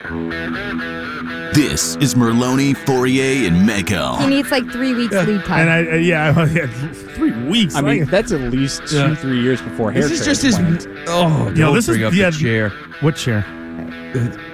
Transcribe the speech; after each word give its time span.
This 0.00 1.96
is 1.96 2.14
Merloni, 2.14 2.76
Fauria, 2.76 3.48
and 3.48 3.68
He 4.20 4.28
needs 4.28 4.50
like 4.52 4.70
three 4.70 4.94
weeks 4.94 5.12
lead 5.12 5.44
time. 5.44 5.68
And 5.68 5.70
I, 5.70 5.92
uh, 5.92 5.96
yeah, 5.96 6.28
I 6.36 6.46
had 6.46 6.70
three 7.16 7.32
weeks. 7.48 7.74
I 7.74 7.80
mean, 7.80 8.00
Like, 8.02 8.10
that's 8.10 8.30
at 8.30 8.40
least 8.52 8.86
two, 8.86 8.96
Yeah. 8.96 9.14
three 9.16 9.42
years 9.42 9.60
before 9.60 9.90
hair. 9.90 10.02
This 10.02 10.20
is 10.20 10.24
just 10.24 10.42
his. 10.42 10.56
transplant. 10.56 11.08
Oh, 11.08 11.48
you 11.48 11.54
know, 11.54 11.66
don't 11.66 11.74
this 11.74 11.88
is 11.88 11.96
bring 11.96 12.06
up 12.06 12.14
yeah, 12.14 12.30
the 12.30 12.36
chair. 12.38 12.70
What 13.00 13.16
chair? 13.16 13.44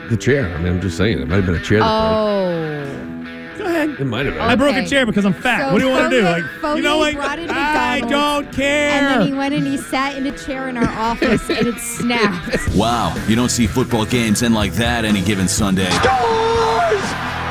The 0.09 0.17
chair. 0.17 0.49
I 0.49 0.59
mean, 0.63 0.73
I'm 0.75 0.81
just 0.81 0.97
saying. 0.97 1.19
It 1.21 1.29
might 1.29 1.37
have 1.37 1.47
been 1.47 1.57
a 1.57 1.63
chair. 1.63 1.81
that 1.81 1.91
oh. 1.91 3.14
Go 3.59 3.65
ahead. 3.67 3.91
It 4.01 4.05
might 4.05 4.27
have 4.27 4.35
been. 4.35 4.43
I 4.43 4.55
broke 4.57 4.77
a 4.77 4.87
chair 4.87 5.07
because 5.07 5.25
I'm 5.25 5.33
fat. 5.33 5.67
So 5.69 5.73
what 5.73 5.79
do 5.81 5.87
you 5.87 5.91
want 5.93 6.11
to 6.11 6.17
do? 6.21 6.23
Fauria- 6.25 6.63
Like, 6.63 6.77
you 6.77 6.83
know, 6.83 6.97
what? 6.99 7.15
like 7.15 7.17
brought 7.17 7.39
it 7.39 7.51
I 7.51 8.01
don't 8.01 8.53
care. 8.53 8.91
And 8.91 9.07
then 9.21 9.27
he 9.29 9.33
went 9.33 9.55
and 9.55 9.67
he 9.67 9.77
sat 9.77 10.17
in 10.17 10.27
a 10.27 10.37
chair 10.37 10.69
in 10.69 10.77
our 10.77 10.89
office 10.89 11.49
and 11.49 11.67
it 11.67 11.79
snapped. 11.79 12.59
Wow, 12.75 13.15
you 13.29 13.37
don't 13.37 13.51
see 13.51 13.67
football 13.67 14.05
games 14.05 14.43
end 14.43 14.55
like 14.55 14.73
that 14.75 15.05
any 15.05 15.23
given 15.23 15.47
Sunday. 15.49 15.89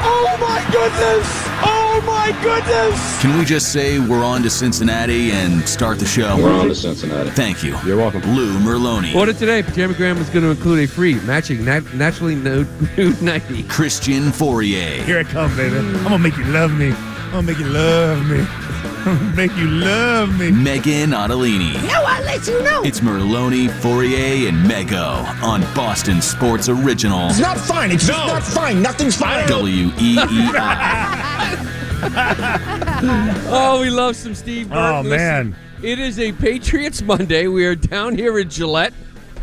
Oh 0.05 0.37
my 0.39 0.59
goodness! 0.71 1.52
Oh 1.95 2.01
my 2.07 2.31
goodness! 2.41 3.21
Can 3.21 3.37
we 3.37 3.45
just 3.45 3.71
say 3.71 3.99
we're 3.99 4.23
on 4.25 4.41
to 4.41 4.49
Cincinnati 4.49 5.31
and 5.31 5.61
start 5.69 5.99
the 5.99 6.05
show? 6.07 6.35
We're 6.37 6.51
on 6.51 6.67
to 6.69 6.73
Cincinnati. 6.75 7.29
Thank 7.29 7.61
you. 7.63 7.77
You're 7.85 7.97
welcome. 7.97 8.21
Lou 8.35 8.57
Merloni, 8.57 9.13
Order 9.13 9.31
today. 9.33 9.61
Pajamagram 9.61 10.17
is 10.17 10.27
going 10.31 10.43
to 10.43 10.49
include 10.49 10.79
a 10.83 10.87
free 10.91 11.15
matching 11.21 11.63
nat- 11.63 11.93
naturally 11.93 12.33
nude, 12.33 12.67
nude 12.97 13.21
nightie. 13.21 13.61
Christian 13.69 14.23
Fauria. 14.31 15.03
Here 15.03 15.19
it 15.19 15.27
comes, 15.27 15.55
baby. 15.55 15.77
I'm 15.77 16.03
gonna 16.03 16.17
make 16.17 16.35
you 16.35 16.45
love 16.45 16.73
me. 16.73 16.89
I'm 16.91 17.31
gonna 17.31 17.43
make 17.43 17.59
you 17.59 17.67
love 17.67 18.27
me. 18.27 18.39
I'm 18.39 19.03
gonna 19.19 19.35
make 19.35 19.55
you 19.55 19.67
love 19.67 20.39
me. 20.39 20.49
Meghan 20.49 21.13
Ottolini. 21.13 21.73
no, 21.87 22.03
I'll 22.07 22.23
let 22.23 22.47
you 22.47 22.63
know. 22.63 22.81
It's 22.83 23.01
Merloni, 23.01 23.67
Fauria, 23.69 24.47
and 24.49 24.57
Mego 24.65 25.23
on 25.43 25.61
Boston 25.75 26.23
Sports 26.23 26.69
Original 26.69 27.29
It's 27.29 27.39
not 27.39 27.59
fine. 27.59 27.91
It's 27.91 28.07
just 28.07 28.27
not 28.27 28.41
fine. 28.41 28.81
Nothing's 28.81 29.15
fine. 29.15 29.47
W 29.47 29.91
E 29.99 30.13
E 30.15 30.17
I. 30.19 31.69
Oh, 33.55 33.79
we 33.81 33.89
love 33.89 34.15
some 34.15 34.33
Steve 34.35 34.69
Burton. 34.69 34.83
Oh, 34.83 35.01
Listen, 35.01 35.17
man. 35.51 35.55
it 35.81 35.99
is 35.99 36.19
a 36.19 36.31
Patriots 36.33 37.01
Monday. 37.01 37.47
We 37.47 37.65
are 37.65 37.75
down 37.75 38.15
here 38.17 38.37
at 38.39 38.49
Gillette. 38.49 38.93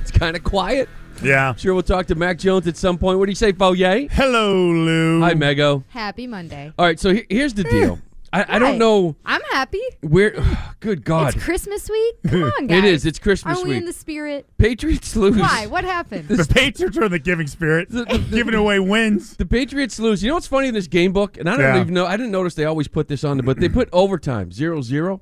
It's 0.01 0.11
kind 0.11 0.37
of 0.37 0.43
quiet. 0.45 0.89
Yeah. 1.23 1.55
Sure, 1.55 1.75
we'll 1.75 1.83
talk 1.83 2.07
to 2.07 2.15
Mac 2.15 2.39
Jones 2.39 2.67
at 2.67 2.77
some 2.77 2.97
point. 2.99 3.19
What 3.19 3.27
do 3.27 3.31
you 3.31 3.37
say, 3.37 3.53
Fauria? 3.53 4.11
Hello, 4.11 4.55
Lou. 4.55 5.21
Hi, 5.21 5.35
Mego. 5.35 5.85
Happy 5.89 6.27
Monday. 6.27 6.73
All 6.79 6.87
right, 6.87 6.99
so 6.99 7.13
he- 7.13 7.27
here's 7.29 7.53
the 7.55 7.65
deal. 7.65 7.99
I, 8.33 8.57
I 8.57 8.59
don't 8.61 8.79
know 8.79 9.17
I'm 9.25 9.41
happy. 9.51 9.81
where. 10.03 10.35
Good 10.81 11.05
God. 11.05 11.35
It's 11.35 11.45
Christmas 11.45 11.91
week. 11.91 12.15
Come 12.29 12.45
on, 12.45 12.67
guys. 12.69 12.79
It 12.79 12.85
is. 12.85 13.05
It's 13.07 13.19
Christmas 13.19 13.59
Are 13.59 13.63
we 13.65 13.71
week. 13.71 13.79
in 13.81 13.85
the 13.87 13.93
spirit? 13.93 14.47
Patriots 14.57 15.15
lose. 15.17 15.37
Why? 15.37 15.67
What 15.67 15.85
happened? 15.85 16.29
The 16.29 16.45
Patriots 16.47 16.97
are 16.97 17.05
in 17.05 17.13
the 17.13 17.19
giving 17.19 17.49
spirit, 17.49 17.91
The- 17.91 18.05
the- 18.05 18.19
the- 18.19 18.37
giving 18.37 18.55
away 18.55 18.79
wins. 18.79 19.37
The 19.37 19.45
Patriots 19.47 19.99
lose. 19.99 20.23
You 20.23 20.29
know 20.29 20.35
what's 20.35 20.47
funny 20.47 20.69
in 20.69 20.75
this 20.75 20.87
game 20.87 21.13
book? 21.13 21.37
And 21.37 21.51
I 21.51 21.57
don't 21.57 21.61
Yeah. 21.75 21.81
even 21.81 21.93
know. 21.93 22.07
I 22.07 22.17
didn't 22.17 22.33
notice 22.33 22.55
they 22.55 22.65
always 22.65 22.89
put 22.89 23.09
this 23.09 23.25
on 23.25 23.37
there, 23.37 23.45
but 23.45 23.59
they 23.59 23.69
put 23.69 23.89
overtime 23.93 24.53
zero 24.53 24.81
zero. 24.81 25.21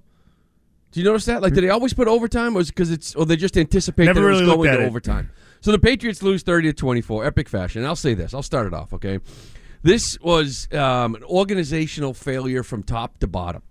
Do 0.92 1.00
you 1.00 1.04
notice 1.04 1.24
that? 1.24 1.42
Like, 1.42 1.54
did 1.54 1.64
they 1.64 1.70
always 1.70 1.92
put 1.92 2.08
overtime, 2.08 2.56
or 2.56 2.62
because 2.64 2.91
it's, 2.91 3.14
or 3.14 3.26
they 3.26 3.36
just 3.36 3.56
anticipate 3.58 4.04
Never 4.06 4.20
that 4.20 4.26
really 4.26 4.38
it 4.38 4.42
was 4.42 4.48
looked 4.48 4.58
going 4.58 4.70
at 4.70 4.76
to 4.76 4.82
it. 4.84 4.86
overtime? 4.86 5.30
So 5.60 5.72
the 5.72 5.78
Patriots 5.78 6.22
lose 6.22 6.42
thirty 6.42 6.68
to 6.68 6.72
twenty 6.72 7.00
four, 7.00 7.24
epic 7.24 7.48
fashion. 7.48 7.84
I'll 7.84 7.97
say 7.97 8.14
this. 8.14 8.32
I'll 8.32 8.42
start 8.44 8.66
it 8.68 8.72
off. 8.74 8.92
Okay, 8.94 9.18
this 9.83 10.19
was 10.21 10.69
um, 10.72 11.15
an 11.15 11.25
organizational 11.25 12.15
failure 12.15 12.62
from 12.62 12.83
top 12.83 13.19
to 13.21 13.27
bottom, 13.27 13.62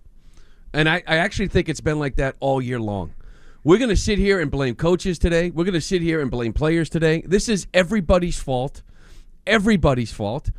and 0.72 0.88
I, 0.88 1.02
I 1.06 1.16
actually 1.16 1.48
think 1.48 1.68
it's 1.68 1.80
been 1.80 1.98
like 1.98 2.16
that 2.16 2.36
all 2.40 2.62
year 2.62 2.80
long. 2.80 3.14
We're 3.64 3.78
going 3.78 3.90
to 3.90 3.96
sit 3.96 4.18
here 4.18 4.40
and 4.40 4.50
blame 4.50 4.76
coaches 4.76 5.18
today. 5.18 5.50
We're 5.50 5.64
going 5.64 5.74
to 5.74 5.80
sit 5.80 6.00
here 6.00 6.20
and 6.20 6.30
blame 6.30 6.52
players 6.52 6.88
today. 6.88 7.22
This 7.26 7.48
is 7.48 7.66
everybody's 7.74 8.38
fault. 8.38 8.82
Everybody's 9.46 10.12
fault. 10.12 10.50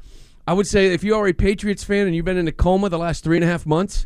I 0.45 0.53
would 0.53 0.67
say 0.67 0.93
if 0.93 1.03
you 1.03 1.15
are 1.15 1.27
a 1.27 1.33
Patriots 1.33 1.83
fan 1.83 2.07
and 2.07 2.15
you've 2.15 2.25
been 2.25 2.37
in 2.37 2.47
a 2.47 2.51
coma 2.51 2.89
the 2.89 2.97
last 2.97 3.23
three 3.23 3.37
and 3.37 3.43
a 3.43 3.47
half 3.47 3.65
months, 3.65 4.05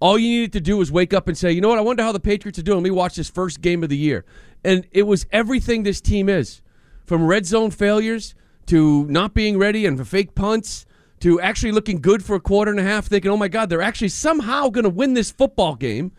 all 0.00 0.18
you 0.18 0.28
needed 0.28 0.52
to 0.54 0.60
do 0.60 0.78
was 0.78 0.90
wake 0.90 1.14
up 1.14 1.28
and 1.28 1.38
say, 1.38 1.52
you 1.52 1.60
know 1.60 1.68
what, 1.68 1.78
I 1.78 1.82
wonder 1.82 2.02
how 2.02 2.12
the 2.12 2.20
Patriots 2.20 2.58
are 2.58 2.62
doing. 2.62 2.78
Let 2.78 2.84
me 2.84 2.90
watch 2.90 3.16
this 3.16 3.30
first 3.30 3.60
game 3.60 3.82
of 3.82 3.88
the 3.88 3.96
year. 3.96 4.24
And 4.64 4.86
it 4.92 5.04
was 5.04 5.26
everything 5.30 5.82
this 5.82 6.00
team 6.00 6.28
is 6.28 6.60
from 7.04 7.26
red 7.26 7.46
zone 7.46 7.70
failures 7.70 8.34
to 8.66 9.04
not 9.06 9.34
being 9.34 9.58
ready 9.58 9.86
and 9.86 9.98
for 9.98 10.04
fake 10.04 10.34
punts 10.34 10.86
to 11.20 11.40
actually 11.40 11.72
looking 11.72 12.00
good 12.00 12.24
for 12.24 12.36
a 12.36 12.40
quarter 12.40 12.70
and 12.70 12.80
a 12.80 12.82
half, 12.84 13.06
thinking, 13.06 13.30
oh 13.30 13.36
my 13.36 13.48
God, 13.48 13.68
they're 13.70 13.80
actually 13.82 14.08
somehow 14.08 14.68
going 14.68 14.84
to 14.84 14.90
win 14.90 15.14
this 15.14 15.30
football 15.30 15.74
game 15.74 16.12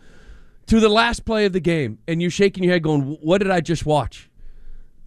to 0.66 0.80
the 0.80 0.88
last 0.88 1.24
play 1.24 1.44
of 1.46 1.52
the 1.52 1.60
game. 1.60 1.98
And 2.08 2.20
you 2.20 2.28
shaking 2.30 2.64
your 2.64 2.72
head 2.72 2.82
going, 2.82 3.02
what 3.20 3.38
did 3.38 3.50
I 3.50 3.60
just 3.60 3.86
watch? 3.86 4.28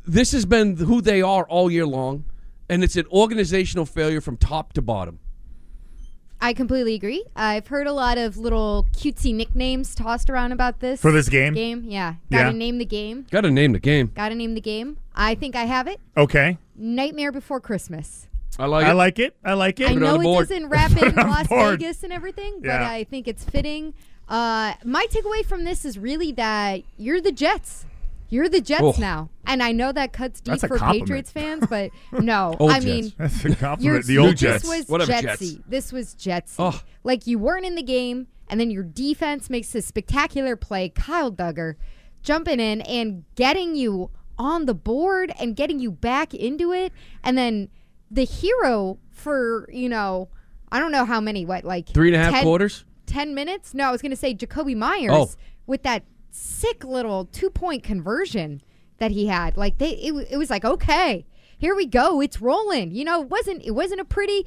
This 0.06 0.32
has 0.32 0.46
been 0.46 0.78
who 0.78 1.02
they 1.02 1.22
are 1.22 1.44
all 1.48 1.70
year 1.70 1.86
long. 1.86 2.26
And 2.70 2.84
it's 2.84 2.96
an 2.96 3.06
organizational 3.12 3.86
failure 3.86 4.22
from 4.22 4.38
top 4.38 4.74
to 4.74 4.82
bottom. 4.82 5.20
I 6.42 6.54
completely 6.54 6.94
agree. 6.94 7.26
I've 7.36 7.68
heard 7.68 7.86
a 7.88 7.92
lot 7.92 8.18
of 8.18 8.38
little 8.38 8.88
cutesy 8.96 9.36
nicknames 9.36 9.94
tossed 9.94 10.30
around 10.30 10.54
about 10.54 10.80
this 10.80 11.02
For 11.02 11.12
this 11.12 11.28
game? 11.28 11.54
Game, 11.54 11.84
yeah. 11.86 12.14
Gotta 12.32 12.52
Yeah. 12.52 12.58
name 12.58 12.78
the 12.78 12.86
game. 12.86 13.26
Got 13.30 13.42
to 13.42 13.52
name 13.52 13.74
the 13.74 13.80
game. 13.80 14.12
Gotta 14.16 14.36
name 14.36 14.54
the 14.54 14.62
game. 14.62 14.98
I 15.20 15.36
think 15.36 15.56
I 15.56 15.66
have 15.66 15.88
it. 15.88 16.00
Okay. 16.18 16.58
Nightmare 16.76 17.32
Before 17.32 17.60
Christmas. 17.60 18.28
I 18.58 18.66
like 18.66 18.86
I 18.86 18.92
it. 18.92 18.94
like 18.96 19.20
it. 19.20 19.36
I 19.44 19.54
like 19.54 19.80
it. 19.80 19.88
I 19.88 19.92
it 19.92 19.96
on 19.96 20.00
know 20.00 20.14
the 20.16 20.20
it 20.22 20.24
board. 20.24 20.48
doesn't 20.48 20.70
wrap 20.70 20.92
in 21.02 21.20
on 21.20 21.30
Las 21.30 21.48
board. 21.48 21.80
Vegas 21.80 22.04
and 22.04 22.12
everything, 22.14 22.60
but 22.62 22.68
Yeah. 22.68 22.90
I 22.90 23.04
think 23.04 23.28
it's 23.28 23.44
fitting. 23.44 23.94
Uh, 24.28 24.74
my 24.84 25.06
takeaway 25.12 25.46
from 25.46 25.64
this 25.66 25.86
is 25.86 25.98
really 25.98 26.32
that 26.34 26.82
you're 26.98 27.20
the 27.22 27.32
Jets. 27.32 27.86
You're 28.30 28.48
the 28.48 28.62
Jets 28.62 28.82
Oh. 28.84 28.94
now, 29.00 29.30
and 29.48 29.64
I 29.64 29.72
know 29.72 29.92
that 29.92 30.14
cuts 30.14 30.40
deep 30.40 30.52
That's 30.52 30.64
a 30.64 30.68
for 30.68 30.78
compliment. 30.78 31.08
Patriots 31.08 31.32
fans, 31.32 31.66
but 31.70 31.90
no, 32.12 32.56
Old 32.60 32.70
I 32.72 32.76
Jets. 32.80 32.86
mean, 32.86 33.14
That's 33.18 33.44
a 33.44 33.48
you're, 33.48 33.56
compliment. 33.58 34.06
The 34.06 34.18
old 34.20 34.38
Jets. 34.38 34.62
this 34.64 34.70
was 34.80 34.88
Whatever, 34.88 35.12
Jetsy. 35.14 35.56
Jets. 35.56 35.64
This 35.68 35.92
was 35.92 36.14
Jetsy. 36.14 36.56
Oh. 36.60 36.82
Like 37.04 37.26
you 37.28 37.40
weren't 37.40 37.66
in 37.66 37.74
the 37.76 37.82
game, 37.84 38.28
and 38.48 38.60
then 38.60 38.70
your 38.72 38.84
defense 38.84 39.50
makes 39.50 39.72
this 39.72 39.86
spectacular 39.88 40.56
play. 40.56 40.90
Kyle 40.90 41.32
Dugger 41.32 41.76
jumping 42.22 42.60
in 42.60 42.82
and 42.82 43.24
getting 43.36 43.76
you 43.76 44.12
on 44.40 44.66
the 44.66 44.74
board 44.74 45.32
and 45.40 45.56
getting 45.56 45.80
you 45.80 45.92
back 45.92 46.34
into 46.34 46.72
it, 46.72 46.92
and 47.24 47.38
then 47.38 47.70
the 48.10 48.24
hero 48.24 48.98
for 49.12 49.70
you 49.72 49.90
know 49.90 50.30
I 50.72 50.80
don't 50.80 50.92
know 50.92 51.06
how 51.06 51.20
many 51.20 51.46
what 51.46 51.64
like 51.66 51.90
Three 51.90 52.14
and 52.14 52.16
a 52.16 52.32
half 52.32 52.42
quarters? 52.44 52.86
10 53.06 53.34
minutes? 53.36 53.74
No, 53.74 53.86
I 53.90 53.92
was 53.92 54.02
going 54.02 54.12
to 54.12 54.16
say 54.16 54.34
Jakobi 54.36 54.76
Meyers 54.76 55.12
Oh. 55.12 55.30
with 55.68 55.82
that 55.84 56.04
sick 56.32 56.84
little 56.84 57.26
two 57.26 57.50
point 57.50 57.84
conversion 57.84 58.62
that 59.00 59.12
he 59.12 59.26
had. 59.28 59.58
Like 59.58 59.78
they, 59.80 59.92
it, 59.92 60.28
it 60.32 60.38
was 60.38 60.50
like 60.50 60.64
okay, 60.64 61.26
here 61.58 61.76
we 61.76 61.86
go, 61.86 62.22
it's 62.22 62.40
rolling. 62.42 62.92
You 62.92 63.04
know, 63.06 63.22
it 63.24 63.30
wasn't 63.30 63.64
it 63.66 63.72
wasn't 63.72 64.00
a 64.02 64.06
pretty 64.06 64.46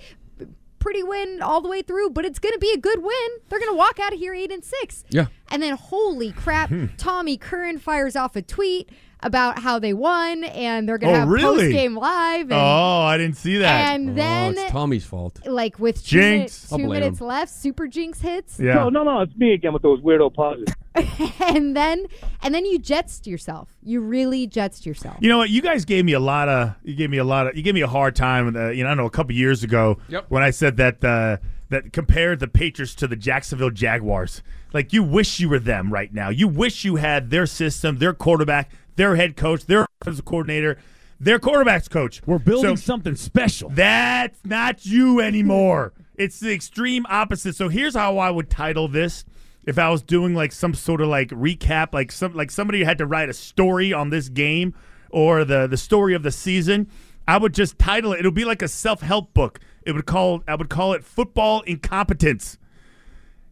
pretty 0.78 1.02
win 1.02 1.40
all 1.40 1.60
the 1.60 1.68
way 1.68 1.80
through, 1.82 2.10
but 2.10 2.24
it's 2.24 2.40
going 2.40 2.52
to 2.54 2.58
be 2.58 2.72
a 2.72 2.76
good 2.76 3.00
win. 3.02 3.28
They're 3.48 3.60
going 3.60 3.70
to 3.70 3.76
walk 3.76 4.00
out 4.00 4.12
of 4.12 4.18
here 4.18 4.34
eight 4.34 4.50
and 4.50 4.64
six. 4.64 5.04
Yeah. 5.10 5.26
And 5.48 5.62
then 5.62 5.76
holy 5.76 6.32
crap, 6.32 6.70
hmm. 6.70 6.86
Tommy 6.96 7.36
Curran 7.36 7.78
fires 7.78 8.16
off 8.16 8.34
a 8.34 8.42
tweet 8.42 8.90
about 9.22 9.58
how 9.58 9.78
they 9.78 9.92
won 9.94 10.44
and 10.44 10.88
they're 10.88 10.98
going 10.98 11.12
to 11.12 11.16
Oh, 11.16 11.20
have 11.20 11.28
really? 11.28 11.64
post 11.66 11.72
game 11.72 11.94
live. 11.96 12.42
And, 12.42 12.52
Oh, 12.52 13.00
I 13.02 13.16
didn't 13.18 13.36
see 13.36 13.58
that. 13.58 13.94
and 13.94 14.10
Oh, 14.10 14.14
then 14.14 14.58
it's 14.58 14.70
Tommy's 14.72 15.04
fault. 15.04 15.40
like 15.46 15.78
with 15.78 16.04
two, 16.04 16.18
Jinx. 16.20 16.70
minutes, 16.70 16.70
two 16.70 16.88
minutes 16.88 17.20
him. 17.20 17.26
left, 17.26 17.52
super 17.52 17.86
jinx 17.86 18.20
hits. 18.20 18.58
yeah. 18.58 18.88
no, 18.88 19.02
no, 19.04 19.20
it's 19.20 19.36
me 19.36 19.52
again 19.54 19.72
with 19.72 19.82
those 19.82 20.00
weirdo 20.00 20.34
pauses. 20.34 20.66
and 21.40 21.74
then 21.74 22.04
and 22.42 22.54
then 22.54 22.66
you 22.66 22.78
jetsed 22.78 23.26
yourself. 23.26 23.70
You 23.82 24.00
really 24.02 24.46
jetsed 24.46 24.84
yourself. 24.84 25.16
You 25.20 25.30
know 25.30 25.38
what? 25.38 25.48
You 25.48 25.62
guys 25.62 25.86
gave 25.86 26.04
me 26.04 26.12
a 26.12 26.20
lot 26.20 26.50
of. 26.50 26.74
You 26.84 26.94
gave 26.94 27.08
me 27.08 27.16
a 27.16 27.24
lot 27.24 27.46
of. 27.46 27.56
You 27.56 27.62
gave 27.62 27.72
me 27.74 27.80
a 27.80 27.86
hard 27.88 28.14
time. 28.14 28.54
Uh, 28.54 28.68
you 28.68 28.82
know, 28.84 28.88
I 28.88 28.90
don't 28.90 28.98
know 28.98 29.06
a 29.06 29.10
couple 29.10 29.34
years 29.34 29.62
ago 29.64 29.98
Yep. 30.08 30.26
when 30.28 30.42
I 30.42 30.50
said 30.50 30.76
that 30.76 31.02
uh, 31.02 31.38
that 31.70 31.94
compared 31.94 32.40
the 32.40 32.48
Patriots 32.48 32.94
to 32.96 33.06
the 33.06 33.16
Jacksonville 33.16 33.70
Jaguars. 33.70 34.42
Like 34.74 34.92
you 34.92 35.02
wish 35.02 35.40
you 35.40 35.48
were 35.48 35.58
them 35.58 35.90
right 35.90 36.12
now. 36.12 36.28
You 36.28 36.46
wish 36.46 36.84
you 36.84 36.96
had 36.96 37.30
their 37.30 37.46
system, 37.46 37.96
their 37.96 38.12
quarterback, 38.12 38.70
their 38.96 39.16
head 39.16 39.36
coach, 39.36 39.66
their 39.66 39.86
offensive 40.00 40.24
coordinator, 40.24 40.78
their 41.20 41.38
quarterbacks 41.38 41.88
coach. 41.88 42.20
We're 42.26 42.38
building 42.38 42.76
So- 42.76 42.82
something 42.82 43.14
special. 43.16 43.70
That's 43.70 44.38
not 44.44 44.84
you 44.86 45.20
anymore. 45.20 45.92
it's 46.16 46.38
the 46.40 46.52
extreme 46.52 47.06
opposite. 47.08 47.56
So 47.56 47.68
here's 47.68 47.94
how 47.94 48.18
I 48.18 48.30
would 48.30 48.50
title 48.50 48.86
this 48.86 49.24
if 49.64 49.78
I 49.78 49.88
was 49.88 50.02
doing 50.02 50.34
like 50.34 50.52
some 50.52 50.74
sort 50.74 51.00
of 51.00 51.08
like 51.08 51.30
recap, 51.30 51.92
like 51.94 52.12
some 52.12 52.34
like 52.34 52.50
somebody 52.50 52.84
had 52.84 52.98
to 52.98 53.06
write 53.06 53.28
a 53.28 53.32
story 53.32 53.92
on 53.92 54.10
this 54.10 54.28
game 54.28 54.74
or 55.10 55.44
the 55.44 55.66
the 55.66 55.76
story 55.78 56.14
of 56.14 56.22
the 56.22 56.30
season. 56.30 56.86
I 57.26 57.38
would 57.38 57.54
just 57.54 57.78
title 57.78 58.12
it. 58.12 58.18
It'll 58.20 58.30
be 58.32 58.44
like 58.44 58.62
a 58.62 58.68
self-help 58.68 59.32
book. 59.32 59.60
It 59.86 59.92
would 59.92 60.06
call 60.06 60.42
I 60.46 60.54
would 60.54 60.68
call 60.68 60.92
it 60.92 61.02
football 61.04 61.62
incompetence. 61.62 62.58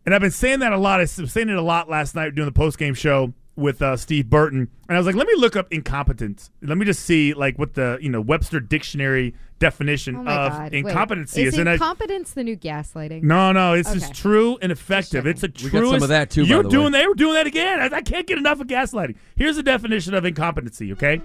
And 0.05 0.15
I've 0.15 0.21
been 0.21 0.31
saying 0.31 0.59
that 0.61 0.73
a 0.73 0.79
lot. 0.79 1.01
I 1.01 1.03
was 1.05 1.33
saying 1.33 1.49
it 1.49 1.57
a 1.57 1.63
lot 1.63 1.89
last 1.89 2.15
night 2.15 2.35
doing 2.35 2.47
the 2.47 2.53
post-game 2.53 2.95
show 2.95 3.33
with 3.61 3.81
uh, 3.83 3.97
Steve 3.97 4.29
Burton, 4.29 4.69
and 4.89 4.97
I 4.97 4.99
was 4.99 5.07
like, 5.07 5.15
let 5.15 5.27
me 5.29 5.35
look 5.37 5.55
up 5.55 5.73
incompetence. 5.73 6.51
Let 6.63 6.79
me 6.79 6.85
just 6.85 7.05
see 7.05 7.35
like 7.35 7.59
what 7.59 7.75
the 7.75 7.99
you 8.01 8.09
know 8.09 8.21
Webster 8.21 8.59
dictionary 8.59 9.35
definition 9.59 10.17
Oh 10.17 10.21
of 10.21 10.27
God. 10.27 10.73
Wait, 10.73 10.87
incompetency 10.87 11.43
is. 11.43 11.53
is. 11.55 11.59
And 11.61 11.69
I- 11.69 11.75
incompetence 11.75 12.33
the 12.33 12.43
new 12.43 12.57
gaslighting? 12.57 13.23
no, 13.23 13.53
no, 13.53 13.75
it's 13.75 13.93
just 13.93 14.15
true 14.15 14.59
and 14.63 14.73
effective. 14.73 15.27
It's 15.27 15.43
a 15.43 15.47
We 15.49 15.69
true. 15.71 15.83
got 15.83 15.91
some 15.95 16.03
of 16.03 16.09
that, 16.09 16.31
too, 16.31 16.45
You're 16.45 16.63
the 16.63 16.69
doing 16.71 16.93
way. 16.93 17.01
they 17.03 17.07
were 17.07 17.15
doing 17.15 17.35
that 17.35 17.47
again. 17.47 17.79
I, 17.81 17.97
I 17.97 18.01
can't 18.03 18.27
get 18.27 18.39
enough 18.39 18.61
of 18.61 18.67
gaslighting. 18.67 19.17
Here's 19.37 19.57
the 19.57 19.63
definition 19.63 20.15
of 20.15 20.25
incompetency. 20.25 20.93
Okay, 20.93 21.21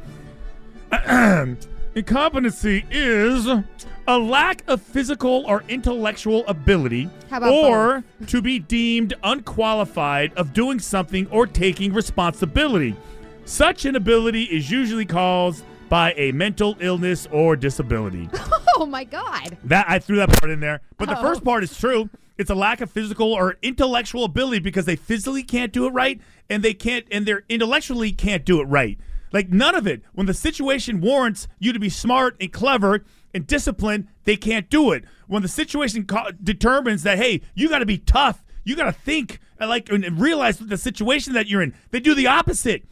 incompetency 1.96 2.86
is 2.92 3.48
a 4.08 4.18
lack 4.20 4.64
of 4.68 4.82
physical 4.82 5.44
or 5.48 5.64
intellectual 5.68 6.46
ability, 6.48 7.10
or 7.42 8.04
to 8.28 8.42
be 8.42 8.60
deemed 8.60 9.14
unqualified 9.24 10.34
of 10.36 10.54
doing 10.54 10.80
something 10.80 11.28
or 11.32 11.48
taking 11.48 11.94
responsibility. 11.94 12.96
Such 13.46 13.86
an 13.86 13.96
ability 13.96 14.44
is 14.44 14.70
usually 14.70 15.06
caused 15.06 15.64
by 15.90 16.14
a 16.18 16.32
mental 16.32 16.76
illness 16.80 17.28
or 17.32 17.56
disability. 17.56 18.30
Oh 18.78 18.86
my 18.86 19.06
God. 19.06 19.58
That 19.64 19.86
I 19.88 20.00
threw 20.00 20.18
that 20.18 20.28
part 20.28 20.52
in 20.52 20.60
there. 20.60 20.82
But 20.98 21.08
the 21.08 21.18
Oh. 21.18 21.22
first 21.22 21.46
part 21.46 21.64
is 21.64 21.78
true. 21.78 22.10
It's 22.38 22.50
a 22.50 22.56
lack 22.56 22.82
of 22.82 22.92
physical 22.92 23.32
or 23.32 23.56
intellectual 23.62 24.26
ability 24.26 24.60
because 24.60 24.84
they 24.84 24.98
physically 24.98 25.44
can't 25.44 25.72
do 25.72 25.86
it 25.88 25.92
right 25.92 26.20
and 26.50 26.62
they 26.62 26.74
can't 26.74 27.06
and 27.10 27.26
they're 27.26 27.46
intellectually 27.48 28.12
can't 28.12 28.44
do 28.44 28.60
it 28.60 28.66
right. 28.66 28.98
Like 29.32 29.50
none 29.50 29.76
of 29.76 29.88
it. 29.88 30.02
When 30.14 30.28
the 30.28 30.34
situation 30.34 31.02
warrants 31.02 31.48
you 31.60 31.74
to 31.74 31.80
be 31.80 31.90
smart 31.90 32.36
and 32.40 32.52
clever 32.52 33.04
and 33.34 33.46
disciplined, 33.46 34.08
they 34.24 34.38
can't 34.38 34.70
do 34.70 34.92
it. 34.92 35.04
When 35.28 35.42
the 35.42 35.48
situation 35.48 36.06
co- 36.06 36.32
determines 36.44 37.04
that 37.04 37.18
hey, 37.18 37.42
you 37.54 37.70
got 37.70 37.80
to 37.80 37.86
be 37.86 37.98
tough, 37.98 38.44
you 38.64 38.76
got 38.76 38.86
to 38.86 38.92
think 38.92 39.40
and 39.60 39.70
like 39.70 39.90
and 39.90 40.04
and 40.04 40.20
realize 40.20 40.58
the 40.58 40.78
situation 40.78 41.34
that 41.34 41.48
you're 41.48 41.62
in, 41.62 41.74
they 41.92 42.00
do 42.00 42.16
the 42.16 42.28
opposite. 42.28 42.84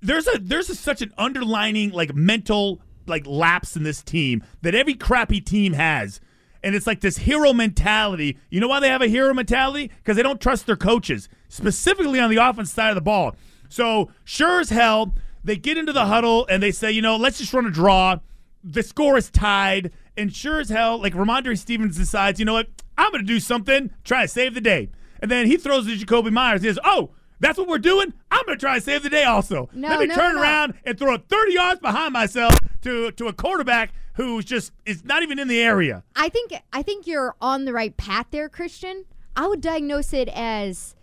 There's 0.00 0.28
a 0.28 0.38
there's 0.38 0.70
a, 0.70 0.74
such 0.74 1.02
an 1.02 1.12
underlining 1.18 1.90
like 1.90 2.14
mental 2.14 2.80
like 3.06 3.26
lapse 3.26 3.76
in 3.76 3.82
this 3.82 4.02
team 4.02 4.44
that 4.62 4.74
every 4.74 4.94
crappy 4.94 5.40
team 5.40 5.72
has. 5.72 6.20
And 6.62 6.74
it's 6.74 6.86
like 6.88 7.00
this 7.00 7.18
hero 7.18 7.52
mentality. 7.52 8.36
You 8.50 8.60
know 8.60 8.68
why 8.68 8.80
they 8.80 8.88
have 8.88 9.00
a 9.02 9.06
hero 9.06 9.32
mentality? 9.32 9.92
Because 9.98 10.16
they 10.16 10.24
don't 10.24 10.40
trust 10.40 10.66
their 10.66 10.76
coaches 10.76 11.28
specifically 11.48 12.18
on 12.18 12.30
the 12.30 12.36
offense 12.36 12.72
side 12.72 12.90
of 12.90 12.94
the 12.96 13.00
ball. 13.00 13.36
So 13.68 14.10
sure 14.24 14.60
as 14.60 14.70
hell 14.70 15.14
they 15.44 15.56
get 15.56 15.78
into 15.78 15.92
the 15.92 16.06
huddle 16.06 16.46
and 16.48 16.62
they 16.62 16.72
say 16.72 16.90
you 16.90 17.02
know 17.02 17.16
let's 17.16 17.38
just 17.38 17.52
run 17.52 17.66
a 17.66 17.70
draw 17.70 18.16
the 18.64 18.82
score 18.82 19.16
is 19.16 19.30
tied 19.30 19.90
and 20.16 20.34
sure 20.34 20.60
as 20.60 20.68
hell 20.68 21.00
like 21.00 21.14
rhamondre 21.14 21.56
stevens 21.56 21.96
decides 21.96 22.38
you 22.38 22.44
know 22.44 22.54
what 22.54 22.68
i'm 22.96 23.10
gonna 23.12 23.22
do 23.24 23.40
something 23.40 23.90
try 24.04 24.22
to 24.22 24.28
save 24.28 24.54
the 24.54 24.60
day 24.60 24.88
and 25.20 25.30
then 25.30 25.46
he 25.46 25.56
throws 25.56 25.86
to 25.86 25.96
jakobi 25.96 26.30
meyers 26.30 26.62
he 26.62 26.68
says 26.68 26.78
oh 26.84 27.10
that's 27.40 27.58
what 27.58 27.68
we're 27.68 27.78
doing. 27.78 28.12
I'm 28.30 28.44
going 28.46 28.58
to 28.58 28.60
try 28.60 28.74
to 28.76 28.80
save 28.80 29.02
the 29.02 29.10
day 29.10 29.24
also. 29.24 29.68
No, 29.72 29.88
Let 29.88 30.00
me 30.00 30.06
no, 30.06 30.14
turn 30.14 30.36
no. 30.36 30.42
around 30.42 30.74
and 30.84 30.98
throw 30.98 31.14
it 31.14 31.28
30 31.28 31.52
yards 31.52 31.80
behind 31.80 32.12
myself 32.12 32.54
to 32.82 33.12
to 33.12 33.28
a 33.28 33.32
quarterback 33.32 33.92
who's 34.14 34.44
just 34.44 34.72
is 34.84 35.04
not 35.04 35.22
even 35.22 35.38
in 35.38 35.48
the 35.48 35.60
area. 35.60 36.02
I 36.16 36.28
think 36.28 36.52
I 36.72 36.82
think 36.82 37.06
you're 37.06 37.36
on 37.40 37.64
the 37.64 37.72
right 37.72 37.96
path 37.96 38.26
there, 38.30 38.48
Christian. 38.48 39.04
I 39.36 39.46
would 39.46 39.60
diagnose 39.60 40.12
it 40.12 40.28
as 40.30 40.96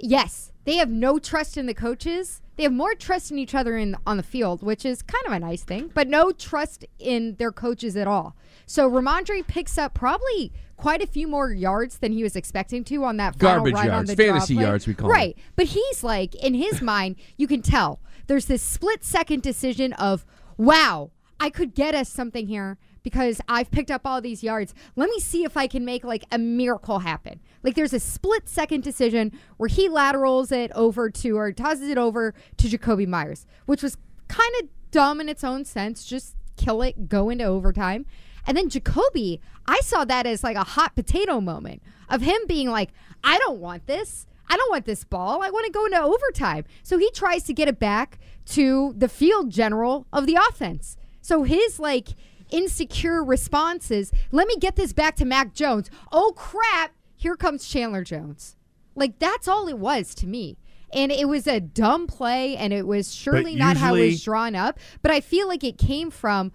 yes, 0.00 0.49
they 0.64 0.76
have 0.76 0.90
no 0.90 1.18
trust 1.18 1.56
in 1.56 1.66
the 1.66 1.74
coaches. 1.74 2.42
They 2.56 2.64
have 2.64 2.72
more 2.72 2.94
trust 2.94 3.30
in 3.30 3.38
each 3.38 3.54
other 3.54 3.76
in 3.76 3.96
on 4.06 4.18
the 4.18 4.22
field, 4.22 4.62
which 4.62 4.84
is 4.84 5.02
kind 5.02 5.24
of 5.26 5.32
a 5.32 5.40
nice 5.40 5.62
thing, 5.62 5.90
but 5.94 6.08
no 6.08 6.30
trust 6.30 6.84
in 6.98 7.36
their 7.36 7.52
coaches 7.52 7.96
at 7.96 8.06
all. 8.06 8.36
So 8.66 8.88
Rhamondre 8.90 9.46
picks 9.46 9.78
up 9.78 9.94
probably 9.94 10.52
quite 10.76 11.02
a 11.02 11.06
few 11.06 11.26
more 11.26 11.52
yards 11.52 11.98
than 11.98 12.12
he 12.12 12.22
was 12.22 12.36
expecting 12.36 12.84
to 12.84 13.04
on 13.04 13.16
that 13.18 13.36
final 13.36 13.56
Garbage 13.56 13.74
run 13.74 13.86
on 13.86 13.92
yards, 13.92 14.10
the 14.10 14.16
draw 14.16 14.26
fantasy 14.26 14.54
yards, 14.54 14.86
we 14.86 14.94
call 14.94 15.08
right. 15.08 15.36
But 15.56 15.66
he's 15.66 16.04
like 16.04 16.34
in 16.34 16.54
his 16.54 16.82
mind, 16.82 17.16
you 17.36 17.46
can 17.46 17.62
tell 17.62 18.00
there's 18.26 18.46
this 18.46 18.62
split 18.62 19.04
second 19.04 19.42
decision 19.42 19.92
of 19.94 20.24
wow, 20.56 21.10
I 21.38 21.48
could 21.50 21.74
get 21.74 21.94
us 21.94 22.08
something 22.10 22.46
here 22.46 22.78
because 23.02 23.40
I've 23.48 23.70
picked 23.70 23.90
up 23.90 24.02
all 24.04 24.20
these 24.20 24.42
yards. 24.42 24.74
Let 24.96 25.10
me 25.10 25.20
see 25.20 25.44
if 25.44 25.56
I 25.56 25.66
can 25.66 25.84
make 25.84 26.04
like 26.04 26.24
a 26.30 26.38
miracle 26.38 27.00
happen. 27.00 27.40
Like 27.62 27.74
there's 27.74 27.92
a 27.92 28.00
split 28.00 28.48
second 28.48 28.82
decision 28.82 29.32
where 29.56 29.68
he 29.68 29.88
laterals 29.88 30.52
it 30.52 30.70
over 30.74 31.10
to 31.10 31.36
or 31.36 31.52
tosses 31.52 31.88
it 31.88 31.98
over 31.98 32.34
to 32.56 32.68
Jakobi 32.68 33.06
Meyers, 33.06 33.46
which 33.66 33.82
was 33.82 33.96
kind 34.28 34.52
of 34.60 34.68
dumb 34.90 35.20
in 35.20 35.28
its 35.28 35.44
own 35.44 35.64
sense. 35.64 36.04
Just 36.04 36.36
kill 36.56 36.82
it, 36.82 37.08
go 37.08 37.30
into 37.30 37.44
overtime. 37.44 38.06
And 38.46 38.56
then 38.56 38.70
Jakobi, 38.70 39.40
I 39.66 39.80
saw 39.80 40.04
that 40.04 40.26
as 40.26 40.42
like 40.42 40.56
a 40.56 40.64
hot 40.64 40.94
potato 40.94 41.40
moment 41.40 41.82
of 42.08 42.22
him 42.22 42.40
being 42.46 42.68
like, 42.68 42.90
I 43.22 43.38
don't 43.38 43.60
want 43.60 43.86
this. 43.86 44.26
I 44.48 44.56
don't 44.56 44.70
want 44.70 44.84
this 44.84 45.04
ball. 45.04 45.42
I 45.42 45.50
want 45.50 45.66
to 45.66 45.72
go 45.72 45.84
into 45.86 46.00
overtime. 46.00 46.64
So 46.82 46.98
he 46.98 47.10
tries 47.12 47.44
to 47.44 47.54
get 47.54 47.68
it 47.68 47.78
back 47.78 48.18
to 48.46 48.94
the 48.96 49.08
field 49.08 49.50
general 49.50 50.06
of 50.12 50.26
the 50.26 50.36
offense. 50.48 50.96
So 51.20 51.44
his 51.44 51.78
like 51.78 52.08
insecure 52.50 53.22
responses. 53.24 54.12
let 54.32 54.46
me 54.46 54.56
get 54.56 54.76
this 54.76 54.92
back 54.92 55.16
to 55.16 55.24
Mac 55.24 55.54
Jones. 55.54 55.90
Oh 56.12 56.32
crap, 56.36 56.92
here 57.16 57.36
comes 57.36 57.66
Chandler 57.68 58.04
Jones. 58.04 58.56
Like 58.94 59.18
that's 59.18 59.48
all 59.48 59.68
it 59.68 59.78
was 59.78 60.14
to 60.16 60.26
me. 60.26 60.58
And 60.92 61.12
it 61.12 61.28
was 61.28 61.46
a 61.46 61.60
dumb 61.60 62.06
play 62.08 62.56
and 62.56 62.72
it 62.72 62.86
was 62.86 63.14
surely 63.14 63.54
not 63.54 63.76
how 63.76 63.94
it 63.94 64.06
was 64.06 64.24
drawn 64.24 64.56
up. 64.56 64.78
But 65.02 65.12
I 65.12 65.20
feel 65.20 65.46
like 65.46 65.62
it 65.62 65.78
came 65.78 66.10
from 66.10 66.52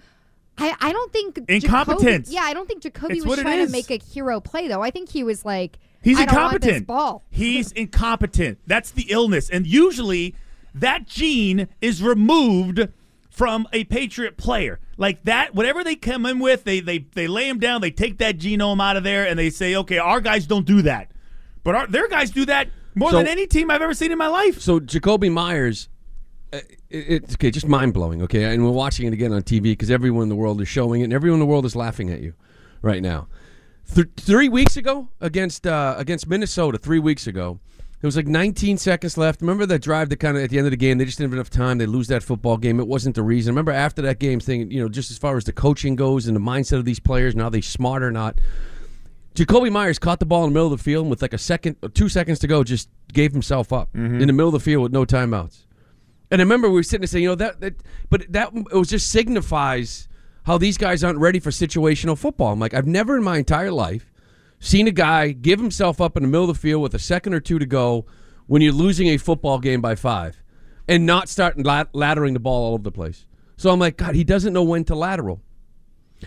I, 0.58 0.74
I 0.80 0.92
don't 0.94 1.12
think 1.12 1.36
Jakobi- 1.36 2.26
yeah, 2.30 2.42
I 2.44 2.54
don't 2.54 2.68
think 2.68 2.82
Jakobi 2.84 3.18
It's 3.18 3.26
was 3.26 3.40
trying 3.40 3.66
to 3.66 3.72
make 3.72 3.92
a 3.92 3.98
hero 3.98 4.40
play 4.40 4.68
though. 4.68 4.82
I 4.82 4.90
think 4.92 5.10
he 5.10 5.24
was 5.24 5.44
like 5.46 5.80
He's 6.02 6.20
I 6.20 6.26
don't 6.26 6.36
want 6.36 6.62
this 6.62 6.78
incompetent. 6.78 6.88
ball. 6.88 7.24
He's 7.32 7.72
incompetent. 7.72 8.60
That's 8.68 8.92
the 8.92 9.08
illness. 9.10 9.50
And 9.50 9.66
usually 9.66 10.36
that 10.74 11.08
gene 11.08 11.68
is 11.82 12.04
removed 12.04 12.88
from 13.36 13.68
a 13.74 13.84
Patriot 13.84 14.38
player. 14.38 14.80
Like 14.98 15.24
that, 15.26 15.54
whatever 15.54 15.84
they 15.84 15.96
come 15.96 16.26
in 16.26 16.40
with, 16.40 16.64
they 16.64 16.80
they 16.80 17.00
they 17.00 17.28
lay 17.28 17.50
him 17.50 17.60
down, 17.60 17.82
they 17.82 17.92
take 17.92 18.18
that 18.20 18.38
genome 18.38 18.82
out 18.82 18.96
of 18.96 19.04
there 19.04 19.28
and 19.28 19.38
they 19.38 19.50
say, 19.50 19.76
"Okay, 19.76 19.98
our 19.98 20.22
guys 20.22 20.48
don't 20.48 20.66
do 20.66 20.82
that." 20.84 21.12
But 21.64 21.76
our, 21.76 21.88
their 21.88 22.08
guys 22.08 22.32
do 22.32 22.46
that 22.46 22.70
more 22.96 23.12
So- 23.12 23.18
than 23.18 23.28
any 23.28 23.46
team 23.48 23.70
I've 23.70 23.82
ever 23.82 23.94
seen 23.94 24.12
in 24.12 24.18
my 24.18 24.28
life. 24.28 24.62
So 24.62 24.80
Jakobi 24.80 25.32
Meyers, 25.32 25.90
uh, 26.54 26.58
it, 26.90 27.24
it's 27.24 27.34
okay, 27.34 27.52
just 27.52 27.68
mind 27.68 27.94
blowing. 27.94 28.22
Okay, 28.22 28.46
and 28.46 28.64
we're 28.64 28.72
watching 28.72 29.06
it 29.08 29.14
again 29.14 29.34
on 29.34 29.42
TV 29.44 29.64
because 29.64 29.92
everyone 29.92 30.24
in 30.24 30.30
the 30.30 30.36
world 30.36 30.62
is 30.62 30.68
showing 30.70 31.02
it, 31.02 31.06
and 31.06 31.14
everyone 31.14 31.36
in 31.42 31.46
the 31.46 31.52
world 31.52 31.66
is 31.66 31.76
laughing 31.76 32.10
at 32.10 32.22
you 32.22 32.34
right 32.82 33.02
now. 33.02 33.28
Th- 33.94 34.08
three 34.18 34.48
weeks 34.50 34.78
ago 34.78 35.10
against 35.20 35.68
uh, 35.68 35.96
against 35.98 36.28
Minnesota, 36.28 36.78
three 36.78 37.00
weeks 37.00 37.28
ago, 37.28 37.60
there 38.06 38.08
was 38.10 38.18
like 38.18 38.28
19 38.28 38.78
seconds 38.78 39.18
left. 39.18 39.42
Remember 39.42 39.66
that 39.66 39.82
drive 39.82 40.10
that 40.10 40.18
kind 40.18 40.38
of 40.38 40.44
at 40.44 40.52
the 40.52 40.60
end 40.60 40.68
of 40.68 40.72
the 40.72 40.78
game, 40.78 41.00
they 41.00 41.06
just 41.06 41.18
didn't 41.18 41.32
have 41.32 41.38
enough 41.38 41.50
time. 41.50 41.80
They 41.80 41.88
lose 41.88 42.08
that 42.10 42.22
football 42.22 42.56
game. 42.56 42.80
It 42.80 42.86
wasn't 42.86 43.16
the 43.16 43.24
reason. 43.24 43.52
Remember 43.52 43.72
after 43.72 44.04
that 44.04 44.20
game, 44.20 44.40
thing, 44.40 44.70
you 44.70 44.80
know, 44.80 44.88
just 44.88 45.10
as 45.10 45.18
far 45.18 45.38
as 45.38 45.46
the 45.46 45.52
coaching 45.52 45.96
goes 45.96 46.28
and 46.28 46.36
the 46.36 46.40
mindset 46.40 46.78
of 46.78 46.86
these 46.86 47.00
players 47.00 47.34
and 47.34 47.42
how 47.42 47.50
they 47.50 47.62
smart 47.62 48.04
or 48.04 48.12
not. 48.12 48.40
Jakobi 49.34 49.72
Meyers 49.72 49.98
caught 49.98 50.20
the 50.20 50.26
ball 50.28 50.44
in 50.44 50.52
the 50.52 50.54
middle 50.54 50.72
of 50.72 50.78
the 50.78 50.84
field 50.84 51.06
and 51.06 51.10
with 51.10 51.24
like 51.24 51.34
a 51.34 51.40
second, 51.40 51.78
or 51.82 51.90
two 51.90 52.08
seconds 52.08 52.38
to 52.38 52.48
go, 52.48 52.64
just 52.64 52.90
gave 53.12 53.32
himself 53.32 53.74
up 53.74 53.92
mm-hmm. 53.94 54.22
in 54.22 54.28
the 54.28 54.34
middle 54.34 54.50
of 54.50 54.54
the 54.54 54.60
field 54.60 54.84
with 54.84 54.92
no 54.92 55.04
timeouts. 55.04 55.66
And 56.30 56.40
I 56.40 56.44
remember 56.44 56.70
we 56.70 56.76
were 56.76 56.84
sitting 56.84 57.02
there 57.02 57.08
saying, 57.08 57.24
you 57.24 57.30
know, 57.30 57.36
that, 57.36 57.60
that 57.62 57.74
but 58.12 58.32
that 58.32 58.52
it 58.54 58.76
was 58.76 58.90
just 58.90 59.10
signifies 59.10 60.08
how 60.44 60.60
these 60.60 60.78
guys 60.78 61.04
aren't 61.04 61.18
ready 61.18 61.40
for 61.40 61.50
situational 61.50 62.16
football. 62.16 62.54
I'm 62.54 62.60
like, 62.60 62.76
I've 62.76 62.86
never 62.86 63.18
in 63.18 63.24
my 63.24 63.40
entire 63.40 63.72
life 63.72 64.12
seen 64.66 64.88
a 64.88 64.92
guy 64.92 65.32
give 65.32 65.60
himself 65.60 66.02
up 66.02 66.18
in 66.18 66.24
the 66.24 66.28
middle 66.28 66.50
of 66.50 66.56
the 66.56 66.60
field 66.60 66.82
with 66.82 66.96
a 66.96 67.00
second 67.00 67.34
or 67.34 67.40
two 67.40 67.60
to 67.60 67.66
go 67.66 68.06
when 68.48 68.62
you're 68.62 68.74
losing 68.74 69.08
a 69.08 69.18
football 69.18 69.60
game 69.60 69.80
by 69.80 69.96
five 69.96 70.42
and 70.88 71.06
not 71.06 71.30
start 71.30 71.64
lat- 71.64 71.94
laddering 71.94 72.34
the 72.34 72.40
ball 72.40 72.66
all 72.66 72.74
over 72.74 72.84
the 72.84 72.92
place. 72.92 73.26
So 73.58 73.70
I'm 73.70 73.80
like, 73.80 73.98
God, 73.98 74.16
he 74.16 74.24
doesn't 74.24 74.54
know 74.54 74.64
when 74.64 74.84
to 74.86 74.96
lateral. 74.96 75.42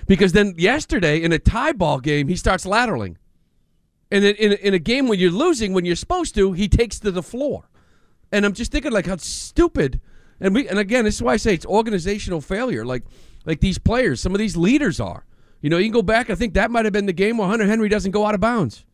Because 0.06 0.32
then 0.32 0.54
yesterday 0.56 1.20
in 1.20 1.32
a 1.32 1.38
tie 1.38 1.72
ball 1.72 1.98
game, 1.98 2.28
he 2.28 2.36
starts 2.36 2.64
lateraling. 2.64 3.16
And 4.10 4.24
in, 4.24 4.36
in, 4.36 4.52
in 4.52 4.74
a 4.74 4.78
game 4.78 5.08
when 5.08 5.18
you're 5.18 5.30
losing, 5.30 5.72
when 5.72 5.84
you're 5.84 5.96
supposed 5.96 6.34
to, 6.36 6.52
he 6.52 6.68
takes 6.68 6.98
to 7.00 7.10
the 7.10 7.22
floor. 7.22 7.68
And 8.30 8.44
I'm 8.44 8.52
just 8.52 8.70
thinking 8.70 8.92
like 8.92 9.06
how 9.06 9.16
stupid. 9.16 10.00
And 10.40 10.54
we 10.54 10.68
and 10.68 10.78
again, 10.78 11.04
this 11.04 11.16
is 11.16 11.22
why 11.22 11.32
I 11.32 11.36
say 11.38 11.54
it's 11.54 11.66
organizational 11.66 12.40
failure. 12.40 12.84
Like 12.84 13.02
like 13.44 13.60
these 13.60 13.78
players, 13.78 14.20
some 14.20 14.32
of 14.32 14.38
these 14.38 14.56
leaders 14.56 15.00
are. 15.00 15.24
You 15.60 15.70
know, 15.70 15.78
you 15.78 15.86
can 15.86 15.92
go 15.92 16.02
back. 16.02 16.30
I 16.30 16.34
think 16.34 16.54
that 16.54 16.70
might 16.70 16.84
have 16.84 16.92
been 16.92 17.06
the 17.06 17.12
game 17.12 17.38
where 17.38 17.48
Hunter 17.48 17.66
Henry 17.66 17.88
doesn't 17.88 18.12
go 18.12 18.24
out 18.24 18.34
of 18.34 18.40
bounds. 18.40 18.84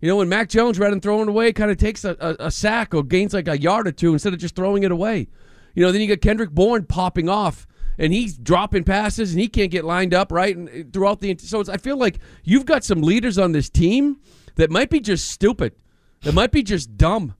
You 0.00 0.08
know, 0.08 0.16
when 0.16 0.28
Mac 0.28 0.48
Jones, 0.48 0.78
rather 0.78 0.90
than 0.90 1.00
throwing 1.00 1.28
away, 1.28 1.52
kind 1.52 1.70
of 1.70 1.76
takes 1.76 2.04
a, 2.04 2.16
a, 2.20 2.46
a 2.46 2.50
sack 2.50 2.92
or 2.92 3.04
gains 3.04 3.32
like 3.32 3.48
a 3.48 3.58
yard 3.58 3.86
or 3.86 3.92
two 3.92 4.12
instead 4.12 4.32
of 4.32 4.40
just 4.40 4.56
throwing 4.56 4.82
it 4.82 4.90
away. 4.90 5.28
You 5.74 5.84
know, 5.84 5.92
then 5.92 6.00
you 6.00 6.08
got 6.08 6.20
Kendrick 6.20 6.50
Bourne 6.50 6.84
popping 6.84 7.28
off, 7.28 7.66
and 7.98 8.12
he's 8.12 8.36
dropping 8.36 8.84
passes, 8.84 9.32
and 9.32 9.40
he 9.40 9.48
can't 9.48 9.70
get 9.70 9.84
lined 9.84 10.12
up 10.12 10.32
right 10.32 10.56
and 10.56 10.68
uh, 10.68 10.72
throughout 10.92 11.20
the. 11.20 11.36
So 11.38 11.60
it's, 11.60 11.68
I 11.68 11.76
feel 11.76 11.96
like 11.96 12.18
you've 12.42 12.66
got 12.66 12.84
some 12.84 13.00
leaders 13.00 13.38
on 13.38 13.52
this 13.52 13.70
team 13.70 14.20
that 14.56 14.70
might 14.70 14.90
be 14.90 15.00
just 15.00 15.30
stupid, 15.30 15.74
that 16.22 16.34
might 16.34 16.50
be 16.50 16.62
just 16.62 16.96
dumb. 16.96 17.34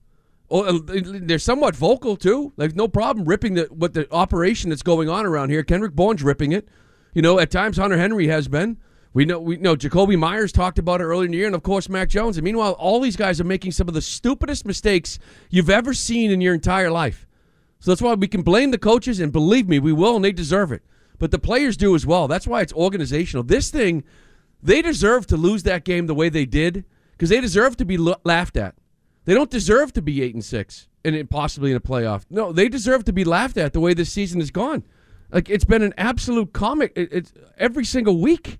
Or 0.47 0.67
uh, 0.67 0.79
they're 0.85 1.39
somewhat 1.39 1.75
vocal 1.75 2.15
too. 2.15 2.53
Like 2.57 2.75
no 2.75 2.87
problem 2.87 3.27
ripping 3.27 3.55
the 3.55 3.63
what 3.63 3.93
the 3.93 4.11
operation 4.11 4.69
that's 4.69 4.83
going 4.83 5.09
on 5.09 5.25
around 5.25 5.49
here. 5.49 5.63
Kendrick 5.63 5.93
Bourne's 5.93 6.23
ripping 6.23 6.51
it. 6.51 6.67
You 7.13 7.21
know, 7.21 7.39
at 7.39 7.51
times 7.51 7.77
Hunter 7.77 7.97
Henry 7.97 8.27
has 8.27 8.47
been. 8.47 8.77
We 9.13 9.25
know 9.25 9.39
we 9.39 9.57
know 9.57 9.75
Jakobi 9.75 10.17
Meyers 10.17 10.51
talked 10.51 10.79
about 10.79 10.99
it 10.99 11.03
earlier 11.03 11.25
in 11.25 11.31
the 11.31 11.37
year, 11.37 11.45
and 11.45 11.55
of 11.55 11.61
course 11.61 11.87
Mac 11.87 12.09
Jones. 12.09 12.37
And 12.37 12.43
meanwhile, 12.43 12.71
all 12.73 12.99
these 12.99 13.15
guys 13.15 13.39
are 13.39 13.45
making 13.45 13.71
some 13.71 13.87
of 13.87 13.93
the 13.93 14.01
stupidest 14.01 14.65
mistakes 14.65 15.19
you've 15.51 15.69
ever 15.69 15.93
seen 15.93 16.31
in 16.31 16.41
your 16.41 16.55
entire 16.55 16.89
life. 16.89 17.27
So 17.79 17.91
that's 17.91 18.01
why 18.01 18.15
we 18.15 18.27
can 18.27 18.41
blame 18.41 18.71
the 18.71 18.77
coaches, 18.77 19.19
and 19.19 19.31
believe 19.31 19.67
me, 19.67 19.77
we 19.77 19.93
will, 19.93 20.15
and 20.15 20.25
they 20.25 20.31
deserve 20.31 20.71
it. 20.71 20.81
But 21.19 21.31
the 21.31 21.39
players 21.39 21.77
do 21.77 21.93
as 21.95 22.05
well. 22.05 22.27
That's 22.27 22.47
why 22.47 22.61
it's 22.61 22.73
organizational. 22.73 23.43
This 23.43 23.69
thing, 23.69 24.03
they 24.63 24.81
deserve 24.81 25.27
to 25.27 25.37
lose 25.37 25.63
that 25.63 25.83
game 25.83 26.07
the 26.07 26.15
way 26.15 26.29
they 26.29 26.45
did 26.45 26.85
because 27.11 27.29
they 27.29 27.41
deserve 27.41 27.77
to 27.77 27.85
be 27.85 27.97
laughed 27.97 28.57
at. 28.57 28.75
They 29.25 29.33
don't 29.33 29.51
deserve 29.51 29.93
to 29.93 30.01
be 30.01 30.23
eight 30.23 30.33
and 30.33 30.43
six 30.43 30.87
and 31.05 31.29
possibly 31.29 31.71
in 31.71 31.77
a 31.77 31.81
playoff. 31.81 32.23
No, 32.29 32.51
they 32.51 32.69
deserve 32.69 33.03
to 33.05 33.13
be 33.13 33.23
laughed 33.23 33.57
at 33.57 33.73
the 33.73 33.79
way 33.79 33.93
this 33.93 34.11
season 34.11 34.39
has 34.39 34.51
gone. 34.51 34.83
Like 35.33 35.49
it's 35.49 35.65
been 35.65 35.81
an 35.81 35.93
absolute 35.97 36.53
comic. 36.53 36.93
It, 36.95 37.09
it's 37.11 37.33
every 37.57 37.83
single 37.85 38.19
week. 38.19 38.59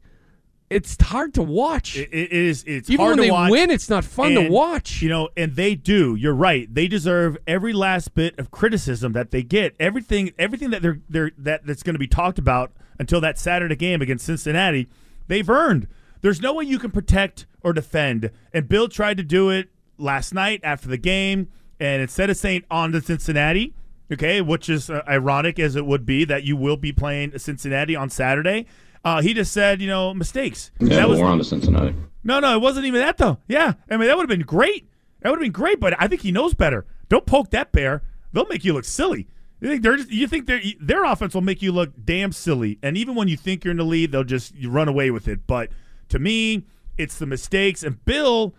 It's 0.70 1.00
hard 1.00 1.36
to 1.36 1.44
watch. 1.44 1.96
It, 1.96 2.10
it 2.12 2.32
is. 2.32 2.64
It's 2.66 2.90
Even 2.90 3.06
hard 3.06 3.10
when 3.12 3.18
to 3.18 3.24
they 3.24 3.32
watch. 3.32 3.52
win, 3.52 3.70
it's 3.70 3.90
not 3.90 4.04
fun 4.04 4.34
to 4.34 4.50
watch. 4.50 5.04
You 5.04 5.10
know, 5.10 5.30
and 5.38 5.56
they 5.56 5.76
do. 5.76 6.16
You're 6.16 6.34
right. 6.34 6.74
They 6.74 6.88
deserve 6.88 7.38
every 7.46 7.74
last 7.74 8.16
bit 8.16 8.40
of 8.40 8.50
criticism 8.50 9.12
that 9.14 9.30
they 9.30 9.44
get. 9.44 9.76
Everything, 9.80 10.32
everything 10.40 10.72
that 10.72 10.82
they're 10.82 11.00
they're 11.08 11.32
that 11.38 11.66
that's 11.68 11.84
going 11.84 11.94
to 11.94 12.00
be 12.00 12.08
talked 12.08 12.40
about 12.40 12.72
until 12.98 13.22
that 13.22 13.38
Saturday 13.38 13.76
game 13.76 14.02
against 14.02 14.26
Cincinnati, 14.26 14.90
they've 15.28 15.48
earned. 15.50 15.88
There's 16.22 16.42
no 16.42 16.54
way 16.56 16.64
you 16.64 16.80
can 16.80 16.90
protect 16.90 17.46
or 17.62 17.74
defend. 17.74 18.32
And 18.52 18.68
Bill 18.68 18.88
tried 18.88 19.18
to 19.18 19.24
do 19.24 19.50
it 19.52 19.70
last 20.00 20.34
night 20.34 20.62
after 20.64 20.88
the 20.88 20.98
game, 20.98 21.50
and 21.80 22.02
instead 22.02 22.30
of 22.32 22.38
saying 22.38 22.64
on 22.72 22.94
to 22.94 23.02
Cincinnati, 23.02 23.76
okay, 24.14 24.42
which 24.42 24.70
is 24.70 24.90
uh, 24.90 25.02
ironic 25.08 25.60
as 25.60 25.76
it 25.76 25.86
would 25.86 26.06
be 26.06 26.26
that 26.26 26.44
you 26.44 26.56
will 26.56 26.78
be 26.78 26.92
playing 26.92 27.38
Cincinnati 27.38 27.96
on 27.96 28.10
Saturday. 28.10 28.66
Uh, 29.04 29.22
he 29.22 29.34
just 29.34 29.52
said, 29.52 29.82
you 29.82 29.88
know, 29.88 30.14
mistakes. 30.14 30.72
Yeah, 30.80 30.98
that 30.98 31.10
was 31.10 31.20
we're 31.20 31.28
on 31.28 31.38
to 31.38 31.44
Cincinnati. 31.44 31.96
no, 32.24 32.40
no, 32.40 32.56
it 32.56 32.62
wasn't 32.62 32.86
even 32.86 33.02
that 33.02 33.18
though. 33.18 33.38
Yeah, 33.48 33.74
I 33.90 33.98
mean 33.98 34.08
that 34.08 34.16
would 34.18 34.24
have 34.24 34.38
been 34.38 34.46
great. 34.46 34.90
That 35.22 35.30
would 35.30 35.38
have 35.38 35.44
been 35.44 35.52
great, 35.52 35.80
but 35.80 35.94
I 36.02 36.08
think 36.08 36.22
he 36.22 36.32
knows 36.32 36.54
better. 36.54 36.86
Don't 37.10 37.26
poke 37.26 37.52
that 37.52 37.72
bear. 37.72 38.02
They'll 38.32 38.48
make 38.48 38.64
you 38.64 38.74
look 38.74 38.86
silly. 38.86 39.28
You 39.62 39.70
think 39.70 39.84
they're 39.84 39.96
just, 39.98 40.12
you 40.12 40.28
think 40.28 40.46
their 40.46 40.62
their 40.80 41.04
offense 41.06 41.34
will 41.34 41.42
make 41.42 41.62
you 41.62 41.72
look 41.72 41.92
damn 42.04 42.32
silly, 42.32 42.80
and 42.82 42.98
even 42.98 43.16
when 43.16 43.28
you 43.28 43.38
think 43.38 43.64
you're 43.64 43.72
in 43.72 43.78
the 43.78 43.84
lead, 43.86 44.12
they'll 44.12 44.24
just 44.24 44.56
you 44.56 44.70
run 44.70 44.88
away 44.88 45.12
with 45.12 45.28
it. 45.28 45.48
But 45.48 45.70
to 46.10 46.20
me, 46.20 46.66
it's 46.98 47.18
the 47.18 47.26
mistakes. 47.26 47.84
And 47.84 48.04
Bill, 48.06 48.54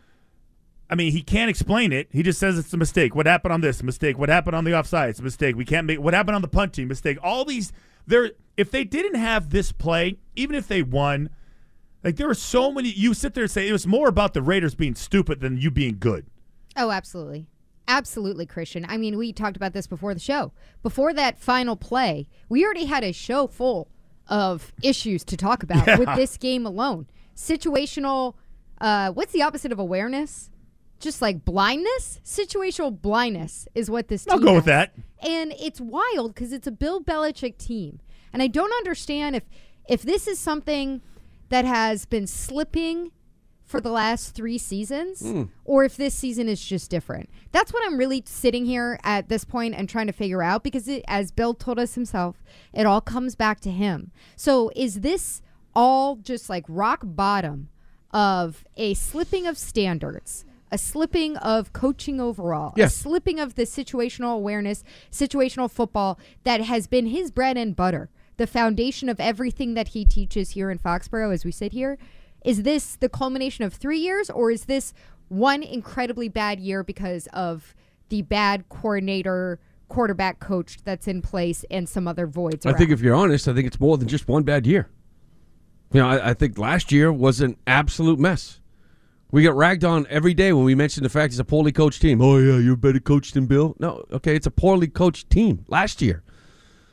I 0.90 0.94
mean, 0.94 1.12
he 1.12 1.22
can't 1.22 1.48
explain 1.48 1.92
it. 1.92 2.08
He 2.12 2.22
just 2.22 2.38
says 2.38 2.58
it's 2.58 2.72
a 2.72 2.76
mistake. 2.76 3.14
What 3.14 3.26
happened 3.26 3.52
on 3.52 3.60
this? 3.62 3.82
Mistake. 3.82 4.18
What 4.18 4.28
happened 4.28 4.54
on 4.54 4.64
the 4.64 4.78
offside? 4.78 5.10
It's 5.10 5.18
a 5.18 5.22
mistake. 5.22 5.56
We 5.56 5.64
can't 5.64 5.86
make. 5.86 6.00
What 6.00 6.14
happened 6.14 6.36
on 6.36 6.42
the 6.42 6.48
punting? 6.48 6.88
Mistake. 6.88 7.18
All 7.22 7.44
these. 7.44 7.72
There. 8.06 8.32
If 8.56 8.70
they 8.70 8.84
didn't 8.84 9.14
have 9.16 9.50
this 9.50 9.72
play, 9.72 10.18
even 10.36 10.54
if 10.54 10.68
they 10.68 10.82
won, 10.82 11.30
like 12.04 12.16
there 12.16 12.26
were 12.28 12.34
so 12.34 12.70
many. 12.70 12.90
You 12.90 13.14
sit 13.14 13.34
there 13.34 13.44
and 13.44 13.50
say 13.50 13.66
it 13.68 13.72
was 13.72 13.86
more 13.86 14.08
about 14.08 14.34
the 14.34 14.42
Raiders 14.42 14.74
being 14.74 14.94
stupid 14.94 15.40
than 15.40 15.56
you 15.56 15.70
being 15.70 15.96
good. 15.98 16.26
Oh, 16.76 16.90
absolutely. 16.90 17.46
Absolutely, 17.88 18.46
Christian. 18.46 18.86
I 18.88 18.96
mean, 18.96 19.16
we 19.18 19.32
talked 19.32 19.56
about 19.56 19.72
this 19.72 19.86
before 19.86 20.14
the 20.14 20.20
show. 20.20 20.52
Before 20.82 21.12
that 21.12 21.38
final 21.38 21.76
play, 21.76 22.28
we 22.48 22.64
already 22.64 22.86
had 22.86 23.04
a 23.04 23.12
show 23.12 23.46
full 23.46 23.88
of 24.28 24.72
issues 24.82 25.22
to 25.24 25.36
talk 25.36 25.62
about 25.62 25.86
Yeah. 25.86 25.98
with 25.98 26.14
this 26.14 26.36
game 26.38 26.64
alone. 26.64 27.06
Situational, 27.36 28.34
uh, 28.80 29.10
what's 29.12 29.32
the 29.32 29.42
opposite 29.42 29.70
of 29.72 29.78
awareness? 29.78 30.50
Just 31.00 31.20
like 31.20 31.44
blindness? 31.44 32.20
Situational 32.24 33.00
blindness 33.00 33.68
is 33.74 33.90
what 33.90 34.08
this 34.08 34.24
team 34.24 34.34
I'll 34.34 34.40
go 34.40 34.54
with 34.54 34.64
that. 34.64 34.94
And 35.20 35.52
it's 35.58 35.80
wild 35.80 36.34
because 36.34 36.52
it's 36.52 36.66
a 36.66 36.72
Bill 36.72 37.02
Belichick 37.02 37.58
team. 37.58 38.00
And 38.32 38.42
I 38.42 38.46
don't 38.46 38.72
understand 38.72 39.36
if 39.36 39.44
if 39.88 40.02
this 40.02 40.26
is 40.26 40.38
something 40.38 41.02
that 41.50 41.64
has 41.64 42.06
been 42.06 42.26
slipping 42.26 43.12
for 43.64 43.80
the 43.80 43.90
last 43.90 44.34
three 44.34 44.58
seasons 44.58 45.20
hmm. 45.20 45.44
or 45.64 45.84
if 45.84 45.96
this 45.96 46.14
season 46.14 46.48
is 46.48 46.64
just 46.64 46.90
different. 46.90 47.30
That's 47.50 47.72
what 47.72 47.82
I'm 47.86 47.96
really 47.96 48.22
sitting 48.26 48.66
here 48.66 48.98
at 49.02 49.28
this 49.28 49.44
point 49.44 49.74
and 49.74 49.88
trying 49.88 50.06
to 50.06 50.12
figure 50.12 50.42
out 50.42 50.62
because 50.62 50.86
it, 50.86 51.02
as 51.08 51.32
Bill 51.32 51.54
told 51.54 51.78
us 51.78 51.94
himself, 51.94 52.42
it 52.72 52.86
all 52.86 53.00
comes 53.00 53.34
back 53.34 53.60
to 53.60 53.70
him. 53.70 54.12
So 54.36 54.70
is 54.76 55.00
this 55.00 55.42
all 55.74 56.16
just 56.16 56.48
like 56.48 56.64
rock 56.68 57.00
bottom 57.04 57.68
of 58.12 58.64
a 58.76 58.94
slipping 58.94 59.46
of 59.46 59.58
standards? 59.58 60.44
A 60.74 60.78
slipping 60.78 61.36
of 61.36 61.72
coaching 61.72 62.20
overall, 62.20 62.74
a 62.76 62.88
slipping 62.90 63.38
of 63.38 63.54
the 63.54 63.62
situational 63.62 64.34
awareness, 64.34 64.82
situational 65.08 65.70
football 65.70 66.18
that 66.42 66.62
has 66.62 66.88
been 66.88 67.06
his 67.06 67.30
bread 67.30 67.56
and 67.56 67.76
butter, 67.76 68.10
the 68.38 68.48
foundation 68.48 69.08
of 69.08 69.20
everything 69.20 69.74
that 69.74 69.88
he 69.88 70.04
teaches 70.04 70.50
here 70.50 70.72
in 70.72 70.80
Foxborough 70.80 71.32
as 71.32 71.44
we 71.44 71.52
sit 71.52 71.70
here. 71.70 71.96
Is 72.44 72.64
this 72.64 72.96
the 72.96 73.08
culmination 73.08 73.64
of 73.64 73.72
three 73.72 74.00
years, 74.00 74.28
or 74.28 74.50
is 74.50 74.64
this 74.64 74.92
one 75.28 75.62
incredibly 75.62 76.28
bad 76.28 76.58
year 76.58 76.82
because 76.82 77.28
of 77.28 77.72
the 78.08 78.22
bad 78.22 78.68
coordinator, 78.68 79.60
quarterback 79.88 80.40
coach 80.40 80.78
that's 80.82 81.06
in 81.06 81.22
place 81.22 81.64
and 81.70 81.88
some 81.88 82.08
other 82.08 82.26
voids? 82.26 82.66
I 82.66 82.72
think 82.72 82.90
if 82.90 83.00
you're 83.00 83.14
honest, 83.14 83.46
I 83.46 83.54
think 83.54 83.68
it's 83.68 83.78
more 83.78 83.96
than 83.96 84.08
just 84.08 84.26
one 84.26 84.42
bad 84.42 84.66
year. 84.66 84.88
You 85.92 86.00
know, 86.00 86.08
I, 86.08 86.30
I 86.30 86.34
think 86.34 86.58
last 86.58 86.90
year 86.90 87.12
was 87.12 87.40
an 87.40 87.58
absolute 87.64 88.18
mess. 88.18 88.58
We 89.30 89.42
get 89.42 89.54
ragged 89.54 89.84
on 89.84 90.06
every 90.10 90.32
day 90.34 90.52
when 90.52 90.64
we 90.64 90.74
mention 90.74 91.02
the 91.02 91.08
fact 91.08 91.32
it's 91.32 91.40
a 91.40 91.44
poorly 91.44 91.72
coached 91.72 92.00
team. 92.00 92.20
Oh 92.20 92.38
yeah, 92.38 92.58
you're 92.58 92.76
better 92.76 93.00
coached 93.00 93.34
than 93.34 93.46
Bill. 93.46 93.74
No, 93.80 94.04
okay, 94.12 94.36
it's 94.36 94.46
a 94.46 94.50
poorly 94.50 94.86
coached 94.86 95.28
team. 95.28 95.64
Last 95.68 96.00
year, 96.00 96.22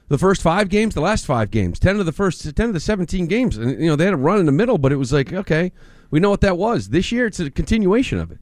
the 0.07 0.17
first 0.17 0.41
five 0.41 0.69
games, 0.69 0.95
the 0.95 1.01
last 1.01 1.25
five 1.25 1.51
games, 1.51 1.77
ten 1.77 1.99
of 1.99 2.05
the 2.05 2.11
first 2.11 2.55
ten 2.55 2.67
of 2.69 2.73
the 2.73 2.79
seventeen 2.79 3.27
games, 3.27 3.57
and 3.57 3.79
you 3.79 3.87
know 3.87 3.95
they 3.95 4.05
had 4.05 4.13
a 4.15 4.17
run 4.17 4.39
in 4.39 4.47
the 4.47 4.51
middle, 4.51 4.77
but 4.79 4.91
it 4.91 4.95
was 4.95 5.13
like 5.13 5.31
okay, 5.31 5.71
we 6.09 6.19
know 6.19 6.31
what 6.31 6.41
that 6.41 6.57
was. 6.57 6.89
This 6.89 7.11
year, 7.11 7.27
it's 7.27 7.39
a 7.39 7.51
continuation 7.51 8.17
of 8.17 8.31
it. 8.31 8.39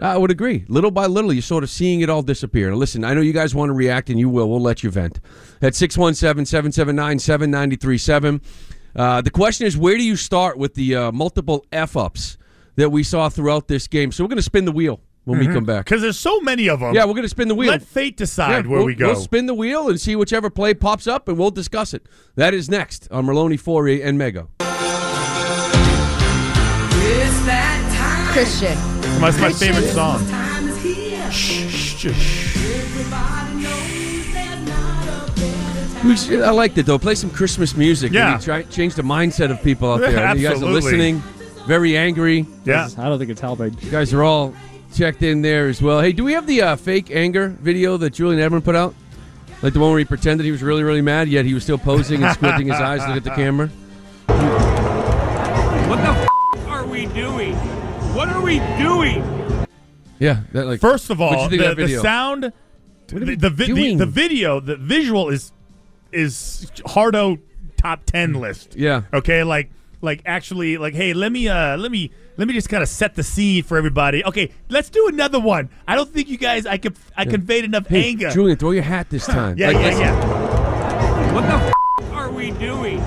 I 0.00 0.16
would 0.16 0.30
agree. 0.30 0.64
Little 0.68 0.92
by 0.92 1.06
little, 1.06 1.32
you're 1.32 1.42
sort 1.42 1.64
of 1.64 1.70
seeing 1.70 2.00
it 2.02 2.10
all 2.10 2.22
disappear. 2.22 2.70
Now, 2.70 2.76
listen, 2.76 3.04
I 3.04 3.14
know 3.14 3.20
you 3.20 3.32
guys 3.32 3.52
want 3.54 3.68
to 3.68 3.72
react, 3.72 4.10
and 4.10 4.18
you 4.18 4.28
will. 4.28 4.48
We'll 4.48 4.60
let 4.60 4.82
you 4.84 4.90
vent. 4.90 5.18
At 5.60 5.74
617 5.74 6.46
779 6.46 7.18
7937. 7.18 8.40
Uh, 8.94 9.20
The 9.20 9.30
question 9.30 9.66
is, 9.66 9.76
where 9.76 9.96
do 9.96 10.04
you 10.04 10.14
start 10.16 10.56
with 10.56 10.74
the 10.74 10.94
uh, 10.94 11.12
multiple 11.12 11.66
F 11.72 11.96
ups 11.96 12.38
that 12.78 12.90
we 12.90 13.02
saw 13.02 13.28
throughout 13.28 13.68
this 13.68 13.86
game? 13.86 14.12
So 14.12 14.24
we're 14.24 14.28
going 14.28 14.36
to 14.36 14.42
spin 14.42 14.64
the 14.64 14.72
wheel 14.72 15.00
when 15.24 15.38
we 15.38 15.44
mm-hmm. 15.44 15.54
come 15.54 15.64
back. 15.64 15.84
because 15.84 16.00
there's 16.00 16.18
so 16.18 16.40
many 16.40 16.68
of 16.68 16.80
them. 16.80 16.94
Yeah, 16.94 17.04
we're 17.04 17.12
going 17.12 17.22
to 17.24 17.28
spin 17.28 17.48
the 17.48 17.54
wheel. 17.54 17.70
Let 17.70 17.82
fate 17.82 18.16
decide 18.16 18.64
Yeah, 18.64 18.70
where 18.70 18.78
we'll, 18.78 18.86
we 18.86 18.94
go. 18.94 19.08
We'll 19.08 19.16
spin 19.16 19.46
the 19.46 19.54
wheel 19.54 19.90
and 19.90 20.00
see 20.00 20.16
whichever 20.16 20.48
play 20.48 20.72
pops 20.72 21.06
up, 21.06 21.28
and 21.28 21.36
we'll 21.36 21.50
discuss 21.50 21.92
it. 21.92 22.06
That 22.36 22.54
is 22.54 22.70
next 22.70 23.08
on 23.10 23.26
Merloni, 23.26 23.60
Fauria, 23.60 24.04
and 24.04 24.18
Mego. 24.18 24.48
Christian. 28.32 28.78
That's 29.20 29.40
my 29.40 29.52
favorite 29.52 29.88
song. 29.88 30.20
We 36.04 36.16
should- 36.16 36.42
I 36.42 36.50
liked 36.50 36.78
it 36.78 36.86
though. 36.86 36.98
Play 36.98 37.16
some 37.16 37.30
Christmas 37.30 37.76
music. 37.76 38.12
Yeah. 38.12 38.38
try 38.38 38.62
change 38.62 38.94
the 38.94 39.02
mindset 39.02 39.50
of 39.50 39.62
people 39.62 39.92
out 39.92 40.00
there. 40.00 40.12
Yeah, 40.18 40.34
you 40.34 40.42
guys 40.42 40.62
are 40.62 40.66
absolutely. 40.66 40.80
listening, 40.80 41.22
very 41.68 41.96
angry. 41.96 42.46
Yeah. 42.64 42.88
I 42.96 43.04
don't 43.08 43.18
think 43.18 43.30
it's 43.30 43.40
helping. 43.42 43.76
You 43.82 43.90
guys 43.90 44.12
are 44.14 44.24
all 44.24 44.54
checked 44.94 45.22
in 45.22 45.42
there 45.42 45.68
as 45.68 45.82
well. 45.82 46.00
Hey, 46.00 46.12
do 46.12 46.24
we 46.24 46.32
have 46.32 46.46
the 46.46 46.62
uh, 46.62 46.76
fake 46.76 47.10
anger 47.10 47.48
video 47.60 47.98
that 47.98 48.14
Julian 48.14 48.40
Edelman 48.40 48.64
put 48.64 48.74
out? 48.74 48.94
Like 49.60 49.74
the 49.74 49.80
one 49.80 49.90
where 49.90 49.98
he 49.98 50.04
pretended 50.06 50.44
he 50.44 50.50
was 50.50 50.62
really, 50.62 50.82
really 50.82 51.02
mad, 51.02 51.28
yet 51.28 51.44
he 51.44 51.52
was 51.52 51.62
still 51.62 51.78
posing 51.78 52.24
and 52.24 52.34
squinting 52.34 52.68
his 52.68 52.76
eyes 52.76 53.02
to 53.02 53.08
look 53.08 53.18
at 53.18 53.24
the 53.24 53.30
camera. 53.30 53.68
What 55.88 55.96
the 55.96 56.08
f- 56.08 56.28
are 56.68 56.86
we 56.86 57.06
doing? 57.06 57.54
What 58.14 58.28
are 58.30 58.40
we 58.40 58.60
doing? 58.78 59.22
Yeah, 60.18 60.42
that 60.52 60.66
like. 60.66 60.80
First 60.80 61.10
of 61.10 61.20
all, 61.20 61.48
the, 61.48 61.70
of 61.70 61.76
the 61.76 61.98
sound, 61.98 62.52
the, 63.08 63.36
the, 63.36 63.50
vi- 63.50 63.72
the, 63.72 63.94
the 63.96 64.06
video, 64.06 64.58
the 64.60 64.76
visual 64.76 65.28
is 65.28 65.52
is 66.12 66.70
Hardo 66.86 67.38
top 67.76 68.04
ten 68.06 68.34
list. 68.34 68.74
Yeah. 68.76 69.02
Okay, 69.12 69.44
like 69.44 69.70
like 70.00 70.22
actually 70.26 70.76
like 70.78 70.94
hey, 70.94 71.12
let 71.12 71.32
me 71.32 71.48
uh 71.48 71.76
let 71.76 71.90
me 71.90 72.10
let 72.36 72.46
me 72.48 72.54
just 72.54 72.68
kind 72.68 72.82
of 72.82 72.88
set 72.88 73.14
the 73.14 73.22
scene 73.22 73.62
for 73.62 73.76
everybody. 73.76 74.24
Okay, 74.24 74.50
let's 74.68 74.90
do 74.90 75.08
another 75.08 75.40
one. 75.40 75.68
I 75.86 75.96
don't 75.96 76.08
think 76.12 76.28
you 76.28 76.36
guys 76.38 76.66
I 76.66 76.78
could 76.78 76.96
I 77.16 77.24
conveyed 77.24 77.64
enough 77.64 77.86
Hey, 77.86 78.10
anger. 78.10 78.30
Julian, 78.30 78.56
throw 78.58 78.70
your 78.72 78.82
hat 78.84 79.10
this 79.10 79.26
time. 79.36 79.58
yeah, 79.58 79.68
Like, 79.68 79.76
yeah, 79.76 79.98
yeah. 79.98 81.34
What 81.34 81.42
the 81.42 81.52
f- 82.06 82.12
are 82.12 82.30
we 82.30 82.50
doing? 82.52 83.02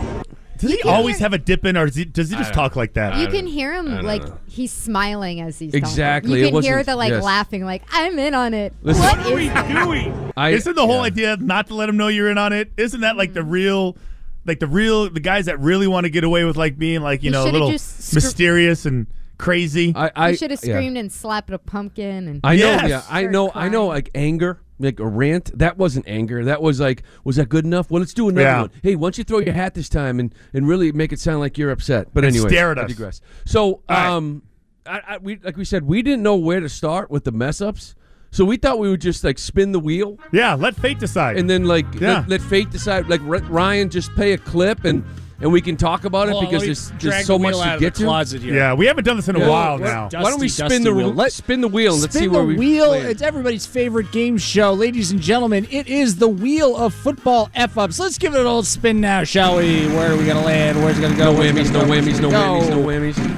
Does 0.58 0.72
he 0.74 0.82
always 0.84 1.18
hear- 1.18 1.26
have 1.26 1.34
a 1.34 1.40
dip 1.40 1.66
in, 1.66 1.76
or 1.76 1.88
does 1.88 1.96
he, 1.96 2.06
does 2.06 2.30
he 2.30 2.36
just 2.36 2.54
talk 2.54 2.76
like 2.76 2.94
that? 2.94 3.18
You 3.18 3.28
can 3.30 3.48
hear 3.48 3.74
him 3.74 4.04
like 4.04 4.22
he's 4.48 4.72
smiling 4.72 5.42
as 5.42 5.58
he's 5.58 5.74
Exactly, 5.74 6.34
Talking. 6.42 6.44
it 6.44 6.46
You 6.46 6.52
can 6.54 6.62
hear 6.62 6.84
the 6.84 6.96
like 6.96 7.10
yes. 7.10 7.24
laughing, 7.24 7.66
like 7.66 7.82
I'm 7.92 8.20
in 8.20 8.36
on 8.36 8.54
it. 8.54 8.72
Listen- 8.84 9.02
what 9.04 9.18
What 9.18 9.32
are 9.32 9.36
we 9.36 9.50
doing? 9.86 10.32
I, 10.38 10.50
Isn't 10.52 10.76
the 10.76 10.86
whole 10.86 10.98
yeah. 10.98 11.02
idea 11.02 11.38
not 11.38 11.66
to 11.68 11.74
let 11.74 11.88
them 11.88 11.98
know 11.98 12.10
you're 12.10 12.30
in 12.30 12.38
on 12.38 12.54
it? 12.54 12.72
Isn't 12.78 13.02
that 13.02 13.18
like 13.18 13.34
the 13.34 13.44
real, 13.44 13.98
like 14.46 14.60
the 14.60 14.68
real, 14.68 15.10
the 15.10 15.20
guys 15.20 15.46
that 15.46 15.60
really 15.60 15.88
want 15.88 16.06
to 16.06 16.10
get 16.10 16.24
away 16.24 16.44
with 16.46 16.58
like 16.58 16.78
being 16.78 17.02
like 17.02 17.22
you 17.24 17.28
You 17.28 17.32
know 17.32 17.42
a 17.42 17.46
should've 17.46 17.54
little 17.54 17.72
just 17.72 18.04
scr- 18.10 18.16
mysterious 18.16 18.86
and 18.86 19.08
crazy? 19.38 19.94
I, 19.96 20.12
I 20.16 20.30
you 20.30 20.38
should 20.38 20.52
have 20.52 20.64
yeah. 20.64 20.76
screamed 20.76 20.98
and 20.98 21.12
slapped 21.12 21.50
a 21.52 21.58
pumpkin 21.60 22.28
and 22.28 22.42
I 22.44 22.56
know, 22.56 22.66
Yes. 22.66 22.90
yeah, 22.90 22.98
I 23.10 23.22
Start 23.22 23.32
know, 23.32 23.52
I 23.54 23.70
know. 23.70 23.88
crying. 23.88 23.90
Like 23.90 24.10
anger 24.16 24.62
like 24.80 25.00
a 25.00 25.06
rant. 25.08 25.56
That 25.60 25.78
wasn't 25.78 26.08
anger. 26.08 26.44
That 26.46 26.60
was 26.62 26.80
like, 26.80 27.04
was 27.24 27.36
that 27.36 27.50
good 27.50 27.66
enough? 27.66 27.92
Well, 27.92 28.00
let's 28.00 28.16
do 28.16 28.30
another 28.30 28.42
Yeah. 28.48 28.62
one. 28.62 28.72
Hey, 28.82 28.96
why 28.96 29.06
don't 29.06 29.18
you 29.20 29.24
throw 29.24 29.38
your 29.38 29.54
hat 29.54 29.76
this 29.76 29.88
time 29.90 30.20
and, 30.20 30.34
and 30.54 30.68
really 30.68 30.92
make 30.92 31.14
it 31.14 31.20
sound 31.20 31.40
like 31.40 31.56
you're 31.60 31.70
upset? 31.70 32.08
But 32.16 32.26
And 32.26 32.36
anyway, 32.36 32.50
stare 32.50 32.72
at 32.72 32.80
I 32.80 32.84
us. 32.84 32.88
digress. 32.90 33.22
So, 33.46 33.84
right. 33.88 34.08
um, 34.08 34.42
I, 34.88 35.02
I, 35.08 35.18
we 35.20 35.38
like 35.38 35.56
we 35.56 35.66
said, 35.66 35.84
we 35.84 36.02
didn't 36.02 36.24
know 36.24 36.36
where 36.36 36.60
to 36.60 36.68
start 36.68 37.12
with 37.12 37.26
the 37.26 37.32
mess 37.32 37.62
ups. 37.62 37.94
So 38.34 38.46
we 38.46 38.56
thought 38.58 38.80
we 38.80 38.90
would 38.90 39.02
just 39.02 39.24
like 39.26 39.38
spin 39.38 39.74
the 39.74 39.80
wheel 39.80 40.18
Yeah, 40.32 40.54
let 40.54 40.76
fate 40.76 41.00
decide. 41.00 41.38
and 41.38 41.50
then 41.50 41.66
like 41.66 41.86
Yeah. 42.00 42.20
let, 42.20 42.30
let 42.30 42.42
fate 42.42 42.70
decide. 42.70 43.10
Like 43.10 43.22
R- 43.22 43.40
Ryan, 43.50 43.90
just 43.90 44.14
play 44.16 44.32
a 44.34 44.38
clip 44.38 44.86
and 44.86 45.04
and 45.42 45.52
we 45.52 45.60
can 45.60 45.76
talk 45.76 46.06
about 46.06 46.28
it 46.30 46.34
Hold 46.34 46.46
because 46.46 46.64
there's, 46.64 46.90
drag 46.92 47.02
there's 47.02 47.26
so 47.26 47.34
the 47.40 47.44
much 47.44 47.56
to 47.56 47.62
out 47.64 47.74
of 47.76 47.80
get 47.82 47.96
the 47.96 48.02
to. 48.02 48.06
closet 48.06 48.44
here. 48.44 48.54
yeah, 48.54 48.74
we 48.76 48.86
haven't 48.86 49.06
done 49.06 49.16
this 49.18 49.28
in 49.28 49.36
a 49.36 49.40
Yeah. 49.40 49.50
while 49.50 49.80
Well, 49.80 49.92
now. 49.92 50.08
dusty, 50.08 50.24
Why 50.24 50.30
don't 50.30 50.40
we 50.40 50.48
spin 50.50 50.84
the 50.84 50.94
wheel. 50.94 51.12
Let- 51.14 51.32
spin 51.34 51.62
the 51.62 51.68
wheel 51.68 51.94
and 51.94 52.02
let's 52.04 52.14
Spin 52.14 52.22
see 52.22 52.28
the 52.28 52.34
where 52.34 52.46
we 52.46 52.56
wheel. 52.58 52.92
land. 52.92 53.08
It's 53.08 53.24
everybody's 53.24 53.66
favorite 53.66 54.12
game 54.12 54.38
show, 54.38 54.72
ladies 54.74 55.10
and 55.12 55.20
gentlemen. 55.20 55.66
It 55.72 55.88
is 55.88 56.18
the 56.18 56.28
wheel 56.28 56.78
of 56.78 56.94
football 56.94 57.50
f 57.56 57.76
ups. 57.78 57.98
Let's 58.00 58.20
give 58.20 58.36
it 58.36 58.40
an 58.40 58.46
old 58.46 58.68
spin 58.68 59.02
now, 59.02 59.24
shall 59.24 59.58
we? 59.58 59.88
Where 59.88 60.14
are 60.14 60.16
we 60.16 60.26
gonna 60.26 60.46
land? 60.46 60.82
Where's 60.84 61.00
it 61.00 61.02
gonna 61.02 61.18
go? 61.18 61.34
No 61.34 61.40
Where's 61.40 61.50
it 61.50 61.56
whammies, 61.56 61.74
gonna 61.74 61.80
no 61.80 61.82
go? 61.86 61.90
Where's 61.90 62.06
whammies, 62.06 62.22
no 62.22 62.30
whammies, 62.30 62.70
no 62.70 62.78
whammies. 63.24 63.38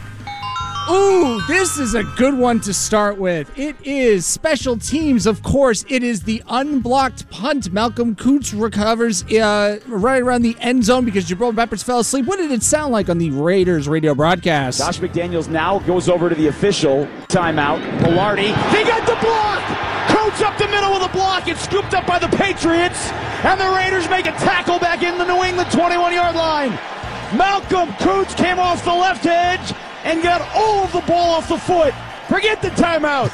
Ooh, 0.89 1.39
this 1.47 1.77
is 1.77 1.95
a 1.95 2.03
good 2.03 2.33
one 2.33 2.59
to 2.61 2.73
start 2.73 3.17
with. 3.17 3.49
It 3.57 3.77
is 3.85 4.25
special 4.25 4.77
teams, 4.77 5.25
of 5.25 5.41
course. 5.41 5.85
It 5.87 6.03
is 6.03 6.23
the 6.23 6.43
unblocked 6.49 7.29
punt. 7.29 7.71
Malcolm 7.71 8.15
Koonce 8.17 8.59
recovers 8.59 9.23
uh, 9.31 9.79
right 9.87 10.21
around 10.21 10.41
the 10.41 10.57
end 10.59 10.83
zone 10.83 11.05
because 11.05 11.25
Jabril 11.25 11.55
Peppers 11.55 11.83
fell 11.83 11.99
asleep. 11.99 12.25
What 12.25 12.37
did 12.37 12.51
it 12.51 12.63
sound 12.63 12.91
like 12.91 13.07
on 13.07 13.17
the 13.17 13.31
Raiders 13.31 13.87
radio 13.87 14.13
broadcast? 14.13 14.79
Josh 14.79 14.99
McDaniels 14.99 15.47
now 15.47 15.79
goes 15.79 16.09
over 16.09 16.27
to 16.27 16.35
the 16.35 16.47
official 16.47 17.07
timeout. 17.29 17.79
Palardy, 17.99 18.47
he 18.75 18.83
got 18.83 19.07
the 19.07 19.15
block! 19.25 19.63
Coach 20.09 20.41
up 20.41 20.57
the 20.57 20.67
middle 20.67 20.91
with 20.91 21.03
a 21.03 21.13
block. 21.13 21.47
It's 21.47 21.63
scooped 21.63 21.93
up 21.93 22.05
by 22.05 22.19
the 22.19 22.27
Patriots. 22.35 23.09
And 23.45 23.59
the 23.59 23.69
Raiders 23.69 24.09
make 24.09 24.25
a 24.25 24.31
tackle 24.31 24.79
back 24.79 25.01
in 25.01 25.17
the 25.17 25.25
New 25.25 25.43
England 25.43 25.71
21 25.71 26.13
yard 26.13 26.35
line. 26.35 26.71
Malcolm 27.37 27.89
Koonce 27.99 28.35
came 28.35 28.59
off 28.59 28.83
the 28.83 28.93
left 28.93 29.25
edge 29.25 29.73
and 30.03 30.21
got 30.23 30.41
all 30.55 30.83
of 30.85 30.91
the 30.91 31.01
ball 31.01 31.31
off 31.35 31.49
the 31.49 31.57
foot. 31.57 31.93
Forget 32.29 32.61
the 32.61 32.69
timeout. 32.69 33.29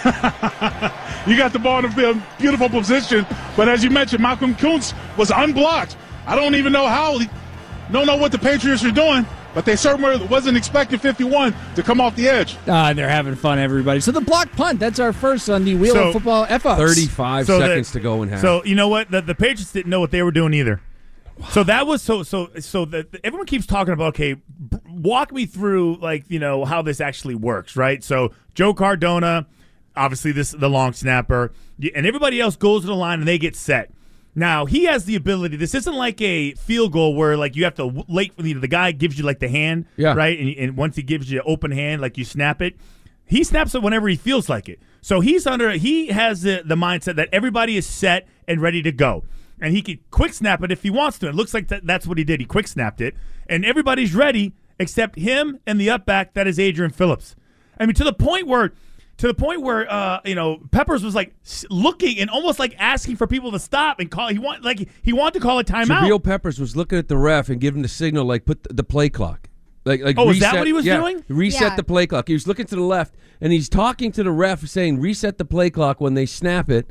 You 1.28 1.38
got 1.38 1.52
the 1.54 1.60
ball 1.60 1.80
in 1.80 1.86
a 1.86 2.24
beautiful 2.40 2.70
position, 2.70 3.26
but 3.58 3.68
as 3.68 3.84
you 3.84 3.90
mentioned, 3.92 4.22
Malcolm 4.24 4.56
Koonce 4.56 4.94
was 5.18 5.30
unblocked. 5.32 5.96
I 6.26 6.36
don't 6.36 6.56
even 6.56 6.72
know 6.72 6.88
how. 6.88 7.20
Don't 7.92 8.08
know 8.08 8.16
what 8.16 8.32
the 8.32 8.40
Patriots 8.40 8.84
are 8.86 8.90
doing, 8.92 9.26
but 9.54 9.66
they 9.66 9.76
certainly 9.76 10.26
wasn't 10.28 10.58
expecting 10.58 10.98
51 10.98 11.54
to 11.76 11.84
come 11.84 12.00
off 12.00 12.16
the 12.16 12.28
edge. 12.30 12.56
Ah, 12.68 12.94
they're 12.94 13.10
having 13.10 13.36
fun, 13.36 13.60
everybody. 13.60 14.00
So 14.00 14.12
the 14.12 14.22
block 14.22 14.50
punt, 14.54 14.80
that's 14.80 14.98
our 15.00 15.12
first 15.14 15.50
on 15.50 15.66
the 15.66 15.76
Wheel 15.76 15.94
So- 15.94 16.08
of 16.08 16.14
Football 16.14 16.46
F 16.50 16.66
ups. 16.66 16.80
Thirty-five 16.80 17.46
So 17.46 17.60
the- 17.60 17.66
seconds 17.68 17.92
to 17.92 18.00
go 18.00 18.24
in 18.24 18.30
half. 18.30 18.40
So 18.42 18.64
you 18.64 18.76
know 18.76 18.88
what? 18.88 19.12
The, 19.12 19.22
the 19.22 19.36
Patriots 19.36 19.72
didn't 19.74 19.90
know 19.90 20.00
what 20.00 20.12
they 20.12 20.24
were 20.24 20.32
doing 20.32 20.54
either. 20.54 20.82
So 21.52 21.64
that 21.64 21.88
was 21.88 22.02
so 22.02 22.24
so 22.24 22.50
so 22.60 22.86
that 22.86 23.08
everyone 23.24 23.48
keeps 23.48 23.66
talking 23.66 23.94
about. 23.94 24.10
Okay, 24.10 24.34
b- 24.34 24.42
walk 24.88 25.32
me 25.32 25.46
through 25.46 25.96
like 25.98 26.26
you 26.30 26.40
know 26.40 26.66
how 26.66 26.82
this 26.82 27.00
actually 27.02 27.36
works, 27.36 27.76
right? 27.76 28.04
So 28.04 28.32
Joe 28.56 28.74
Cardona, 28.74 29.48
obviously 29.96 30.32
this 30.32 30.52
the 30.52 30.70
long 30.70 30.94
snapper, 30.94 31.52
and 31.96 32.06
everybody 32.06 32.40
else 32.42 32.56
goes 32.56 32.82
to 32.82 32.88
the 32.88 32.96
line 32.96 33.20
and 33.20 33.28
they 33.28 33.38
get 33.38 33.56
set. 33.56 33.92
Now 34.36 34.66
he 34.66 34.84
has 34.86 35.06
the 35.06 35.16
ability. 35.16 35.56
This 35.58 35.74
isn't 35.74 35.96
like 35.96 36.22
a 36.22 36.54
field 36.56 36.92
goal 36.94 37.16
where 37.16 37.36
like 37.38 37.56
you 37.56 37.64
have 37.64 37.76
to 37.76 37.86
w- 37.86 38.06
late. 38.08 38.34
You 38.38 38.56
know, 38.56 38.60
the 38.62 38.68
guy 38.68 38.92
gives 38.92 39.18
you 39.18 39.24
like 39.26 39.40
the 39.40 39.50
hand, 39.50 39.86
Yeah. 39.98 40.14
right? 40.14 40.38
And, 40.40 40.50
and 40.58 40.78
once 40.78 40.96
he 40.96 41.04
gives 41.04 41.32
you 41.32 41.42
open 41.46 41.72
hand, 41.72 42.02
like 42.02 42.18
you 42.18 42.26
snap 42.26 42.62
it. 42.62 42.76
He 43.26 43.44
snaps 43.44 43.76
it 43.76 43.82
whenever 43.84 44.08
he 44.08 44.16
feels 44.16 44.50
like 44.50 44.68
it. 44.70 44.80
So 45.02 45.20
he's 45.20 45.46
under. 45.48 45.72
He 45.72 46.08
has 46.08 46.42
the 46.42 46.62
the 46.66 46.76
mindset 46.76 47.16
that 47.16 47.30
everybody 47.32 47.78
is 47.78 47.86
set 47.88 48.28
and 48.48 48.62
ready 48.62 48.82
to 48.84 48.92
go, 48.92 49.24
and 49.62 49.74
he 49.76 49.82
could 49.82 50.00
quick 50.12 50.34
snap 50.34 50.64
it 50.64 50.72
if 50.72 50.84
he 50.84 50.90
wants 50.90 51.20
to. 51.20 51.28
It 51.30 51.36
looks 51.36 51.54
like 51.54 51.68
that, 51.70 51.86
that's 51.86 52.08
what 52.08 52.18
he 52.18 52.24
did. 52.24 52.40
He 52.40 52.46
quick 52.46 52.68
snapped 52.68 53.02
it, 53.02 53.16
and 53.48 53.66
everybody's 53.66 54.14
ready 54.16 54.54
except 54.80 55.18
him 55.18 55.60
and 55.68 55.80
the 55.80 55.90
up 55.90 56.06
back. 56.06 56.34
That 56.34 56.48
is 56.48 56.60
Adrian 56.60 56.92
Phillips. 56.92 57.36
I 57.80 57.86
mean, 57.86 57.96
to 57.96 58.04
the 58.04 58.14
point 58.14 58.48
where. 58.48 58.74
To 59.18 59.28
the 59.28 59.34
point 59.34 59.62
where 59.64 59.86
uh, 59.92 60.22
you 60.24 60.34
know 60.34 60.60
Peppers 60.72 61.04
was 61.04 61.14
like 61.14 61.36
looking 61.70 62.20
and 62.20 62.30
almost 62.30 62.58
like 62.58 62.74
asking 62.80 63.18
for 63.18 63.28
people 63.28 63.52
to 63.52 63.60
stop 63.60 64.00
and 64.00 64.10
call. 64.10 64.30
He 64.30 64.40
want 64.40 64.64
like 64.64 64.88
he 65.02 65.12
wanted 65.12 65.34
to 65.34 65.40
call 65.42 65.60
a 65.60 65.64
timeout. 65.66 66.04
Jabril 66.04 66.24
Peppers 66.24 66.58
was 66.58 66.78
looking 66.78 66.98
at 66.98 67.10
the 67.10 67.18
ref 67.18 67.50
and 67.50 67.60
giving 67.60 67.82
the 67.82 67.90
signal 67.90 68.24
like 68.24 68.46
put 68.46 68.64
the, 68.64 68.74
the 68.76 68.84
play 68.86 69.10
clock. 69.10 69.50
Like, 69.84 70.00
like 70.02 70.18
Oh, 70.18 70.30
is 70.30 70.40
that 70.40 70.56
what 70.56 70.68
he 70.68 70.72
was 70.72 70.86
yeah, 70.86 71.02
doing? 71.02 71.26
Reset 71.28 71.62
Yeah. 71.62 71.76
the 71.76 71.84
play 71.84 72.08
clock. 72.08 72.30
He 72.30 72.34
was 72.34 72.48
looking 72.48 72.66
to 72.68 72.76
the 72.78 72.82
left 72.82 73.16
and 73.42 73.52
he's 73.52 73.68
talking 73.68 74.14
to 74.14 74.24
the 74.24 74.32
ref 74.32 74.66
saying 74.66 75.02
reset 75.02 75.38
the 75.38 75.44
play 75.44 75.70
clock 75.70 76.00
when 76.00 76.14
they 76.14 76.26
snap 76.26 76.70
it, 76.70 76.90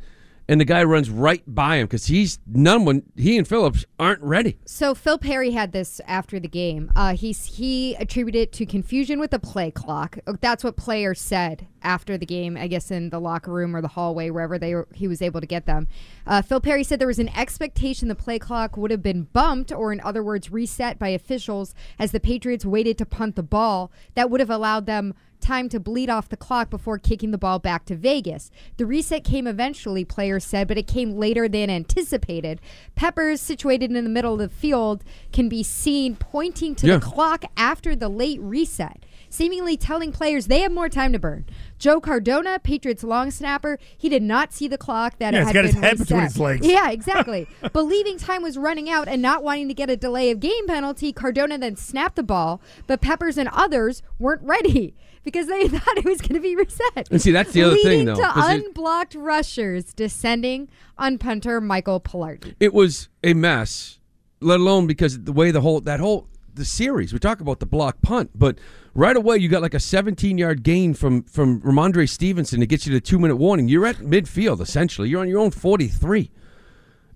and 0.49 0.61
the 0.61 0.65
guy 0.65 0.83
runs 0.83 1.11
right 1.11 1.43
by 1.47 1.77
him 1.77 1.87
because 1.87 2.07
he's 2.07 2.39
none 2.47 2.85
when 2.85 3.03
he 3.17 3.37
and 3.37 3.47
Phillips 3.47 3.85
aren't 3.99 4.23
ready. 4.23 4.59
So 4.65 4.95
Phil 4.95 5.19
Perry 5.19 5.51
had 5.51 5.73
this 5.73 6.01
after 6.07 6.41
the 6.41 6.49
game. 6.49 6.91
Uh, 6.97 7.15
he's 7.15 7.45
he 7.45 7.95
attributed 7.97 8.43
it 8.43 8.53
to 8.53 8.67
confusion 8.67 9.21
with 9.21 9.31
the 9.31 9.39
play 9.39 9.71
clock. 9.71 10.19
Uh, 10.27 10.35
That's 10.41 10.65
what 10.65 10.77
players 10.77 11.21
said 11.21 11.67
after 11.83 12.17
the 12.17 12.27
game. 12.27 12.57
I 12.57 12.67
guess 12.67 12.91
in 12.91 13.11
the 13.11 13.21
locker 13.21 13.53
room 13.53 13.77
or 13.77 13.83
the 13.83 13.89
hallway, 13.89 14.31
wherever 14.31 14.59
they 14.59 14.75
were, 14.75 14.89
he 14.95 15.07
was 15.07 15.21
able 15.21 15.41
to 15.41 15.47
get 15.47 15.67
them. 15.67 15.87
Uh, 16.27 16.41
Phil 16.41 16.61
Perry 16.61 16.83
said 16.83 16.99
there 16.99 17.07
was 17.07 17.19
an 17.19 17.29
expectation 17.37 18.09
the 18.09 18.15
play 18.15 18.39
clock 18.39 18.77
would 18.77 18.91
have 18.91 19.03
been 19.03 19.25
bumped, 19.25 19.71
or 19.71 19.93
in 19.93 20.01
other 20.01 20.23
words, 20.23 20.51
reset 20.51 20.99
by 20.99 21.09
officials 21.09 21.75
as 21.99 22.13
the 22.13 22.21
Patriots 22.21 22.65
waited 22.65 22.97
to 22.99 23.07
punt 23.07 23.37
the 23.37 23.43
ball. 23.43 23.93
That 24.15 24.31
would 24.31 24.41
have 24.41 24.51
allowed 24.51 24.87
them 24.87 25.15
time 25.41 25.69
to 25.71 25.81
bleed 25.81 26.11
off 26.11 26.29
the 26.29 26.37
clock 26.37 26.71
before 26.71 26.99
kicking 26.99 27.31
the 27.31 27.39
ball 27.39 27.59
back 27.59 27.85
to 27.87 27.97
Vegas. 27.97 28.51
The 28.77 28.87
reset 28.87 29.25
came 29.25 29.47
eventually, 29.47 30.05
players 30.05 30.45
said, 30.45 30.69
but 30.69 30.79
it 30.79 30.87
came 30.87 31.13
later 31.13 31.49
than 31.49 31.71
anticipated. 31.71 32.61
Peppers, 32.95 33.41
situated 33.41 33.91
in 33.91 34.05
the 34.05 34.11
middle 34.11 34.35
of 34.35 34.39
the 34.39 34.49
field, 34.49 35.05
can 35.33 35.49
be 35.49 35.63
seen 35.63 36.17
pointing 36.17 36.75
to 36.77 36.87
Yeah. 36.87 36.97
the 36.99 37.01
clock 37.07 37.45
after 37.57 37.95
the 37.97 38.09
late 38.09 38.41
reset. 38.41 39.05
Seemingly 39.31 39.77
telling 39.77 40.11
players 40.11 40.47
they 40.47 40.61
have 40.61 40.73
more 40.73 40.89
time 40.89 41.13
to 41.13 41.19
burn. 41.19 41.45
Joe 41.79 42.01
Cardona, 42.01 42.59
Patriots 42.59 43.05
long 43.05 43.31
snapper, 43.31 43.79
he 43.97 44.09
did 44.09 44.23
not 44.23 44.55
see 44.55 44.69
the 44.69 44.79
clock 44.79 45.19
that 45.19 45.35
Yeah, 45.35 45.45
had 45.45 45.55
got 45.55 45.65
his 45.67 45.75
head 45.75 45.99
between 45.99 46.21
his 46.21 46.39
legs. 46.39 46.67
Yeah, 46.67 46.91
exactly. 46.91 47.47
Believing 47.73 48.17
time 48.19 48.43
was 48.43 48.57
running 48.57 48.89
out 48.89 49.07
and 49.07 49.21
not 49.21 49.43
wanting 49.45 49.69
to 49.69 49.75
get 49.75 49.91
a 49.91 49.97
delay 49.97 50.31
of 50.31 50.41
game 50.41 50.67
penalty, 50.67 51.13
Cardona 51.13 51.59
then 51.59 51.77
snapped 51.77 52.17
the 52.17 52.23
ball, 52.23 52.61
but 52.87 53.01
Peppers 53.03 53.37
and 53.37 53.51
others 53.53 54.03
weren't 54.19 54.43
ready 54.43 54.95
because 55.29 55.47
they 55.47 55.69
thought 55.79 55.97
it 55.99 56.05
was 56.05 56.21
going 56.21 56.35
to 56.35 56.41
be 56.41 56.57
reset. 56.57 57.09
And 57.11 57.21
see, 57.21 57.31
that's 57.33 57.53
the 57.53 57.63
other 57.63 57.77
thing, 57.77 57.85
Leading 58.01 58.07
though, 58.07 58.15
to 58.17 58.33
it- 58.37 58.65
unblocked 58.67 59.15
rushers 59.15 59.93
descending 59.93 60.69
on 60.97 61.19
punter 61.19 61.61
Michael 61.61 62.01
Palardy. 62.01 62.55
It 62.59 62.73
was 62.73 63.09
a 63.23 63.35
mess, 63.35 63.99
let 64.41 64.61
alone 64.61 64.87
because 64.87 65.23
the 65.25 65.33
way 65.33 65.51
the 65.51 65.61
whole 65.61 65.81
that 65.83 66.01
whole 66.01 66.29
the 66.55 66.65
series. 66.65 67.13
We 67.13 67.19
talk 67.19 67.41
about 67.41 67.61
the 67.61 67.67
block 67.67 68.03
punt, 68.03 68.31
but 68.35 68.59
right 68.95 69.17
away 69.17 69.37
you 69.37 69.49
got 69.49 69.63
like 69.63 69.75
a 69.75 69.81
17 69.81 70.39
yard 70.39 70.63
gain 70.63 70.93
from 70.95 71.23
from 71.25 71.61
Rhamondre 71.61 72.09
Stevenson 72.09 72.61
to 72.61 72.67
get 72.67 72.85
you 72.87 72.93
to 72.93 72.97
the 72.97 73.01
two 73.01 73.19
minute 73.19 73.37
warning. 73.37 73.69
You're 73.69 73.87
at 73.87 73.97
midfield 73.99 74.61
essentially. 74.61 75.09
You're 75.09 75.21
on 75.21 75.29
your 75.29 75.41
own 75.41 75.51
43, 75.53 76.31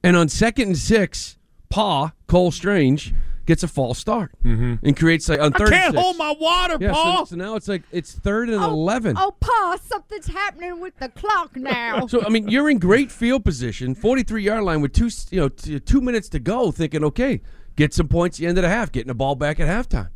and 0.05 0.17
on 0.17 0.29
second 0.29 0.69
and 0.69 0.79
six, 0.79 1.39
Pa 1.71 2.13
Cole 2.29 2.51
Strange 2.53 3.15
gets 3.47 3.63
a 3.63 3.69
false 3.69 3.99
start 3.99 4.31
mm-hmm. 4.45 4.75
and 4.85 4.97
creates 4.97 5.29
like 5.29 5.41
on 5.41 5.53
I 5.55 5.59
third. 5.59 5.69
and 5.69 5.77
can't 5.77 5.93
six. 5.95 6.03
hold 6.03 6.17
my 6.17 6.35
water, 6.39 6.77
Yeah, 6.81 6.89
so, 6.89 6.95
Paul. 6.95 7.27
so 7.27 7.37
now 7.37 7.57
it's 7.57 7.69
like 7.69 7.83
it's 7.91 8.13
third 8.13 8.49
and 8.49 8.63
oh, 8.63 8.71
eleven. 8.71 9.17
Oh, 9.19 9.33
Pa, 9.41 9.77
something's 9.85 10.29
happening 10.29 10.81
with 10.81 10.97
the 10.99 11.09
clock 11.09 11.57
now. 11.57 12.07
So 12.07 12.25
I 12.25 12.29
mean, 12.29 12.49
you're 12.49 12.71
in 12.71 12.79
great 12.79 13.11
field 13.11 13.45
position, 13.45 13.95
43 13.95 14.43
yard 14.43 14.65
line 14.65 14.81
with 14.81 14.93
two, 14.93 15.11
you 15.31 15.41
know, 15.41 15.49
t- 15.49 15.81
two 15.81 16.01
minutes 16.01 16.29
to 16.31 16.39
go, 16.39 16.71
thinking, 16.71 17.03
okay, 17.05 17.41
get 17.77 17.93
some 17.93 18.09
points 18.09 18.39
at 18.39 18.41
the 18.41 18.47
end 18.47 18.59
of 18.59 18.63
the 18.63 18.69
half, 18.69 18.93
getting 18.93 19.09
the 19.09 19.15
ball 19.15 19.35
back 19.35 19.59
at 19.61 19.69
halftime, 19.69 20.11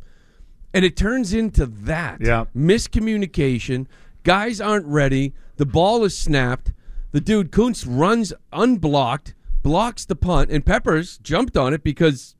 and 0.73 0.85
it 0.85 0.95
turns 0.95 1.33
into 1.33 1.65
that. 1.65 2.21
Yeah. 2.21 2.45
miscommunication. 2.55 3.87
Guys 4.23 4.59
aren't 4.59 4.85
ready. 4.85 5.33
The 5.57 5.65
ball 5.65 6.03
is 6.03 6.17
snapped. 6.17 6.73
The 7.11 7.21
dude 7.21 7.51
Koonce 7.51 7.85
runs 7.87 8.33
unblocked, 8.51 9.33
blocks 9.63 10.05
the 10.05 10.15
punt, 10.15 10.51
and 10.51 10.65
Peppers 10.65 11.17
jumped 11.17 11.57
on 11.57 11.73
it 11.73 11.83
because. 11.83 12.35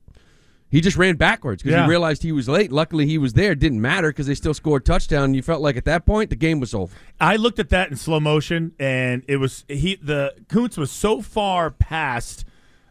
He 0.70 0.80
just 0.82 0.96
ran 0.98 1.16
backwards 1.16 1.62
because 1.62 1.76
Yeah. 1.76 1.84
he 1.84 1.88
realized 1.90 2.22
he 2.22 2.32
was 2.32 2.48
late. 2.48 2.70
Luckily, 2.70 3.06
he 3.06 3.16
was 3.16 3.32
there. 3.32 3.54
Didn't 3.54 3.80
matter 3.80 4.08
because 4.10 4.26
they 4.26 4.34
still 4.34 4.52
scored 4.52 4.82
a 4.82 4.84
touchdown. 4.84 5.24
And 5.24 5.36
you 5.36 5.40
felt 5.42 5.62
like 5.62 5.76
at 5.78 5.84
that 5.86 6.04
point 6.04 6.28
the 6.30 6.36
game 6.36 6.60
was 6.60 6.74
over. 6.74 6.94
I 7.20 7.36
looked 7.36 7.58
at 7.58 7.70
that 7.70 7.90
in 7.90 7.96
slow 7.96 8.20
motion, 8.20 8.72
and 8.78 9.22
it 9.28 9.38
was 9.38 9.64
he. 9.68 9.96
The 9.96 10.34
Koonce 10.48 10.76
was 10.76 10.90
so 10.90 11.22
far 11.22 11.70
past 11.70 12.44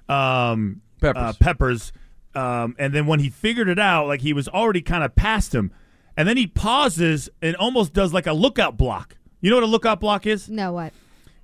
um, 0.10 0.82
Peppers. 1.02 1.22
uh, 1.22 1.34
Peppers, 1.40 1.92
um, 2.34 2.76
and 2.80 2.94
then 2.94 3.06
when 3.06 3.20
he 3.20 3.30
figured 3.30 3.68
it 3.70 3.80
out, 3.80 4.08
like 4.08 4.22
he 4.22 4.34
was 4.34 4.48
already 4.48 4.82
kind 4.82 5.04
of 5.04 5.16
past 5.16 5.54
him, 5.54 5.72
and 6.16 6.28
then 6.28 6.38
he 6.38 6.48
pauses 6.48 7.30
and 7.42 7.56
almost 7.58 7.94
does 7.94 8.14
like 8.14 8.26
a 8.28 8.34
lookout 8.34 8.78
block. 8.78 9.16
You 9.42 9.50
know 9.52 9.58
what 9.58 9.64
a 9.64 9.68
lookout 9.68 10.00
block 10.00 10.26
is? 10.26 10.50
no, 10.50 10.72
what? 10.74 10.94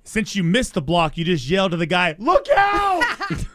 Since 0.06 0.36
you 0.36 0.42
missed 0.44 0.74
the 0.74 0.82
block, 0.82 1.16
you 1.16 1.24
just 1.24 1.48
yell 1.48 1.70
to 1.70 1.76
the 1.76 1.86
guy, 1.86 2.14
"Look 2.18 2.46
out! 2.54 3.02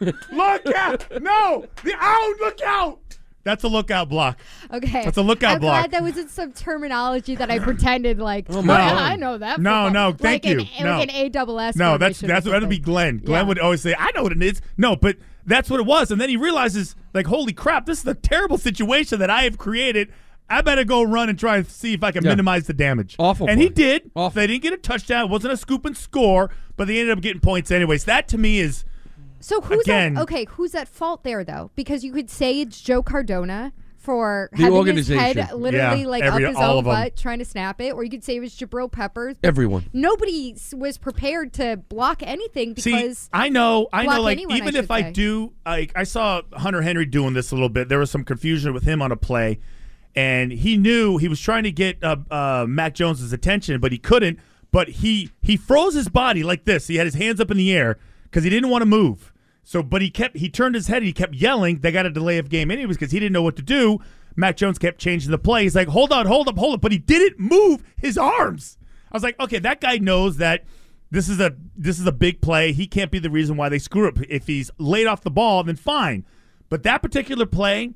look 0.32 0.66
out! 0.74 1.22
No, 1.22 1.66
the 1.84 1.94
out! 1.96 2.34
Look 2.40 2.60
out!" 2.62 2.98
That's 3.42 3.64
a 3.64 3.68
lookout 3.68 4.08
block. 4.10 4.38
Okay. 4.70 5.02
That's 5.04 5.16
a 5.16 5.22
lookout 5.22 5.54
I'm 5.54 5.60
block. 5.60 5.80
glad 5.84 5.90
that 5.92 6.02
wasn't 6.02 6.28
some 6.28 6.52
terminology 6.52 7.36
that 7.36 7.50
I 7.50 7.58
pretended 7.58 8.18
like. 8.18 8.46
Oh 8.50 8.60
my 8.62 8.78
yeah, 8.78 8.94
I 8.98 9.16
know 9.16 9.38
that. 9.38 9.60
No, 9.60 9.86
football." 9.86 9.90
no, 10.10 10.12
thank 10.12 10.44
like 10.44 10.52
an- 10.52 10.60
you. 10.60 10.84
No. 10.84 10.98
Like 10.98 11.08
an 11.08 11.14
A 11.14 11.28
double 11.30 11.58
S. 11.60 11.76
No, 11.76 11.96
that's 11.96 12.18
formation 12.20 12.24
or 12.24 12.28
that's 12.34 12.46
that'd 12.46 12.68
be. 12.68 12.78
Glenn. 12.78 13.18
Glenn 13.18 13.42
Yeah. 13.44 13.48
would 13.48 13.58
always 13.58 13.80
say, 13.80 13.94
"I 13.98 14.10
know 14.14 14.24
what 14.24 14.32
it 14.32 14.42
is." 14.42 14.60
No, 14.76 14.96
but 14.96 15.16
that's 15.46 15.70
what 15.70 15.80
it 15.80 15.86
was, 15.86 16.10
and 16.10 16.20
then 16.20 16.28
he 16.28 16.36
realizes, 16.36 16.96
like, 17.14 17.26
"Holy 17.28 17.52
crap! 17.52 17.86
This 17.86 18.00
is 18.00 18.06
a 18.06 18.14
terrible 18.14 18.58
situation 18.58 19.20
that 19.20 19.30
I 19.30 19.42
have 19.44 19.56
created." 19.56 20.12
I 20.50 20.60
better 20.62 20.84
go 20.84 21.02
run 21.02 21.28
and 21.28 21.38
try 21.38 21.58
and 21.58 21.66
see 21.66 21.94
if 21.94 22.02
I 22.02 22.10
can 22.10 22.24
Yeah. 22.24 22.30
minimize 22.30 22.66
the 22.66 22.74
damage. 22.74 23.14
Awful 23.18 23.48
and 23.48 23.60
he 23.60 23.68
did. 23.68 24.10
Awful. 24.14 24.40
They 24.40 24.46
didn't 24.48 24.62
get 24.62 24.72
a 24.72 24.76
touchdown. 24.78 25.26
It 25.26 25.30
wasn't 25.30 25.52
a 25.54 25.56
scoop 25.56 25.84
and 25.86 25.96
score, 25.96 26.50
but 26.76 26.88
they 26.88 26.98
ended 27.00 27.16
up 27.16 27.22
getting 27.22 27.40
points 27.40 27.70
anyways. 27.70 28.04
That 28.04 28.28
to 28.28 28.38
me 28.38 28.58
is 28.58 28.84
So 29.42 29.60
who's 29.62 29.80
Again- 29.80 30.16
at, 30.18 30.22
okay? 30.24 30.44
Who's 30.50 30.74
at 30.74 30.86
fault 30.88 31.24
there 31.24 31.44
though? 31.44 31.70
Because 31.74 32.04
you 32.04 32.12
could 32.12 32.28
say 32.28 32.60
it's 32.60 32.78
Joe 32.80 33.02
Cardona 33.02 33.72
for 33.96 34.48
The 34.52 34.58
having 34.64 34.72
his 34.72 34.78
organization. 35.10 35.18
head 35.44 35.52
literally 35.54 36.00
Yeah, 36.02 36.06
like 36.06 36.22
every- 36.22 36.44
up 36.44 36.48
his 36.50 36.56
all 36.58 36.72
own 36.72 36.78
of 36.80 36.86
'em. 36.86 36.92
butt 37.04 37.16
trying 37.16 37.38
to 37.38 37.44
snap 37.46 37.80
it, 37.80 37.92
or 37.94 38.02
you 38.04 38.10
could 38.10 38.24
say 38.24 38.36
it 38.36 38.40
was 38.40 38.54
Jabril 38.54 38.90
Peppers. 38.90 39.36
Everyone. 39.42 39.84
Nobody 39.92 40.54
was 40.74 40.98
prepared 40.98 41.52
to 41.54 41.78
block 41.88 42.22
anything 42.22 42.74
See, 42.76 42.92
because 42.94 43.28
I 43.32 43.48
know, 43.50 43.88
I 43.92 44.04
know. 44.04 44.20
Like 44.22 44.36
anyone, 44.38 44.56
even 44.58 44.74
should 44.74 44.84
if 44.84 44.90
I 44.90 45.10
do, 45.10 45.52
like 45.64 45.92
I 45.96 46.04
saw 46.04 46.42
Hunter 46.52 46.82
Henry 46.82 47.06
doing 47.06 47.32
this 47.34 47.50
a 47.50 47.54
little 47.54 47.68
bit. 47.68 47.88
There 47.88 47.98
was 47.98 48.10
some 48.10 48.24
confusion 48.24 48.72
with 48.74 48.82
him 48.84 49.00
on 49.02 49.10
a 49.12 49.16
play, 49.16 49.58
and 50.14 50.52
he 50.52 50.76
knew 50.76 51.18
he 51.18 51.28
was 51.28 51.40
trying 51.40 51.62
to 51.64 51.72
get 51.72 52.02
uh, 52.02 52.16
uh, 52.30 52.66
Mac 52.68 52.94
Jones's 52.94 53.32
attention, 53.32 53.80
but 53.80 53.92
he 53.92 53.98
couldn't. 53.98 54.38
But 54.72 54.88
he 54.88 55.30
he 55.42 55.56
froze 55.56 55.94
his 55.94 56.08
body 56.08 56.42
like 56.42 56.64
this. 56.64 56.86
He 56.86 56.96
had 56.96 57.06
his 57.06 57.14
hands 57.14 57.40
up 57.40 57.50
in 57.50 57.56
the 57.56 57.72
air 57.72 57.98
because 58.24 58.44
he 58.44 58.50
didn't 58.50 58.70
want 58.70 58.82
to 58.82 58.86
move. 58.86 59.32
So, 59.64 59.82
but 59.82 60.02
he 60.02 60.10
kept 60.10 60.36
he 60.36 60.48
turned 60.48 60.74
his 60.74 60.86
head. 60.86 61.02
He 61.02 61.12
kept 61.12 61.34
yelling. 61.34 61.80
They 61.80 61.92
got 61.92 62.06
a 62.06 62.10
delay 62.10 62.38
of 62.38 62.48
game 62.48 62.70
anyways 62.70 62.96
because 62.96 63.12
he 63.12 63.18
didn't 63.18 63.32
know 63.32 63.42
what 63.42 63.56
to 63.56 63.62
do. 63.62 63.98
Mac 64.36 64.56
Jones 64.56 64.78
kept 64.78 64.98
changing 64.98 65.30
the 65.30 65.38
play. 65.38 65.64
He's 65.64 65.74
like, 65.74 65.88
hold 65.88 66.12
on, 66.12 66.26
hold 66.26 66.48
up, 66.48 66.56
hold 66.56 66.74
up. 66.74 66.80
But 66.80 66.92
he 66.92 66.98
didn't 66.98 67.38
move 67.38 67.82
his 67.96 68.16
arms. 68.16 68.78
I 69.10 69.16
was 69.16 69.22
like, 69.22 69.38
okay, 69.40 69.58
that 69.58 69.80
guy 69.80 69.98
knows 69.98 70.36
that 70.36 70.64
this 71.10 71.28
is 71.28 71.40
a 71.40 71.56
this 71.76 71.98
is 71.98 72.06
a 72.06 72.12
big 72.12 72.40
play. 72.40 72.72
He 72.72 72.86
can't 72.86 73.10
be 73.10 73.18
the 73.18 73.30
reason 73.30 73.56
why 73.56 73.68
they 73.68 73.78
screw 73.78 74.08
up. 74.08 74.18
If 74.28 74.46
he's 74.46 74.70
laid 74.78 75.06
off 75.06 75.22
the 75.22 75.30
ball, 75.30 75.64
then 75.64 75.76
fine. 75.76 76.24
But 76.68 76.84
that 76.84 77.02
particular 77.02 77.46
play, 77.46 77.94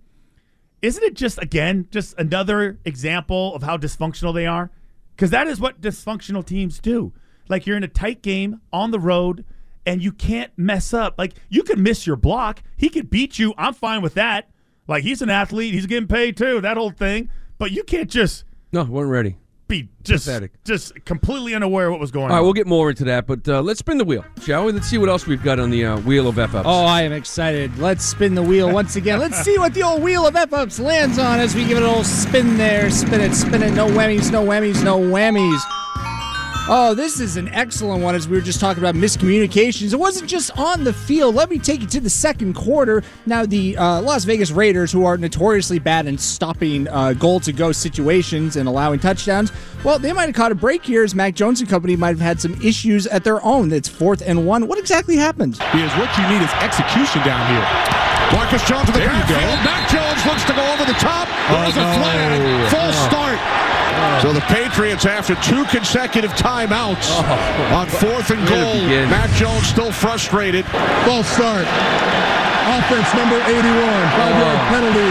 isn't 0.84 1.02
it 1.02 1.14
just 1.14 1.40
again 1.42 1.88
just 1.90 2.14
another 2.18 2.78
example 2.84 3.54
of 3.54 3.62
how 3.62 3.76
dysfunctional 3.76 4.34
they 4.34 4.46
are? 4.46 4.70
Because 5.16 5.30
that 5.30 5.46
is 5.46 5.60
what 5.60 5.80
dysfunctional 5.80 6.44
teams 6.44 6.78
do. 6.78 7.12
Like 7.48 7.66
you're 7.66 7.76
in 7.76 7.84
a 7.84 7.88
tight 7.88 8.22
game 8.22 8.60
on 8.72 8.90
the 8.90 8.98
road 8.98 9.44
and 9.86 10.02
you 10.02 10.12
can't 10.12 10.50
mess 10.56 10.92
up. 10.94 11.14
Like 11.18 11.34
you 11.48 11.62
can 11.62 11.82
miss 11.82 12.06
your 12.06 12.16
block. 12.16 12.62
He 12.76 12.88
could 12.88 13.10
beat 13.10 13.38
you. 13.38 13.54
I'm 13.56 13.74
fine 13.74 14.02
with 14.02 14.14
that. 14.14 14.50
Like 14.86 15.04
he's 15.04 15.22
an 15.22 15.30
athlete. 15.30 15.74
He's 15.74 15.86
getting 15.86 16.08
paid 16.08 16.36
too. 16.36 16.60
That 16.60 16.76
whole 16.76 16.90
thing. 16.90 17.28
But 17.58 17.70
you 17.70 17.84
can't 17.84 18.10
just 18.10 18.44
No, 18.72 18.84
weren't 18.84 19.10
ready. 19.10 19.36
Be 19.82 19.88
just 20.02 20.26
Pathetic. 20.26 20.52
just 20.64 21.04
completely 21.04 21.54
unaware 21.54 21.86
of 21.86 21.92
what 21.92 22.00
was 22.00 22.10
going 22.10 22.26
on. 22.26 22.30
All 22.30 22.36
right, 22.36 22.40
on. 22.40 22.44
we'll 22.44 22.52
get 22.52 22.66
more 22.66 22.90
into 22.90 23.04
that, 23.04 23.26
but 23.26 23.48
uh, 23.48 23.62
let's 23.62 23.78
spin 23.80 23.98
the 23.98 24.04
wheel, 24.04 24.24
shall 24.42 24.64
we? 24.66 24.72
Let's 24.72 24.88
see 24.88 24.98
what 24.98 25.08
else 25.08 25.26
we've 25.26 25.42
got 25.42 25.58
on 25.58 25.70
the 25.70 25.84
uh, 25.84 25.98
wheel 26.00 26.28
of 26.28 26.38
F 26.38 26.54
ups. 26.54 26.66
Oh, 26.68 26.84
I 26.84 27.02
am 27.02 27.12
excited. 27.12 27.76
Let's 27.78 28.04
spin 28.04 28.34
the 28.34 28.42
wheel 28.42 28.70
once 28.70 28.96
again. 28.96 29.18
Let's 29.18 29.38
see 29.42 29.58
what 29.58 29.74
the 29.74 29.82
old 29.82 30.02
wheel 30.02 30.26
of 30.26 30.36
F-ups 30.36 30.78
lands 30.78 31.18
on 31.18 31.40
as 31.40 31.54
we 31.54 31.64
give 31.64 31.78
it 31.78 31.82
a 31.82 31.86
little 31.86 32.04
spin 32.04 32.56
there. 32.56 32.90
Spin 32.90 33.20
it, 33.20 33.34
spin 33.34 33.62
it. 33.62 33.72
No 33.72 33.86
whammies, 33.88 34.30
no 34.30 34.44
whammies, 34.44 34.82
no 34.84 34.98
whammies. 34.98 35.60
Oh, 36.66 36.94
this 36.94 37.20
is 37.20 37.36
an 37.36 37.48
excellent 37.48 38.02
one 38.02 38.14
as 38.14 38.26
we 38.26 38.38
were 38.38 38.42
just 38.42 38.58
talking 38.58 38.82
about 38.82 38.94
miscommunications. 38.94 39.92
It 39.92 39.96
wasn't 39.98 40.30
just 40.30 40.50
on 40.58 40.82
the 40.82 40.94
field. 40.94 41.34
Let 41.34 41.50
me 41.50 41.58
take 41.58 41.82
you 41.82 41.86
to 41.88 42.00
the 42.00 42.08
second 42.08 42.54
quarter. 42.54 43.02
Now, 43.26 43.44
the 43.44 43.76
uh, 43.76 44.00
Las 44.00 44.24
Vegas 44.24 44.50
Raiders, 44.50 44.90
who 44.90 45.04
are 45.04 45.18
notoriously 45.18 45.78
bad 45.78 46.06
in 46.06 46.16
stopping 46.16 46.88
uh, 46.88 47.12
goal 47.12 47.38
to 47.40 47.52
go 47.52 47.70
situations 47.70 48.56
and 48.56 48.66
allowing 48.66 48.98
touchdowns, 48.98 49.52
well, 49.84 49.98
they 49.98 50.14
might 50.14 50.24
have 50.24 50.34
caught 50.34 50.52
a 50.52 50.54
break 50.54 50.82
here 50.82 51.04
as 51.04 51.14
Mac 51.14 51.34
Jones 51.34 51.60
and 51.60 51.68
company 51.68 51.96
might 51.96 52.16
have 52.16 52.20
had 52.20 52.40
some 52.40 52.54
issues 52.62 53.06
at 53.08 53.24
their 53.24 53.44
own. 53.44 53.70
It's 53.70 53.88
fourth 53.88 54.22
and 54.24 54.46
one. 54.46 54.66
What 54.66 54.78
exactly 54.78 55.16
happened? 55.16 55.58
Because 55.58 55.92
what 55.98 56.16
you 56.16 56.26
need 56.32 56.42
is 56.42 56.50
execution 56.64 57.20
down 57.28 57.44
here. 57.52 57.60
Marcus 58.32 58.66
Jones 58.66 58.86
to 58.86 58.92
the 58.92 59.00
There 59.00 59.12
you 59.12 59.22
go. 59.28 59.36
backfield. 59.36 59.64
Mac 59.68 59.90
Jones 59.90 60.24
looks 60.24 60.44
to 60.44 60.54
go 60.54 60.64
over 60.72 60.86
the 60.86 60.96
top. 60.98 61.28
Oh, 61.50 61.60
There's 61.60 61.76
no. 61.76 61.82
a 61.84 61.94
flag. 62.00 62.70
Full 62.72 62.80
Oh. 62.88 63.08
start. 63.10 63.63
So 64.22 64.32
the 64.32 64.40
Patriots, 64.42 65.06
after 65.06 65.34
two 65.36 65.64
consecutive 65.66 66.32
timeouts 66.32 67.10
on 67.72 67.86
fourth 67.88 68.30
and 68.30 68.46
goal, 68.48 68.74
Mac 69.10 69.30
Jones 69.32 69.66
still 69.66 69.92
frustrated. 69.92 70.64
False 71.04 71.28
start. 71.28 71.66
Offense 72.64 73.08
number 73.14 73.36
81. 73.44 73.60
Five 74.16 74.34
yard 74.40 74.58
penalty. 74.72 75.10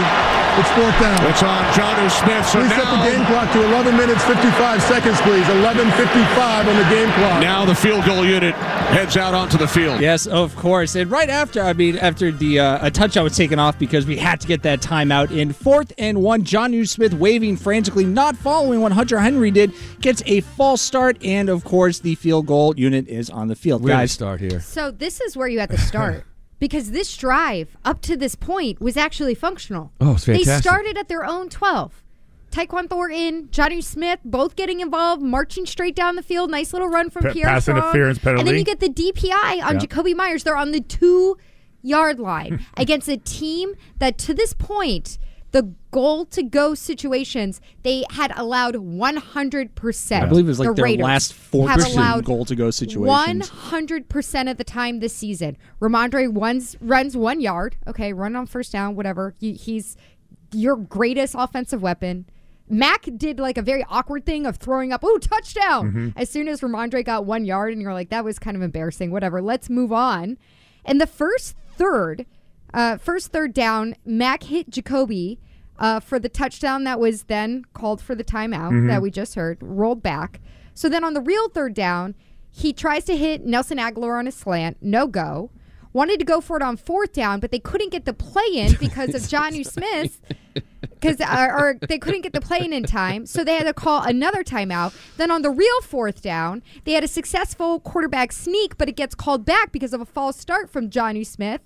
It's 0.56 0.70
fourth 0.70 0.94
down. 1.00 1.18
It's 1.26 1.42
on 1.42 1.64
Jonnu 1.74 2.08
Smith. 2.08 2.46
So 2.46 2.60
Please 2.60 2.70
set 2.70 2.84
the 2.88 3.10
game 3.10 3.26
clock 3.26 3.52
to 3.54 3.64
11 3.64 3.96
minutes 3.96 4.22
55 4.22 4.80
seconds, 4.82 5.20
please. 5.22 5.44
11:55 5.48 6.68
on 6.68 6.76
the 6.76 6.88
game 6.94 7.10
clock. 7.14 7.40
now 7.40 7.64
the 7.64 7.74
field 7.74 8.04
goal 8.04 8.24
unit 8.24 8.54
heads 8.54 9.16
out 9.16 9.34
onto 9.34 9.58
the 9.58 9.66
field. 9.66 10.00
Yes, 10.00 10.26
of 10.28 10.54
course. 10.54 10.94
And 10.94 11.10
right 11.10 11.28
after, 11.28 11.60
I 11.60 11.72
mean, 11.72 11.98
after 11.98 12.30
the 12.30 12.60
uh, 12.60 12.86
a 12.86 12.90
touchdown 12.90 13.24
was 13.24 13.36
taken 13.36 13.58
off 13.58 13.80
because 13.80 14.06
we 14.06 14.16
had 14.16 14.40
to 14.42 14.46
get 14.46 14.62
that 14.62 14.80
timeout 14.80 15.36
in 15.36 15.52
fourth 15.52 15.92
and 15.98 16.22
one. 16.22 16.44
Jonnu 16.44 16.88
Smith 16.88 17.14
waving 17.14 17.56
frantically, 17.56 18.04
not 18.04 18.36
following 18.36 18.80
what 18.80 18.92
Hunter 18.92 19.18
Henry 19.18 19.50
did, 19.50 19.72
gets 20.00 20.22
a 20.26 20.40
false 20.42 20.80
start, 20.80 21.16
and 21.24 21.48
of 21.48 21.64
course 21.64 21.98
the 21.98 22.14
field 22.14 22.46
goal 22.46 22.74
unit 22.76 23.08
is 23.08 23.28
on 23.28 23.48
the 23.48 23.56
field. 23.56 23.82
Where 23.82 23.94
to 23.94 24.02
Guys, 24.02 24.12
start 24.12 24.40
here? 24.40 24.60
So 24.60 24.92
this 24.92 25.20
is 25.20 25.36
where 25.36 25.48
you 25.48 25.58
had 25.58 25.70
to 25.70 25.78
start. 25.78 26.24
because 26.58 26.90
this 26.92 27.16
drive 27.16 27.76
up 27.84 28.00
to 28.02 28.16
this 28.16 28.34
point 28.34 28.80
was 28.80 28.96
actually 28.96 29.34
functional. 29.34 29.92
Oh, 30.00 30.12
it's 30.12 30.24
fantastic. 30.24 30.54
They 30.54 30.60
started 30.60 30.96
at 30.98 31.08
their 31.08 31.24
own 31.24 31.48
12. 31.48 32.02
Tyquan 32.50 32.88
Thornton, 32.88 33.48
Jonnu 33.48 33.82
Smith, 33.82 34.20
both 34.24 34.54
getting 34.54 34.78
involved, 34.80 35.20
marching 35.20 35.66
straight 35.66 35.96
down 35.96 36.14
the 36.14 36.22
field. 36.22 36.50
Nice 36.52 36.72
little 36.72 36.88
run 36.88 37.10
from 37.10 37.24
Pa- 37.24 37.32
Pierre 37.32 37.46
pass 37.48 37.64
Strong. 37.64 37.78
interference 37.78 38.18
And 38.24 38.46
then 38.46 38.54
you 38.54 38.64
get 38.64 38.78
the 38.78 38.88
DPI 38.88 39.60
on 39.64 39.74
Yeah. 39.74 39.80
Jakobi 39.80 40.14
Meyers. 40.14 40.44
They're 40.44 40.56
on 40.56 40.70
the 40.70 40.80
two 40.80 41.36
yard 41.82 42.20
line 42.20 42.64
against 42.76 43.08
a 43.08 43.16
team 43.16 43.74
that 43.98 44.18
to 44.18 44.34
this 44.34 44.52
point, 44.52 45.18
the 45.54 45.72
goal 45.92 46.24
to 46.26 46.42
go 46.42 46.74
situations, 46.74 47.60
they 47.84 48.04
had 48.10 48.32
allowed 48.36 48.74
100%. 48.74 50.22
I 50.22 50.26
believe 50.26 50.46
it 50.46 50.48
was 50.48 50.58
like 50.58 50.66
the 50.70 50.74
their 50.74 50.84
Raiders 50.84 51.04
last 51.04 51.30
have 51.32 51.38
14 51.42 51.92
allowed 51.92 52.24
goal 52.24 52.44
to 52.44 52.56
go 52.56 52.72
situations. 52.72 53.06
One 53.06 53.40
hundred 53.40 54.08
percent 54.08 54.48
of 54.48 54.56
the 54.56 54.64
time 54.64 54.98
this 54.98 55.14
season, 55.14 55.56
Rhamondre 55.80 56.28
runs 56.36 56.76
runs 56.80 57.16
one 57.16 57.40
yard. 57.40 57.76
Okay, 57.86 58.12
run 58.12 58.34
on 58.34 58.46
first 58.46 58.72
down, 58.72 58.96
whatever. 58.96 59.36
He, 59.38 59.52
he's 59.52 59.96
your 60.52 60.74
greatest 60.76 61.36
offensive 61.38 61.80
weapon. 61.80 62.26
Mac 62.68 63.06
did 63.16 63.38
like 63.38 63.56
a 63.56 63.62
very 63.62 63.84
awkward 63.88 64.26
thing 64.26 64.46
of 64.46 64.56
throwing 64.56 64.92
up, 64.92 65.04
"Ooh, 65.04 65.20
touchdown!" 65.20 65.92
Mhm. 65.92 66.12
As 66.16 66.28
soon 66.30 66.48
as 66.48 66.62
Rhamondre 66.62 67.04
got 67.04 67.24
one 67.26 67.44
yard, 67.44 67.72
and 67.72 67.80
you're 67.80 67.94
like, 67.94 68.08
"That 68.10 68.24
was 68.24 68.40
kind 68.40 68.56
of 68.56 68.62
embarrassing." 68.64 69.12
Whatever. 69.12 69.40
Let's 69.40 69.70
move 69.70 69.92
on. 69.92 70.36
And 70.84 71.00
the 71.00 71.06
first 71.06 71.54
third, 71.76 72.26
uh, 72.74 72.98
first 72.98 73.32
third 73.32 73.54
down, 73.54 73.94
Mac 74.04 74.42
hit 74.42 74.70
Jakobi 74.70 75.38
uh, 75.78 76.00
for 76.00 76.18
the 76.18 76.28
touchdown 76.28 76.84
that 76.84 77.00
was 77.00 77.24
then 77.24 77.64
called 77.72 78.00
for 78.00 78.14
the 78.14 78.24
timeout 78.24 78.70
Mhm. 78.72 78.88
that 78.88 79.00
we 79.02 79.10
just 79.10 79.34
heard, 79.34 79.58
rolled 79.62 80.02
back. 80.02 80.40
So 80.74 80.88
then 80.88 81.02
on 81.04 81.14
the 81.14 81.20
real 81.20 81.48
third 81.48 81.72
down, 81.74 82.14
he 82.50 82.72
tries 82.72 83.04
to 83.06 83.16
hit 83.16 83.44
Nelson 83.44 83.78
Agholor 83.78 84.18
on 84.18 84.26
a 84.26 84.32
slant, 84.32 84.76
no 84.80 85.06
go. 85.06 85.50
Wanted 85.92 86.18
to 86.18 86.24
go 86.24 86.40
for 86.40 86.56
it 86.56 86.62
on 86.62 86.76
fourth 86.76 87.12
down, 87.12 87.38
but 87.40 87.50
they 87.52 87.58
couldn't 87.60 87.90
get 87.92 88.04
the 88.04 88.12
play 88.12 88.46
in 88.52 88.74
because 88.80 89.14
of 89.14 89.22
Jonnu 89.22 89.64
Smith. 89.70 90.20
Because 90.80 91.20
uh, 91.20 91.48
or 91.50 91.76
they 91.88 91.98
couldn't 91.98 92.22
get 92.22 92.32
the 92.32 92.40
play 92.40 92.60
in 92.60 92.72
in 92.72 92.84
time, 92.84 93.26
so 93.26 93.42
they 93.44 93.54
had 93.56 93.64
to 93.64 93.74
call 93.74 94.02
another 94.02 94.42
timeout. 94.44 94.94
Then 95.16 95.30
on 95.30 95.42
the 95.42 95.50
real 95.50 95.80
fourth 95.82 96.22
down, 96.22 96.62
they 96.84 96.92
had 96.92 97.04
a 97.04 97.08
successful 97.08 97.80
quarterback 97.80 98.32
sneak, 98.32 98.76
but 98.78 98.88
it 98.88 98.96
gets 98.96 99.14
called 99.14 99.44
back 99.44 99.70
because 99.72 99.92
of 99.92 100.00
a 100.00 100.04
false 100.06 100.36
start 100.38 100.70
from 100.70 100.88
Jonnu 100.90 101.26
Smith, 101.26 101.60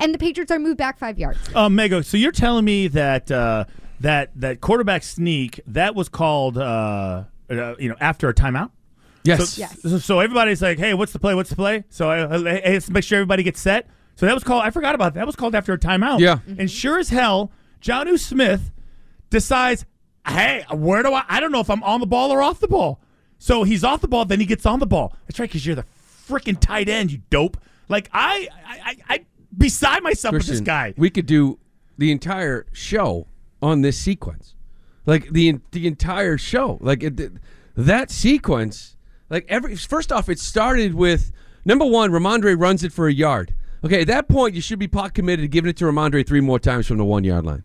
and 0.00 0.12
the 0.12 0.18
Patriots 0.18 0.50
are 0.50 0.58
moved 0.58 0.78
back 0.78 0.98
five 0.98 1.18
yards. 1.18 1.38
Uh, 1.54 1.68
Mego, 1.68 2.04
so 2.04 2.16
you're 2.16 2.32
telling 2.32 2.64
me 2.64 2.88
that 2.88 3.30
uh, 3.30 3.64
that 4.00 4.30
that 4.36 4.60
quarterback 4.60 5.02
sneak 5.02 5.60
that 5.68 5.94
was 5.94 6.08
called 6.08 6.58
uh, 6.58 7.24
uh, 7.48 7.74
you 7.78 7.88
know 7.88 7.96
after 8.00 8.28
a 8.28 8.34
timeout? 8.34 8.70
Yes. 9.22 9.50
So, 9.50 9.60
Yes. 9.60 9.82
So, 9.82 9.98
so 9.98 10.20
everybody's 10.20 10.62
like, 10.62 10.78
"Hey, 10.78 10.94
what's 10.94 11.12
the 11.12 11.18
play? 11.18 11.34
What's 11.34 11.50
the 11.50 11.56
play?" 11.56 11.84
So 11.90 12.10
uh, 12.10 12.38
hey, 12.42 12.72
let's 12.72 12.90
make 12.90 13.04
sure 13.04 13.18
everybody 13.18 13.42
gets 13.42 13.60
set. 13.60 13.86
So 14.16 14.26
that 14.26 14.34
was 14.34 14.42
called. 14.44 14.62
I 14.64 14.70
forgot 14.70 14.94
about 14.94 15.14
that. 15.14 15.20
That 15.20 15.26
was 15.26 15.36
called 15.36 15.54
after 15.54 15.72
a 15.72 15.78
timeout. 15.78 16.20
Yeah. 16.20 16.40
And 16.58 16.70
sure 16.70 16.98
as 16.98 17.10
hell, 17.10 17.52
Jonnu 17.80 18.18
Smith 18.18 18.70
decides, 19.30 19.84
"Hey, 20.26 20.64
where 20.70 21.02
do 21.02 21.12
I? 21.12 21.24
I 21.28 21.40
don't 21.40 21.52
know 21.52 21.60
if 21.60 21.70
I'm 21.70 21.82
on 21.82 22.00
the 22.00 22.06
ball 22.06 22.32
or 22.32 22.42
off 22.42 22.60
the 22.60 22.68
ball." 22.68 23.00
So 23.38 23.62
he's 23.62 23.82
off 23.84 24.02
the 24.02 24.08
ball, 24.08 24.26
then 24.26 24.38
he 24.38 24.44
gets 24.44 24.66
on 24.66 24.80
the 24.80 24.86
ball. 24.86 25.14
That's 25.26 25.38
right, 25.40 25.48
because 25.48 25.64
you're 25.64 25.74
the 25.74 25.86
freaking 26.28 26.60
tight 26.60 26.90
end, 26.90 27.10
you 27.10 27.22
dope. 27.30 27.56
Like 27.88 28.10
I, 28.12 28.48
I, 28.66 28.78
I, 28.84 28.96
I 29.14 29.24
beside 29.56 30.02
myself 30.02 30.34
with 30.34 30.46
this 30.46 30.60
guy. 30.60 30.94
We 30.96 31.10
could 31.10 31.26
do 31.26 31.58
the 31.98 32.10
entire 32.10 32.66
show 32.72 33.26
on 33.62 33.82
this 33.82 33.98
sequence, 33.98 34.54
like 35.06 35.30
the 35.30 35.58
the 35.72 35.86
entire 35.86 36.38
show, 36.38 36.78
like 36.80 37.02
it, 37.02 37.32
that 37.76 38.10
sequence. 38.10 38.96
Like 39.28 39.46
every 39.48 39.76
first 39.76 40.10
off, 40.10 40.28
it 40.28 40.38
started 40.38 40.94
with 40.94 41.30
number 41.64 41.84
one. 41.84 42.10
Rhamondre 42.10 42.58
runs 42.58 42.82
it 42.82 42.92
for 42.92 43.06
a 43.06 43.12
yard. 43.12 43.54
Okay, 43.84 44.02
at 44.02 44.08
that 44.08 44.28
point, 44.28 44.54
you 44.54 44.60
should 44.60 44.78
be 44.78 44.88
pot 44.88 45.14
committed 45.14 45.44
to 45.44 45.48
giving 45.48 45.70
it 45.70 45.76
to 45.78 45.84
Rhamondre 45.84 46.26
three 46.26 46.40
more 46.40 46.58
times 46.58 46.86
from 46.86 46.98
the 46.98 47.04
one 47.04 47.24
yard 47.24 47.46
line. 47.46 47.64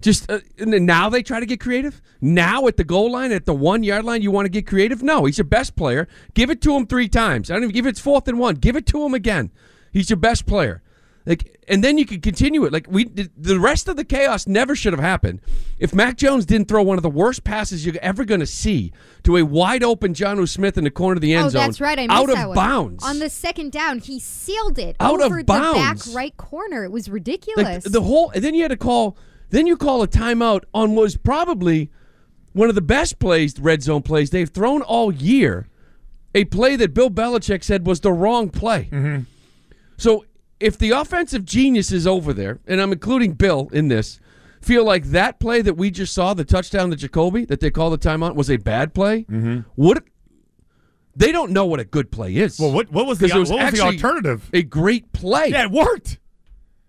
Just 0.00 0.30
uh, 0.30 0.40
and 0.58 0.84
now 0.84 1.08
they 1.08 1.22
try 1.22 1.40
to 1.40 1.46
get 1.46 1.60
creative. 1.60 2.02
Now 2.20 2.66
at 2.66 2.76
the 2.76 2.84
goal 2.84 3.10
line, 3.10 3.32
at 3.32 3.46
the 3.46 3.54
one 3.54 3.82
yard 3.82 4.04
line, 4.04 4.20
you 4.20 4.30
want 4.30 4.46
to 4.46 4.50
get 4.50 4.66
creative? 4.66 5.02
No, 5.02 5.24
he's 5.24 5.38
your 5.38 5.46
best 5.46 5.76
player. 5.76 6.08
Give 6.34 6.50
it 6.50 6.60
to 6.62 6.76
him 6.76 6.86
three 6.86 7.08
times. 7.08 7.50
I 7.50 7.54
don't 7.54 7.64
even 7.64 7.74
give 7.74 7.86
it's 7.86 8.00
fourth 8.00 8.28
and 8.28 8.38
one. 8.38 8.56
Give 8.56 8.76
it 8.76 8.86
to 8.88 9.02
him 9.04 9.14
again. 9.14 9.50
He's 9.92 10.10
your 10.10 10.18
best 10.18 10.44
player. 10.44 10.82
Like, 11.26 11.58
and 11.68 11.82
then 11.82 11.96
you 11.96 12.04
can 12.04 12.20
continue 12.20 12.64
it. 12.64 12.72
Like 12.72 12.86
we, 12.88 13.04
the 13.04 13.58
rest 13.58 13.88
of 13.88 13.96
the 13.96 14.04
chaos 14.04 14.46
never 14.46 14.76
should 14.76 14.92
have 14.92 15.00
happened 15.00 15.40
if 15.78 15.94
Mac 15.94 16.18
Jones 16.18 16.44
didn't 16.44 16.68
throw 16.68 16.82
one 16.82 16.98
of 16.98 17.02
the 17.02 17.10
worst 17.10 17.44
passes 17.44 17.86
you're 17.86 17.94
ever 18.02 18.26
going 18.26 18.40
to 18.40 18.46
see 18.46 18.92
to 19.22 19.38
a 19.38 19.42
wide 19.42 19.82
open 19.82 20.12
John 20.12 20.46
Smith 20.46 20.76
in 20.76 20.84
the 20.84 20.90
corner 20.90 21.14
of 21.14 21.22
the 21.22 21.32
end 21.32 21.46
oh, 21.46 21.48
zone. 21.48 21.62
that's 21.62 21.80
right. 21.80 21.98
I 21.98 22.06
missed 22.06 22.12
out 22.12 22.28
of 22.28 22.36
that 22.36 22.48
one. 22.48 22.54
bounds. 22.54 23.04
On 23.04 23.18
the 23.18 23.30
second 23.30 23.72
down, 23.72 24.00
he 24.00 24.18
sealed 24.20 24.78
it 24.78 24.96
Out 25.00 25.20
of 25.20 25.26
over 25.26 25.38
the 25.38 25.44
back 25.44 25.98
right 26.12 26.36
corner. 26.36 26.84
It 26.84 26.92
was 26.92 27.08
like 27.08 27.14
ridiculous. 27.14 27.84
the 27.84 28.02
whole, 28.02 28.30
and 28.30 28.44
then 28.44 28.54
you 28.54 28.62
had 28.62 28.70
to 28.70 28.76
call. 28.76 29.16
Then 29.50 29.66
you 29.66 29.76
call 29.76 30.02
a 30.02 30.08
timeout 30.08 30.64
on 30.74 30.94
what 30.94 31.02
was 31.02 31.16
probably 31.16 31.90
one 32.52 32.68
of 32.68 32.74
the 32.74 32.82
best 32.82 33.18
plays, 33.18 33.58
red 33.58 33.82
zone 33.82 34.02
plays 34.02 34.30
they've 34.30 34.48
thrown 34.48 34.82
all 34.82 35.12
year. 35.12 35.68
A 36.34 36.44
play 36.44 36.74
that 36.76 36.92
Bill 36.92 37.10
Belichick 37.10 37.62
said 37.62 37.86
was 37.86 38.00
the 38.00 38.12
wrong 38.12 38.50
play. 38.50 38.88
Mm-hmm. 38.90 39.22
So 39.96 40.24
if 40.64 40.78
the 40.78 40.92
offensive 40.92 41.44
geniuses 41.44 42.06
over 42.06 42.32
there, 42.32 42.58
and 42.66 42.80
I'm 42.80 42.90
including 42.90 43.34
Bill 43.34 43.68
in 43.70 43.88
this, 43.88 44.18
feel 44.62 44.82
like 44.82 45.04
that 45.06 45.38
play 45.38 45.60
that 45.60 45.74
we 45.74 45.90
just 45.90 46.14
saw, 46.14 46.32
the 46.32 46.44
touchdown 46.44 46.90
to 46.90 46.96
Jakobi 46.96 47.46
that 47.48 47.60
they 47.60 47.70
call 47.70 47.90
the 47.90 47.98
timeout, 47.98 48.34
was 48.34 48.50
a 48.50 48.56
bad 48.56 48.94
play, 48.94 49.24
mm-hmm. 49.24 49.60
what? 49.74 50.02
They 51.14 51.32
don't 51.32 51.52
know 51.52 51.66
what 51.66 51.80
a 51.80 51.84
good 51.84 52.10
play 52.10 52.34
is. 52.34 52.58
Well, 52.58 52.72
what 52.72 52.90
what 52.90 53.06
was 53.06 53.18
the 53.18 53.28
'Cause 53.28 53.36
it 53.36 53.40
was 53.40 53.50
what 53.50 53.70
was 53.70 53.74
the 53.74 53.80
alternative? 53.86 54.48
A 54.52 54.62
great 54.62 55.12
play. 55.12 55.48
Yeah, 55.50 55.64
it 55.64 55.70
worked. 55.70 56.18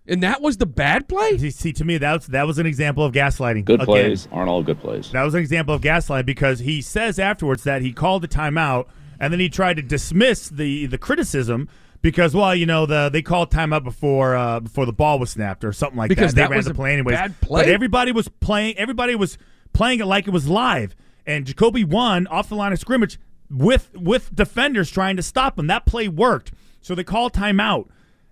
And 0.08 0.22
that 0.22 0.40
was 0.40 0.56
the 0.56 0.66
bad 0.66 1.06
play. 1.06 1.36
See, 1.36 1.50
see, 1.50 1.72
to 1.74 1.84
me, 1.84 1.98
that 1.98 2.12
was 2.12 2.26
that 2.28 2.46
was 2.46 2.58
an 2.58 2.66
example 2.66 3.04
of 3.04 3.12
gaslighting. 3.12 3.66
Good 3.66 3.82
Again, 3.82 3.86
plays 3.86 4.26
aren't 4.32 4.48
all 4.48 4.62
good 4.62 4.80
plays. 4.80 5.12
That 5.12 5.22
was 5.22 5.34
an 5.34 5.40
example 5.40 5.74
of 5.74 5.82
gaslighting 5.82 6.26
because 6.26 6.60
he 6.60 6.80
says 6.80 7.18
afterwards 7.18 7.62
that 7.64 7.82
he 7.82 7.92
called 7.92 8.22
the 8.22 8.28
timeout 8.28 8.86
and 9.20 9.32
then 9.32 9.38
he 9.38 9.48
tried 9.48 9.76
to 9.76 9.82
dismiss 9.82 10.48
the 10.48 10.86
the 10.86 10.98
criticism 10.98 11.68
because 12.02 12.34
well, 12.34 12.54
you 12.54 12.66
know, 12.66 12.86
the 12.86 13.08
they 13.12 13.22
called 13.22 13.50
timeout 13.50 13.84
before 13.84 14.36
uh, 14.36 14.60
before 14.60 14.86
the 14.86 14.92
ball 14.92 15.18
was 15.18 15.30
snapped 15.30 15.64
or 15.64 15.72
something 15.72 15.98
like 15.98 16.08
Because 16.08 16.34
that. 16.34 16.48
They 16.48 16.50
ran 16.50 16.56
was 16.58 16.66
the 16.66 16.74
play 16.74 16.92
anyways. 16.92 17.16
bad 17.16 17.40
play? 17.40 17.62
But 17.62 17.68
everybody 17.70 18.12
was 18.12 18.28
playing. 18.28 18.76
Everybody 18.78 19.14
was 19.14 19.38
playing 19.72 20.00
it 20.00 20.06
like 20.06 20.26
it 20.26 20.30
was 20.30 20.48
live. 20.48 20.94
And 21.26 21.44
Jakobi 21.44 21.84
won 21.84 22.26
off 22.28 22.48
the 22.48 22.54
line 22.54 22.72
of 22.72 22.78
scrimmage 22.78 23.18
with 23.50 23.90
with 23.94 24.34
defenders 24.34 24.90
trying 24.90 25.16
to 25.16 25.22
stop 25.22 25.58
him. 25.58 25.66
That 25.66 25.86
play 25.86 26.08
worked. 26.08 26.52
So 26.80 26.94
they 26.94 27.04
called 27.04 27.32
timeout 27.32 27.88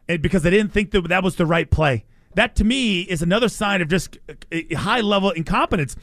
and 0.09 0.23
because 0.23 0.43
they 0.43 0.51
didn't 0.51 0.73
think 0.73 0.91
that 0.93 1.09
that 1.09 1.23
was 1.25 1.37
the 1.37 1.47
right 1.47 1.71
play. 1.71 2.05
That 2.35 2.57
to 2.57 2.65
me 2.65 3.03
is 3.03 3.23
another 3.23 3.49
sign 3.49 3.81
of 3.81 3.89
just 3.89 4.19
high 4.77 5.01
level 5.01 5.31
incompetence. 5.31 5.97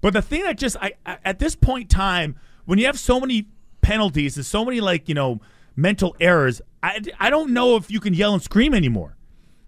But 0.00 0.12
the 0.12 0.22
thing 0.22 0.42
that 0.44 0.58
just 0.58 0.76
I, 0.80 0.92
I 1.04 1.18
at 1.24 1.38
this 1.38 1.56
point 1.56 1.84
in 1.84 1.88
time, 1.88 2.36
when 2.64 2.78
you 2.78 2.86
have 2.86 2.98
so 2.98 3.20
many 3.20 3.48
penalties 3.80 4.36
and 4.36 4.44
so 4.44 4.64
many 4.64 4.80
like 4.80 5.08
you 5.08 5.14
know 5.14 5.40
mental 5.76 6.16
errors, 6.18 6.60
I, 6.82 7.00
I 7.20 7.30
don't 7.30 7.52
know 7.52 7.76
if 7.76 7.90
you 7.90 8.00
can 8.00 8.14
yell 8.14 8.32
and 8.32 8.42
scream 8.42 8.74
anymore. 8.74 9.16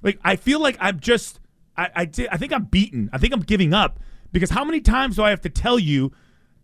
Like 0.02 0.18
I 0.24 0.36
feel 0.36 0.60
like 0.60 0.76
I'm 0.80 1.00
just 1.00 1.40
I 1.76 1.90
I, 1.94 2.10
I 2.32 2.36
think 2.36 2.52
I'm 2.52 2.64
beaten. 2.64 3.10
I 3.12 3.18
think 3.18 3.32
I'm 3.32 3.40
giving 3.40 3.74
up 3.74 4.00
because 4.32 4.50
how 4.50 4.64
many 4.64 4.80
times 4.80 5.16
do 5.16 5.22
I 5.22 5.30
have 5.30 5.40
to 5.42 5.50
tell 5.50 5.78
you 5.78 6.12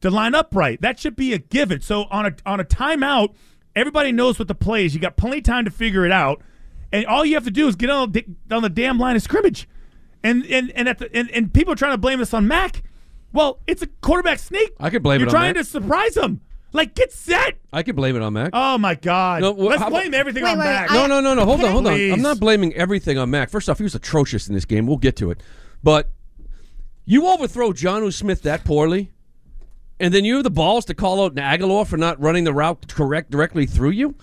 to 0.01 0.11
line 0.11 0.35
up 0.35 0.55
right? 0.55 0.81
That 0.81 0.99
should 0.99 1.17
be 1.17 1.33
a 1.33 1.39
given. 1.39 1.81
So 1.81 2.05
on 2.11 2.27
a 2.27 2.35
on 2.47 2.61
a 2.61 2.65
timeout, 2.65 3.35
everybody 3.77 4.13
knows 4.13 4.39
what 4.39 4.49
the 4.49 4.55
play 4.55 4.85
is. 4.85 4.95
You 4.95 5.01
got 5.01 5.17
plenty 5.17 5.39
of 5.39 5.45
time 5.45 5.65
to 5.65 5.71
figure 5.71 6.05
it 6.07 6.13
out, 6.13 6.43
and 6.93 7.07
all 7.07 7.25
you 7.25 7.35
have 7.35 7.45
to 7.45 7.51
do 7.51 7.69
is 7.69 7.77
get 7.77 7.91
on 7.91 8.13
the, 8.13 8.25
on 8.51 8.63
the 8.63 8.71
damn 8.71 8.99
line 8.99 9.17
of 9.17 9.23
scrimmage. 9.23 9.69
And 10.23 10.45
and 10.47 10.71
and 10.73 10.89
at 10.89 10.99
the 10.99 11.15
and, 11.15 11.31
and 11.33 11.53
people 11.53 11.73
are 11.73 11.77
trying 11.77 11.93
to 11.93 11.99
blame 11.99 12.19
this 12.19 12.33
on 12.33 12.49
Mac. 12.49 12.83
Well, 13.33 13.61
it's 13.67 13.83
a 13.83 13.89
quarterback 14.01 14.39
sneak. 14.39 14.73
I 14.79 14.91
could 14.91 15.03
blame 15.03 15.21
You're 15.21 15.29
it 15.29 15.35
on 15.35 15.41
trying 15.41 15.55
to 15.55 15.65
surprise 15.65 16.17
him. 16.17 16.41
Like 16.75 16.97
get 16.97 17.13
set. 17.13 17.57
I 17.73 17.85
could 17.85 17.95
blame 17.95 18.17
it 18.17 18.23
on 18.23 18.33
Mac. 18.33 18.51
Oh 18.53 18.77
my 18.79 18.97
God! 18.97 19.43
No, 19.43 19.53
well, 19.53 19.69
Let's 19.69 19.81
how 19.81 19.91
blame 19.91 20.13
everything 20.13 20.43
Wait, 20.43 20.51
on 20.51 20.59
wait, 20.59 20.65
Mac. 20.65 20.91
No, 20.91 21.07
no, 21.07 21.21
no, 21.21 21.33
no. 21.33 21.45
Hold 21.45 21.63
on, 21.63 21.71
hold 21.71 21.87
on. 21.87 21.95
Please. 21.95 22.13
I'm 22.13 22.21
not 22.21 22.41
blaming 22.41 22.75
everything 22.75 23.17
on 23.17 23.31
Mac. 23.31 23.49
First 23.49 23.69
off, 23.69 23.79
he 23.79 23.85
was 23.85 23.95
atrocious 23.95 24.49
in 24.49 24.55
this 24.55 24.65
game. 24.65 24.89
We'll 24.89 24.97
get 24.97 25.15
to 25.17 25.31
it. 25.31 25.41
But 25.85 26.11
you 27.05 27.29
overthrow 27.29 27.73
John 27.73 28.11
Smith 28.11 28.43
that 28.43 28.65
poorly, 28.65 29.13
and 30.01 30.13
then 30.13 30.25
you 30.25 30.35
have 30.35 30.43
the 30.43 30.51
balls 30.51 30.85
to 30.87 30.95
call 30.95 31.25
out 31.25 31.37
Agholor 31.37 31.87
for 31.87 31.97
not 31.97 32.21
running 32.21 32.43
the 32.43 32.53
route 32.53 32.89
correct 32.89 33.31
directly 33.31 33.67
through 33.67 33.91
you. 33.91 34.17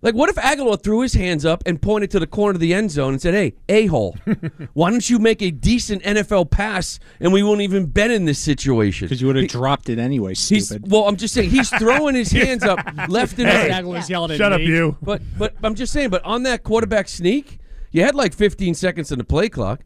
Like, 0.00 0.14
what 0.14 0.28
if 0.30 0.36
Agholor 0.36 0.80
threw 0.80 1.00
his 1.00 1.14
hands 1.14 1.44
up 1.44 1.64
and 1.66 1.82
pointed 1.82 2.12
to 2.12 2.20
the 2.20 2.26
corner 2.28 2.54
of 2.54 2.60
the 2.60 2.72
end 2.72 2.92
zone 2.92 3.14
and 3.14 3.20
said, 3.20 3.34
"Hey, 3.34 3.54
a 3.68 3.86
hole, 3.86 4.16
why 4.74 4.90
don't 4.90 5.10
you 5.10 5.18
make 5.18 5.42
a 5.42 5.50
decent 5.50 6.04
NFL 6.04 6.50
pass 6.52 7.00
and 7.18 7.32
we 7.32 7.42
won't 7.42 7.62
even 7.62 7.86
been 7.86 8.12
in 8.12 8.24
this 8.24 8.38
situation?" 8.38 9.06
Because 9.06 9.20
you 9.20 9.26
would 9.26 9.34
have 9.34 9.48
dropped 9.48 9.88
it 9.88 9.98
anyway, 9.98 10.30
He's, 10.36 10.66
stupid. 10.66 10.88
well, 10.90 11.08
I'm 11.08 11.16
just 11.16 11.34
saying 11.34 11.50
he's 11.50 11.68
throwing 11.70 12.14
his 12.14 12.30
hands 12.42 12.62
up 12.62 12.78
left 13.08 13.38
and 13.40 13.48
Hey, 13.48 13.70
right. 13.70 13.84
Agholor's 13.84 14.08
yelling 14.08 14.30
at 14.30 14.36
Shut 14.38 14.52
up, 14.52 14.60
me. 14.60 14.66
you. 14.68 14.96
But 15.02 15.20
but 15.36 15.54
I'm 15.64 15.74
just 15.74 15.92
saying. 15.92 16.10
But 16.10 16.24
on 16.24 16.44
that 16.44 16.62
quarterback 16.62 17.08
sneak, 17.08 17.58
you 17.90 18.04
had 18.04 18.14
like 18.14 18.32
15 18.34 18.74
seconds 18.74 19.10
in 19.10 19.18
the 19.18 19.24
play 19.24 19.48
clock. 19.48 19.80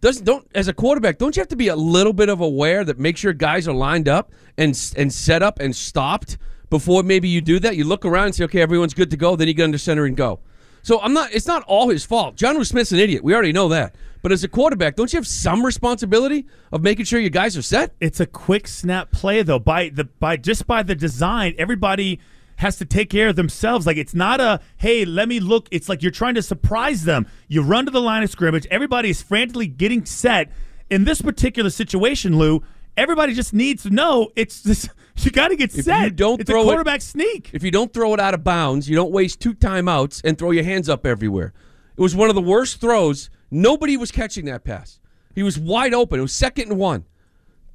Doesn't 0.00 0.24
don't 0.24 0.46
as 0.54 0.68
a 0.68 0.74
quarterback, 0.74 1.18
don't 1.18 1.34
you 1.34 1.40
have 1.40 1.48
to 1.48 1.56
be 1.56 1.68
a 1.68 1.76
little 1.76 2.12
bit 2.12 2.28
of 2.28 2.40
aware 2.40 2.84
that 2.84 3.00
make 3.00 3.16
sure 3.16 3.32
guys 3.32 3.66
are 3.66 3.74
lined 3.74 4.08
up 4.08 4.30
and 4.56 4.78
and 4.96 5.12
set 5.12 5.42
up 5.42 5.58
and 5.58 5.74
stopped 5.74 6.38
before 6.70 7.02
maybe 7.02 7.28
you 7.28 7.40
do 7.40 7.58
that? 7.60 7.76
You 7.76 7.84
look 7.84 8.04
around 8.04 8.26
and 8.26 8.34
say, 8.34 8.44
okay, 8.44 8.60
everyone's 8.60 8.94
good 8.94 9.10
to 9.10 9.16
go. 9.16 9.36
Then 9.36 9.48
you 9.48 9.54
get 9.54 9.64
under 9.64 9.78
center 9.78 10.04
and 10.04 10.16
go. 10.16 10.40
So 10.82 11.00
I'm 11.00 11.12
not. 11.12 11.32
It's 11.32 11.48
not 11.48 11.64
all 11.64 11.88
his 11.88 12.04
fault. 12.04 12.36
John 12.36 12.64
Smith's 12.64 12.92
an 12.92 13.00
idiot. 13.00 13.24
We 13.24 13.34
already 13.34 13.52
know 13.52 13.68
that. 13.70 13.96
But 14.22 14.30
as 14.30 14.44
a 14.44 14.48
quarterback, 14.48 14.94
don't 14.94 15.12
you 15.12 15.16
have 15.16 15.26
some 15.26 15.66
responsibility 15.66 16.46
of 16.70 16.82
making 16.82 17.06
sure 17.06 17.18
your 17.18 17.30
guys 17.30 17.56
are 17.56 17.62
set? 17.62 17.92
It's 18.00 18.20
a 18.20 18.26
quick 18.26 18.68
snap 18.68 19.10
play 19.10 19.42
though. 19.42 19.58
By 19.58 19.88
the 19.88 20.04
by 20.04 20.36
just 20.36 20.66
by 20.66 20.84
the 20.84 20.94
design, 20.94 21.56
everybody 21.58 22.20
has 22.56 22.76
to 22.78 22.84
take 22.84 23.10
care 23.10 23.28
of 23.28 23.36
themselves. 23.36 23.86
Like 23.86 23.96
it's 23.96 24.14
not 24.14 24.40
a 24.40 24.60
hey, 24.76 25.04
let 25.04 25.28
me 25.28 25.40
look. 25.40 25.68
It's 25.72 25.88
like 25.88 26.02
you're 26.02 26.12
trying 26.12 26.34
to 26.34 26.42
surprise 26.42 27.02
them. 27.02 27.26
You 27.48 27.62
run 27.62 27.84
to 27.86 27.90
the 27.90 28.00
line 28.00 28.22
of 28.22 28.30
scrimmage. 28.30 28.66
Everybody 28.70 29.10
is 29.10 29.20
frantically 29.22 29.66
getting 29.66 30.04
set. 30.04 30.50
In 30.88 31.02
this 31.02 31.20
particular 31.20 31.70
situation, 31.70 32.38
Lou, 32.38 32.62
everybody 32.96 33.34
just 33.34 33.52
needs 33.54 33.82
to 33.84 33.90
know 33.90 34.30
it's 34.36 34.62
this. 34.62 34.88
You 35.20 35.30
got 35.30 35.48
to 35.48 35.56
get 35.56 35.74
If 35.74 35.86
set. 35.86 36.04
you 36.04 36.10
don't 36.10 36.42
it's 36.42 36.50
throw 36.50 36.60
a 36.60 36.62
it- 36.62 36.66
quarterback 36.66 37.00
sneak. 37.00 37.48
If 37.54 37.62
you 37.62 37.70
don't 37.70 37.90
throw 37.90 38.12
it 38.12 38.20
out 38.20 38.34
of 38.34 38.44
bounds, 38.44 38.86
you 38.86 38.94
don't 38.94 39.10
waste 39.12 39.40
two 39.40 39.54
timeouts 39.54 40.20
and 40.24 40.36
throw 40.36 40.50
your 40.50 40.62
hands 40.64 40.90
up 40.90 41.06
everywhere. 41.06 41.54
It 41.96 42.02
was 42.02 42.14
one 42.14 42.28
of 42.28 42.34
the 42.34 42.42
worst 42.42 42.82
throws. 42.82 43.30
Nobody 43.50 43.96
was 43.96 44.10
catching 44.10 44.44
that 44.44 44.62
pass. 44.62 45.00
He 45.34 45.42
was 45.42 45.58
wide 45.58 45.94
open. 45.94 46.18
It 46.18 46.22
was 46.22 46.34
second 46.34 46.68
and 46.70 46.78
one. 46.78 47.06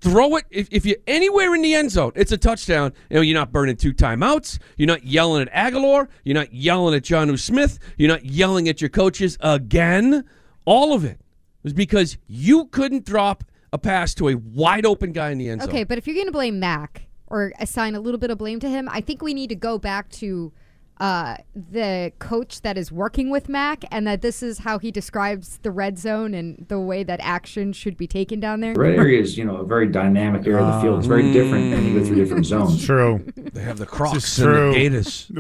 Throw 0.02 0.36
it 0.36 0.46
if, 0.52 0.68
if 0.72 0.86
you're 0.86 0.98
anywhere 1.08 1.56
in 1.56 1.64
the 1.64 1.74
end 1.74 1.90
zone, 1.90 2.12
it's 2.16 2.32
a 2.32 2.38
touchdown. 2.38 2.94
And 3.10 3.26
you're 3.26 3.34
not 3.34 3.52
burning 3.52 3.76
two 3.76 3.94
timeouts. 3.94 4.60
You're 4.78 4.86
not 4.88 5.04
yelling 5.04 5.42
at 5.48 5.52
Agholor. 5.52 6.10
You're 6.24 6.36
not 6.36 6.54
yelling 6.54 6.94
at 6.94 7.04
John 7.04 7.36
Smith. 7.38 7.80
You're 7.98 8.10
not 8.10 8.24
yelling 8.24 8.70
at 8.70 8.82
your 8.82 8.90
coaches 8.92 9.40
again. 9.42 10.26
All 10.66 10.94
of 10.94 11.04
it 11.06 11.20
was 11.64 11.74
because 11.74 12.20
you 12.28 12.66
couldn't 12.66 13.04
drop 13.04 13.44
a 13.74 13.78
pass 13.78 14.14
to 14.16 14.30
a 14.30 14.36
wide 14.36 14.86
open 14.86 15.12
guy 15.12 15.32
in 15.32 15.38
the 15.38 15.50
end 15.50 15.62
zone. 15.62 15.70
Okay, 15.70 15.84
but 15.84 15.98
if 15.98 16.06
you're 16.08 16.16
going 16.16 16.26
to 16.28 16.32
blame 16.32 16.60
Mac 16.60 17.04
or 17.28 17.54
assign 17.60 17.96
a 17.96 18.00
little 18.00 18.20
bit 18.20 18.30
of 18.30 18.38
blame 18.38 18.60
to 18.60 18.70
him, 18.70 18.90
I 18.92 19.02
think 19.02 19.22
we 19.22 19.34
need 19.34 19.48
to 19.50 19.56
go 19.56 19.78
back 19.78 20.10
to 20.12 20.52
uh, 21.00 21.38
the 21.56 22.12
coach 22.20 22.62
that 22.62 22.78
is 22.78 22.92
working 22.92 23.32
with 23.32 23.50
Mac 23.50 23.86
and 23.90 24.06
that 24.06 24.22
this 24.22 24.44
is 24.44 24.60
how 24.60 24.78
he 24.78 24.92
describes 24.92 25.58
the 25.64 25.72
red 25.72 25.98
zone 25.98 26.34
and 26.36 26.66
the 26.68 26.80
way 26.80 27.02
that 27.04 27.20
action 27.24 27.74
should 27.74 27.98
be 27.98 28.06
taken 28.06 28.40
down 28.40 28.60
there. 28.60 28.74
The 28.76 28.80
red 28.82 29.00
area 29.00 29.20
is, 29.20 29.36
you 29.36 29.46
know, 29.46 29.56
a 29.58 29.66
very 29.66 29.88
dynamic 29.88 30.46
area 30.46 30.60
of 30.60 30.76
the 30.76 30.82
field. 30.82 31.00
It's 31.00 31.08
very 31.08 31.32
different 31.34 31.72
when 31.74 31.86
you 31.86 32.00
go 32.00 32.06
through 32.06 32.18
different 32.18 32.46
zones. 32.46 32.86
True. 32.86 33.26
They 33.36 33.62
have 33.64 33.78
the 33.80 33.86
This 33.86 33.94
Crocs 33.94 34.18
is 34.18 34.40
and 34.40 34.46
true. 34.48 34.68
the 34.74 34.76
Gators. 34.78 35.32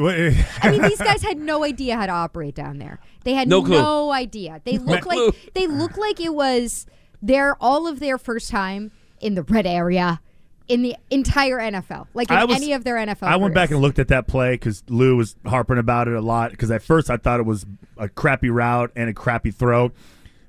I 0.64 0.72
mean, 0.72 0.82
these 0.82 0.98
guys 0.98 1.22
had 1.22 1.38
no 1.38 1.64
idea 1.64 1.96
how 1.96 2.08
to 2.08 2.12
operate 2.14 2.56
down 2.56 2.80
there. 2.80 3.00
They 3.24 3.34
had 3.34 3.48
No 3.48 3.62
clue. 3.62 3.78
no 3.78 4.12
idea. 4.12 4.62
They 4.64 4.78
look 4.80 5.06
like 5.06 5.54
they 5.54 5.68
look 5.68 5.96
like 5.98 6.20
it 6.20 6.34
was 6.34 6.88
their 7.22 7.56
all 7.62 7.88
of 7.88 8.00
their 8.00 8.18
first 8.18 8.50
time 8.50 8.92
in 9.20 9.36
the 9.36 9.44
red 9.44 9.66
area 9.68 10.20
in 10.68 10.82
the 10.82 10.96
entire 11.10 11.60
NFL, 11.60 12.08
like 12.14 12.32
in 12.32 12.48
was- 12.48 12.56
any 12.56 12.74
of 12.74 12.84
their 12.84 12.96
NFL. 12.96 13.28
I 13.28 13.36
went 13.36 13.54
back 13.54 13.72
and 13.72 13.82
looked 13.82 14.00
at 14.00 14.08
that 14.10 14.28
play 14.28 14.54
because 14.54 14.84
Lou 14.88 15.18
was 15.18 15.36
harping 15.46 15.78
about 15.78 16.08
it 16.08 16.14
a 16.14 16.22
lot. 16.22 16.52
Because 16.52 16.72
at 16.72 16.82
first 16.82 17.10
I 17.10 17.18
thought 17.18 17.40
it 17.40 17.46
was 17.46 17.66
a 17.98 18.08
crappy 18.08 18.50
route 18.50 18.92
and 18.96 19.10
a 19.10 19.14
crappy 19.14 19.52
throw, 19.52 19.92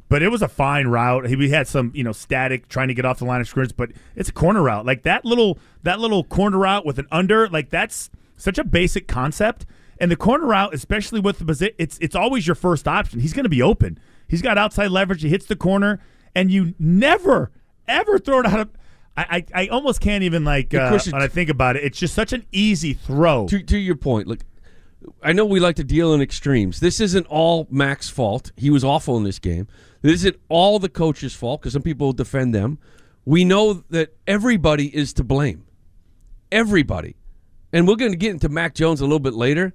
but 0.09 0.23
it 0.23 0.29
was 0.29 0.41
a 0.41 0.49
fine 0.49 0.87
route. 0.87 1.27
He 1.27 1.37
we 1.37 1.51
had 1.51 1.67
some 1.67 1.91
you 1.95 2.05
know 2.05 2.13
static 2.13 2.69
trying 2.69 2.89
to 2.89 2.95
get 2.95 3.05
off 3.05 3.19
the 3.19 3.25
line 3.25 3.41
of 3.41 3.49
scrimmage, 3.49 3.77
but 3.77 3.91
it's 4.15 4.29
a 4.29 4.33
corner 4.33 4.63
route. 4.63 4.87
Like 4.87 5.03
that 5.03 5.25
little 5.25 5.59
that 5.83 5.99
little 5.99 6.25
corner 6.25 6.59
route 6.59 6.87
with 6.87 6.99
an 6.99 7.07
under, 7.11 7.49
like 7.49 7.71
that's 7.71 8.11
such 8.37 8.59
a 8.59 8.65
basic 8.65 9.09
concept. 9.09 9.67
And 9.99 10.11
the 10.11 10.17
corner 10.17 10.47
route, 10.47 10.75
especially 10.75 11.21
with 11.21 11.39
the 11.39 11.45
position, 11.45 11.75
it's 11.79 11.99
it's 12.01 12.15
always 12.15 12.47
your 12.47 12.57
first 12.57 12.87
option. 12.87 13.21
He's 13.21 13.33
going 13.33 13.45
to 13.45 13.51
be 13.51 13.63
open. 13.63 13.99
He's 14.29 14.43
got 14.43 14.57
outside 14.57 14.89
leverage. 14.89 15.23
He 15.23 15.29
hits 15.29 15.47
the 15.47 15.57
corner, 15.57 16.01
and 16.35 16.51
you 16.51 16.75
never 16.79 17.51
ever 17.89 18.19
throw 18.19 18.41
it 18.41 18.47
out 18.47 18.61
of. 18.61 18.71
I, 19.17 19.45
I, 19.55 19.63
I 19.65 19.67
almost 19.69 20.01
can't 20.01 20.25
even 20.25 20.45
like 20.45 20.73
uh, 20.73 20.99
when 21.11 21.23
I 21.23 21.29
think 21.29 21.51
about 21.51 21.77
it. 21.77 21.85
It's 21.85 21.99
just 21.99 22.15
such 22.15 22.33
an 22.33 22.47
easy 22.51 22.95
throw. 22.95 23.47
to 23.49 23.63
to 23.63 23.79
your 23.79 23.97
point, 23.97 24.27
look, 24.27 24.41
I 25.23 25.33
know 25.33 25.45
we 25.45 25.61
like 25.61 25.77
to 25.77 25.85
deal 25.85 26.15
in 26.15 26.21
extremes. 26.23 26.81
This 26.81 27.01
isn't 27.01 27.27
all 27.27 27.67
Mac's 27.71 28.09
fault. 28.09 28.53
He 28.57 28.71
was 28.71 28.85
awful 28.85 29.17
in 29.17 29.25
this 29.25 29.39
game. 29.39 29.69
This 30.01 30.15
isn't 30.15 30.41
all 30.49 30.79
the 30.79 30.89
coach's 30.89 31.35
fault 31.35 31.61
because 31.61 31.75
some 31.75 31.83
people 31.83 32.13
defend 32.13 32.55
them. 32.55 32.79
We 33.25 33.45
know 33.45 33.85
that 33.91 34.17
everybody 34.27 34.95
is 34.95 35.13
to 35.15 35.25
blame. 35.25 35.65
Everybody. 36.51 37.17
And 37.73 37.87
we're 37.87 37.97
going 37.97 38.11
to 38.11 38.19
get 38.19 38.33
into 38.33 38.49
Mac 38.49 38.75
Jones 38.75 39.01
a 39.01 39.05
little 39.05 39.21
bit 39.21 39.35
later. 39.35 39.73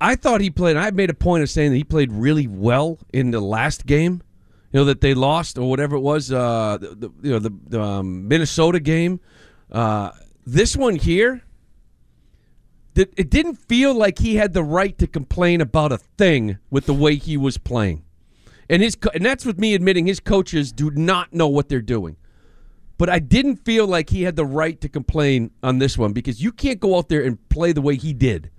I 0.00 0.14
thought 0.14 0.40
he 0.40 0.50
played. 0.50 0.76
I 0.76 0.90
made 0.92 1.10
a 1.10 1.14
point 1.14 1.42
of 1.42 1.50
saying 1.50 1.72
that 1.72 1.76
he 1.76 1.84
played 1.84 2.12
really 2.12 2.46
well 2.46 2.98
in 3.12 3.32
the 3.32 3.40
last 3.40 3.86
game. 3.86 4.22
You 4.72 4.80
know 4.80 4.84
that 4.84 5.00
they 5.00 5.14
lost 5.14 5.58
or 5.58 5.68
whatever 5.68 5.96
it 5.96 6.00
was. 6.00 6.30
Uh, 6.30 6.78
the, 6.80 6.94
the, 6.94 7.10
you 7.22 7.32
know 7.32 7.38
the, 7.38 7.52
the 7.66 7.80
um, 7.80 8.28
Minnesota 8.28 8.78
game. 8.78 9.20
Uh, 9.70 10.10
this 10.46 10.76
one 10.76 10.96
here, 10.96 11.42
it 12.94 13.30
didn't 13.30 13.56
feel 13.56 13.94
like 13.94 14.18
he 14.18 14.36
had 14.36 14.52
the 14.52 14.62
right 14.62 14.96
to 14.98 15.06
complain 15.06 15.60
about 15.60 15.92
a 15.92 15.98
thing 15.98 16.58
with 16.70 16.86
the 16.86 16.94
way 16.94 17.16
he 17.16 17.36
was 17.36 17.58
playing, 17.58 18.04
and 18.68 18.82
his 18.82 18.96
and 19.14 19.24
that's 19.24 19.44
with 19.44 19.58
me 19.58 19.74
admitting 19.74 20.06
his 20.06 20.20
coaches 20.20 20.72
do 20.72 20.90
not 20.90 21.32
know 21.32 21.48
what 21.48 21.68
they're 21.68 21.80
doing. 21.80 22.16
But 22.96 23.08
I 23.08 23.18
didn't 23.18 23.64
feel 23.64 23.86
like 23.86 24.10
he 24.10 24.24
had 24.24 24.36
the 24.36 24.44
right 24.44 24.78
to 24.82 24.88
complain 24.88 25.52
on 25.62 25.78
this 25.78 25.96
one 25.96 26.12
because 26.12 26.42
you 26.42 26.52
can't 26.52 26.78
go 26.78 26.98
out 26.98 27.08
there 27.08 27.22
and 27.22 27.48
play 27.48 27.72
the 27.72 27.80
way 27.80 27.96
he 27.96 28.12
did 28.12 28.50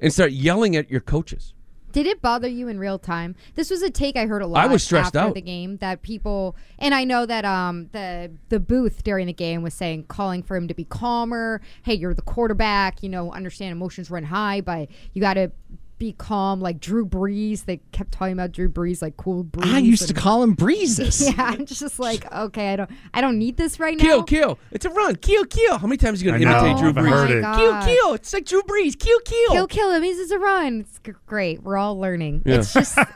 and 0.00 0.12
start 0.12 0.30
yelling 0.30 0.76
at 0.76 0.88
your 0.88 1.00
coaches. 1.00 1.52
Did 1.98 2.06
it 2.06 2.22
bother 2.22 2.46
you 2.46 2.68
in 2.68 2.78
real 2.78 3.00
time? 3.00 3.34
This 3.56 3.70
was 3.70 3.82
a 3.82 3.90
take 3.90 4.16
I 4.16 4.26
heard 4.26 4.40
a 4.40 4.46
lot. 4.46 4.62
I 4.62 4.68
was 4.68 4.84
stressed 4.84 5.16
after 5.16 5.30
out. 5.30 5.34
the 5.34 5.40
game 5.40 5.78
that 5.78 6.00
people, 6.00 6.54
and 6.78 6.94
I 6.94 7.02
know 7.02 7.26
that 7.26 7.44
um 7.44 7.88
the 7.90 8.30
the 8.50 8.60
booth 8.60 9.02
during 9.02 9.26
the 9.26 9.32
game 9.32 9.62
was 9.62 9.74
saying 9.74 10.04
calling 10.04 10.44
for 10.44 10.56
him 10.56 10.68
to 10.68 10.74
be 10.74 10.84
calmer. 10.84 11.60
Hey, 11.82 11.94
you're 11.94 12.14
the 12.14 12.22
quarterback. 12.22 13.02
You 13.02 13.08
know, 13.08 13.32
understand 13.32 13.72
emotions 13.72 14.12
run 14.12 14.22
high, 14.22 14.60
but 14.60 14.88
you 15.12 15.20
got 15.20 15.34
to 15.34 15.50
be 15.98 16.12
calm. 16.12 16.60
Like 16.60 16.80
Drew 16.80 17.04
Brees, 17.06 17.64
they 17.64 17.78
kept 17.92 18.12
talking 18.12 18.32
about 18.32 18.52
Drew 18.52 18.68
Brees, 18.68 19.02
like 19.02 19.16
cool 19.16 19.44
Brees. 19.44 19.74
I 19.74 19.78
used 19.78 20.06
to 20.08 20.14
call 20.14 20.42
him 20.42 20.54
Breezes. 20.54 21.20
Yeah, 21.28 21.34
I'm 21.44 21.66
just 21.66 21.98
like, 21.98 22.30
okay, 22.32 22.72
I 22.72 22.76
don't, 22.76 22.90
I 23.12 23.20
don't 23.20 23.38
need 23.38 23.56
this 23.56 23.78
right 23.80 23.98
Kill, 23.98 24.18
now. 24.18 24.22
kill. 24.24 24.38
Kill. 24.54 24.58
It's 24.70 24.84
a 24.84 24.90
run. 24.90 25.16
Kill, 25.16 25.44
kill. 25.46 25.78
How 25.78 25.86
many 25.86 25.96
times 25.98 26.20
are 26.22 26.24
you 26.24 26.30
going 26.30 26.42
I 26.42 26.44
to 26.44 26.50
know. 26.50 26.66
imitate 26.66 26.82
Drew 26.82 26.92
Brees? 27.02 27.10
heard 27.10 27.30
it. 27.30 27.44
Oh 27.44 27.56
kill, 27.56 27.70
God. 27.72 27.84
kill. 27.86 28.14
It's 28.14 28.32
like 28.32 28.44
Drew 28.44 28.62
Brees. 28.62 28.98
Kill, 28.98 29.18
kill. 29.20 29.50
Kill, 29.52 29.66
kill. 29.66 29.90
It 29.92 30.00
means 30.00 30.18
it's 30.18 30.30
a 30.30 30.38
run. 30.38 30.80
It's 30.80 30.98
g- 31.04 31.12
great. 31.26 31.62
We're 31.62 31.76
all 31.76 31.98
learning. 31.98 32.42
Yeah. 32.46 32.56
It's 32.56 32.72
just 32.72 32.96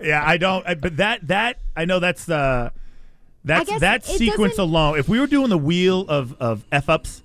yeah, 0.00 0.22
I 0.24 0.36
don't. 0.38 0.66
I- 0.66 0.74
But 0.74 0.96
that 0.98 1.26
that 1.28 1.58
I 1.76 1.84
know 1.84 1.98
that's 1.98 2.24
the 2.24 2.72
that's 3.44 3.78
that 3.80 4.04
sequence 4.04 4.58
alone. 4.58 4.98
If 4.98 5.08
we 5.08 5.18
were 5.20 5.26
doing 5.26 5.48
the 5.48 5.58
wheel 5.58 6.00
of 6.08 6.34
of 6.40 6.64
f 6.72 6.88
ups, 6.88 7.22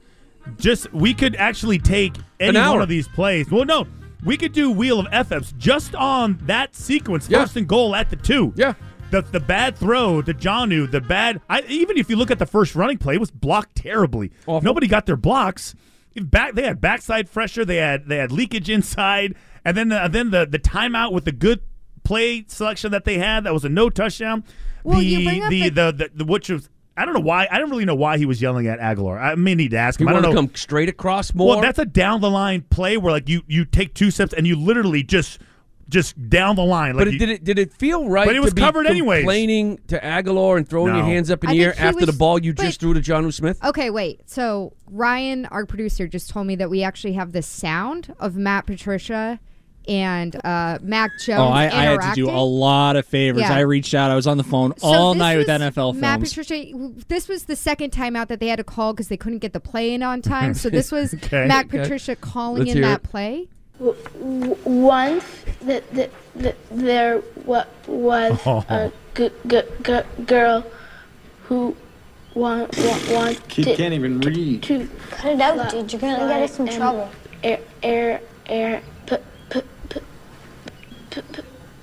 just 0.58 0.92
we 0.94 1.14
could 1.14 1.36
actually 1.36 1.80
take 1.80 2.16
any 2.40 2.58
hour. 2.58 2.74
one 2.74 2.82
of 2.82 2.90
these 2.90 3.08
plays. 3.08 3.50
Well, 3.52 3.66
no, 3.66 3.88
we 4.24 4.38
could 4.38 4.52
do 4.54 4.72
wheel 4.72 5.00
of 5.00 5.08
f 5.12 5.32
ups 5.32 5.54
just 5.58 5.96
on 5.96 6.40
that 6.44 6.76
sequence, 6.76 7.28
Yeah. 7.30 7.42
first 7.42 7.56
and 7.58 7.68
goal 7.68 7.96
at 7.96 8.10
the 8.10 8.16
two. 8.16 8.54
Yeah. 8.56 8.74
The, 9.10 9.22
the 9.22 9.40
bad 9.40 9.78
throw 9.78 10.22
to 10.22 10.34
Jonnu, 10.34 10.92
the 10.92 11.00
bad. 11.00 11.40
I, 11.50 11.62
even 11.70 11.98
if 11.98 12.10
you 12.10 12.18
look 12.18 12.30
at 12.30 12.40
the 12.40 12.46
first 12.46 12.76
running 12.76 12.98
play, 12.98 13.16
it 13.16 13.20
was 13.22 13.32
blocked 13.32 13.76
terribly. 13.76 14.32
Awful. 14.46 14.62
Nobody 14.66 14.88
got 14.88 15.06
their 15.06 15.16
blocks. 15.16 15.76
Back, 16.20 16.56
they 16.56 16.64
had 16.64 16.82
backside 16.82 17.32
pressure. 17.32 17.64
They 17.64 17.76
had 17.78 18.08
they 18.08 18.18
had 18.18 18.32
leakage 18.32 18.70
inside, 18.72 19.36
and 19.64 19.78
then 19.78 19.90
the, 19.90 20.10
then 20.12 20.32
the 20.32 20.46
the 20.48 20.58
timeout 20.60 21.14
with 21.14 21.26
the 21.26 21.32
good 21.32 21.62
play 22.04 22.44
selection 22.48 22.92
that 22.92 23.06
they 23.06 23.18
had. 23.20 23.44
That 23.44 23.54
was 23.54 23.64
a 23.64 23.70
no 23.70 23.90
touchdown. 23.92 24.44
Well, 24.84 24.98
the, 25.00 25.06
you 25.06 25.24
bring 25.26 25.44
up 25.44 25.50
the, 25.52 25.70
the- 25.70 25.70
the, 25.70 25.92
the 25.92 26.10
the 26.16 26.26
which 26.26 26.50
was 26.50 26.70
I 26.98 27.06
don't 27.06 27.14
know 27.14 27.20
why 27.22 27.48
I 27.52 27.60
don't 27.60 27.70
really 27.70 27.86
know 27.86 27.96
why 27.96 28.18
he 28.18 28.26
was 28.26 28.42
yelling 28.42 28.68
at 28.68 28.80
Agholor. 28.80 29.22
I 29.22 29.36
may 29.36 29.54
need 29.56 29.72
to 29.72 29.78
ask 29.78 30.00
You 30.00 30.06
him. 30.06 30.10
I 30.10 30.14
want 30.14 30.24
don't 30.24 30.36
to 30.36 30.42
know. 30.42 30.48
come 30.48 30.56
straight 30.56 30.90
across 30.90 31.34
more? 31.34 31.48
Well, 31.50 31.62
that's 31.62 31.80
a 31.80 31.86
down 31.86 32.22
the 32.22 32.30
line 32.30 32.64
play 32.70 32.98
where 32.98 33.12
like 33.12 33.30
you 33.30 33.44
you 33.48 33.66
take 33.66 33.94
two 33.94 34.10
steps 34.12 34.34
and 34.34 34.48
you 34.48 34.56
literally 34.56 35.04
just 35.04 35.40
just 35.90 36.30
down 36.30 36.58
the 36.58 36.66
line. 36.66 36.96
Like 36.96 37.02
but 37.02 37.08
it, 37.08 37.14
you- 37.14 37.20
did 37.20 37.30
it 37.30 37.44
did 37.46 37.60
it 37.60 37.72
feel 37.72 38.10
right? 38.10 38.26
But 38.26 38.36
it 38.36 38.42
was 38.42 38.54
to 38.54 38.60
covered 38.60 38.88
anyway. 38.88 39.20
Complaining 39.22 39.80
to 39.88 40.00
Agholor 40.00 40.58
and 40.58 40.68
throwing 40.68 40.94
your 40.96 41.06
hands 41.06 41.32
up 41.32 41.44
in 41.44 41.50
I 41.52 41.54
the 41.54 41.64
air 41.64 41.70
think 41.72 41.82
he 41.82 41.88
after 41.88 42.06
the 42.06 42.14
ball 42.14 42.40
you 42.44 42.54
but- 42.54 42.64
just 42.66 42.80
threw 42.82 42.94
to 42.94 43.00
Jonnu 43.00 43.32
Smith. 43.34 43.64
Okay, 43.64 43.90
wait. 43.90 44.30
So 44.30 44.74
Ryan, 44.90 45.46
our 45.46 45.66
producer, 45.66 46.08
just 46.08 46.30
told 46.30 46.48
me 46.48 46.56
that 46.58 46.70
we 46.70 46.84
actually 46.84 47.14
have 47.14 47.32
the 47.32 47.42
sound 47.42 48.14
of 48.20 48.36
Matt 48.36 48.66
Patricia 48.66 49.40
and 49.88 50.36
uh, 50.46 50.78
Mac 50.82 51.18
Jones. 51.20 51.40
Oh, 51.40 51.48
I, 51.48 51.64
I 51.66 51.84
had 51.86 52.02
to 52.02 52.12
do 52.16 52.30
a 52.30 52.44
lot 52.44 52.96
of 52.96 53.06
favors. 53.06 53.42
Yeah. 53.42 53.54
I 53.54 53.60
reached 53.62 53.94
out. 53.94 54.12
I 54.12 54.16
was 54.16 54.28
on 54.28 54.38
the 54.38 54.44
phone 54.44 54.74
So 54.78 54.88
all 54.88 55.14
night 55.16 55.38
with 55.38 55.48
was 55.48 55.62
NFL 55.62 55.96
Matt. 55.96 56.20
Patricia. 56.20 56.66
This 57.08 57.28
was 57.28 57.46
the 57.46 57.56
second 57.56 57.92
timeout 57.92 58.28
that 58.28 58.40
they 58.40 58.48
had 58.48 58.58
to 58.58 58.64
call 58.64 58.94
because 58.94 59.08
they 59.08 59.18
couldn't 59.18 59.40
get 59.40 59.54
the 59.54 59.60
play 59.60 59.94
in 59.94 60.04
on 60.04 60.22
time. 60.22 60.54
So 60.54 60.70
this 60.72 60.92
was 60.92 61.14
Okay. 61.14 61.48
Matt 61.48 61.68
Okay. 61.68 61.80
Patricia 61.80 62.16
calling 62.16 62.64
Let's 62.66 62.76
in 62.76 62.82
that 62.82 63.02
it. 63.04 63.10
play. 63.10 63.48
W- 63.80 64.58
once 64.66 65.24
that 65.62 65.90
the, 65.94 66.10
the, 66.36 66.56
there 66.72 67.22
wa- 67.46 67.66
was 67.88 68.40
a 68.46 68.92
g- 69.16 69.30
g- 69.48 69.62
g- 69.84 70.24
girl 70.26 70.66
who 71.44 71.76
want, 72.34 72.76
want, 72.78 73.10
wanted 73.12 73.48
Kid 73.48 73.78
can't 73.78 73.94
even 73.94 74.20
read. 74.22 74.64
to 74.64 74.90
Cut 75.12 75.34
it 75.34 75.42
out, 75.42 75.70
dude. 75.72 75.92
You're 75.94 76.02
gonna 76.02 76.28
get 76.28 76.42
us 76.44 76.60
in 76.60 76.68
trouble. 76.68 77.10
Air, 77.44 77.60
air, 77.84 78.22
air, 78.48 78.82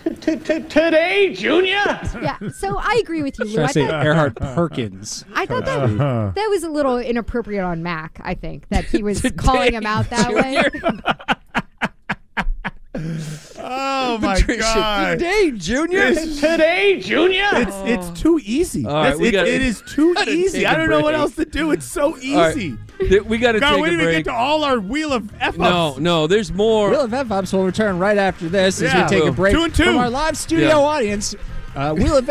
Today, 0.05 1.33
Junior. 1.35 1.73
Yeah. 2.21 2.37
So 2.55 2.77
I 2.79 3.01
agree 3.03 3.23
with 3.23 3.39
you, 3.39 3.47
Lou. 3.47 3.51
Should 3.53 3.61
I 3.61 3.65
I 3.65 3.73
say 3.73 3.87
thought, 3.87 4.05
Earhart 4.05 4.37
Perkins? 4.37 5.25
I 5.35 5.47
thought 5.47 5.65
that 5.65 5.81
Uh-huh. 5.81 6.33
that 6.35 6.47
was 6.51 6.63
a 6.63 6.69
little 6.69 6.99
inappropriate 6.99 7.65
on 7.65 7.83
Mac. 7.83 8.21
I 8.23 8.35
think 8.35 8.69
that 8.69 8.85
he 8.85 9.03
was 9.03 9.23
calling 9.37 9.73
him 9.73 9.87
out 9.87 10.11
that 10.11 10.31
way. 10.35 10.61
oh 13.67 14.19
my 14.23 14.35
Patricia, 14.37 14.61
god! 14.63 15.13
Today, 15.19 15.51
Junior. 15.53 16.15
Today, 16.15 17.01
Junior. 17.01 17.49
It's 17.55 17.77
it's 18.11 18.21
too 18.21 18.41
easy. 18.45 18.85
All 18.87 18.93
right, 18.95 19.19
we 19.19 19.29
it- 19.29 19.33
gotta- 19.33 19.55
it 19.55 19.63
is 19.63 19.83
too 19.83 20.15
easy. 20.29 20.67
I 20.67 20.77
don't 20.77 20.91
know 20.91 21.01
what 21.01 21.15
else 21.15 21.35
to 21.37 21.45
do. 21.45 21.71
It's 21.73 21.87
so 21.87 22.17
easy. 22.21 22.77
Th- 23.01 23.23
We 23.23 23.39
got 23.39 23.53
to 23.53 23.61
God, 23.61 23.73
take 23.75 23.83
we 23.83 23.91
didn't 23.91 24.03
even 24.03 24.15
get 24.15 24.25
to 24.27 24.33
all 24.35 24.63
our 24.65 24.79
wheel 24.79 25.13
of 25.13 25.33
f 25.41 25.57
No, 25.59 25.97
no. 25.99 26.27
There's 26.27 26.53
more. 26.53 26.91
Wheel 26.91 27.01
of 27.03 27.13
F-Ups 27.15 27.53
will 27.53 27.65
return 27.65 27.99
right 27.99 28.17
after 28.19 28.49
this 28.49 28.81
as 28.83 28.95
we 28.95 29.19
take 29.19 29.29
a 29.29 29.33
break 29.33 29.55
two 29.55 29.65
and 29.65 29.75
two. 29.75 29.85
from 29.85 29.99
our 29.99 30.11
live 30.11 30.37
studio 30.37 30.69
Yeah. 30.69 30.77
audience. 30.77 31.35
Uh, 31.75 31.93
Wheel 31.93 32.17
of 32.17 32.29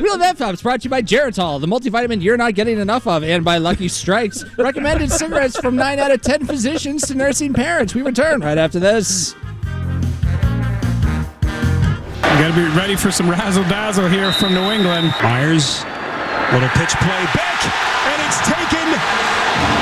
Wheel 0.00 0.14
of 0.14 0.20
F-Ups 0.20 0.62
brought 0.62 0.80
to 0.80 0.84
you 0.86 0.90
by 0.90 1.00
Geritol, 1.00 1.60
the 1.60 1.66
multivitamin 1.68 2.20
you're 2.20 2.36
not 2.36 2.54
getting 2.56 2.76
enough 2.80 3.06
of, 3.06 3.22
and 3.22 3.44
by 3.44 3.56
Lucky 3.58 3.86
Strikes. 3.86 4.44
Recommended 4.58 5.12
cigarettes 5.12 5.56
from 5.60 5.76
9 5.76 6.00
out 6.00 6.10
of 6.10 6.20
10 6.22 6.44
physicians 6.44 7.06
to 7.06 7.14
nursing 7.14 7.52
parents. 7.52 7.94
We 7.94 8.02
return 8.02 8.40
right 8.40 8.58
after 8.58 8.80
this. 8.80 9.36
You 12.40 12.48
got 12.48 12.54
to 12.54 12.70
be 12.70 12.74
ready 12.74 12.96
for 12.96 13.10
some 13.12 13.28
razzle 13.28 13.64
dazzle 13.64 14.08
here 14.08 14.32
from 14.32 14.54
New 14.54 14.70
England. 14.70 15.12
Meyers, 15.22 15.84
little 16.54 16.70
pitch 16.70 16.88
play 16.96 17.24
back, 17.36 17.60
and 18.08 18.22
it's 18.24 18.40
taken 18.48 18.96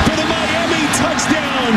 for 0.03 0.17
the 0.17 0.27
Miami 0.27 0.83
touchdown. 0.99 1.75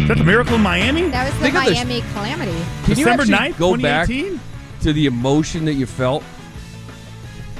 Is 0.00 0.08
that 0.08 0.16
the 0.16 0.24
miracle 0.24 0.54
in 0.54 0.62
Miami? 0.62 1.10
That 1.10 1.26
was 1.26 1.34
the 1.34 1.40
Think 1.50 1.54
of. 1.54 1.64
Miami 1.64 2.00
calamity. 2.14 2.52
Can 2.84 2.88
you 2.88 3.04
December 3.04 3.22
actually 3.24 3.36
9th, 3.36 3.58
go 3.58 3.76
back 3.76 4.08
to 4.08 4.92
the 4.94 5.04
emotion 5.04 5.66
that 5.66 5.74
you 5.74 5.84
felt 5.84 6.22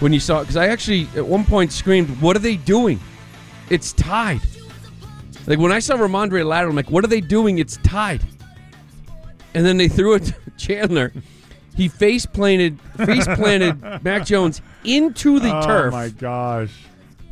when 0.00 0.14
you 0.14 0.20
saw? 0.20 0.38
it? 0.38 0.44
Because 0.44 0.56
I 0.56 0.68
actually 0.68 1.08
at 1.14 1.26
one 1.26 1.44
point 1.44 1.72
screamed, 1.72 2.08
"What 2.22 2.36
are 2.36 2.40
they 2.40 2.56
doing? 2.56 3.00
It's 3.68 3.92
tied!" 3.92 4.40
Like 5.46 5.58
when 5.58 5.72
I 5.72 5.78
saw 5.78 5.96
Rhamondre 5.96 6.44
Lateral, 6.46 6.70
I'm 6.70 6.76
like, 6.76 6.90
"What 6.90 7.04
are 7.04 7.08
they 7.08 7.20
doing? 7.20 7.58
It's 7.58 7.76
tied!" 7.78 8.22
And 9.54 9.64
then 9.64 9.76
they 9.76 9.88
threw 9.88 10.14
it 10.14 10.24
to 10.26 10.34
Chandler. 10.56 11.12
He 11.76 11.88
face 11.88 12.24
planted, 12.24 12.78
face 12.96 13.26
planted 13.26 13.82
Mac 14.04 14.24
Jones 14.24 14.62
into 14.84 15.40
the 15.40 15.50
turf. 15.50 15.64
oh 15.64 15.66
turf 15.66 15.92
my 15.92 16.08
gosh! 16.08 16.72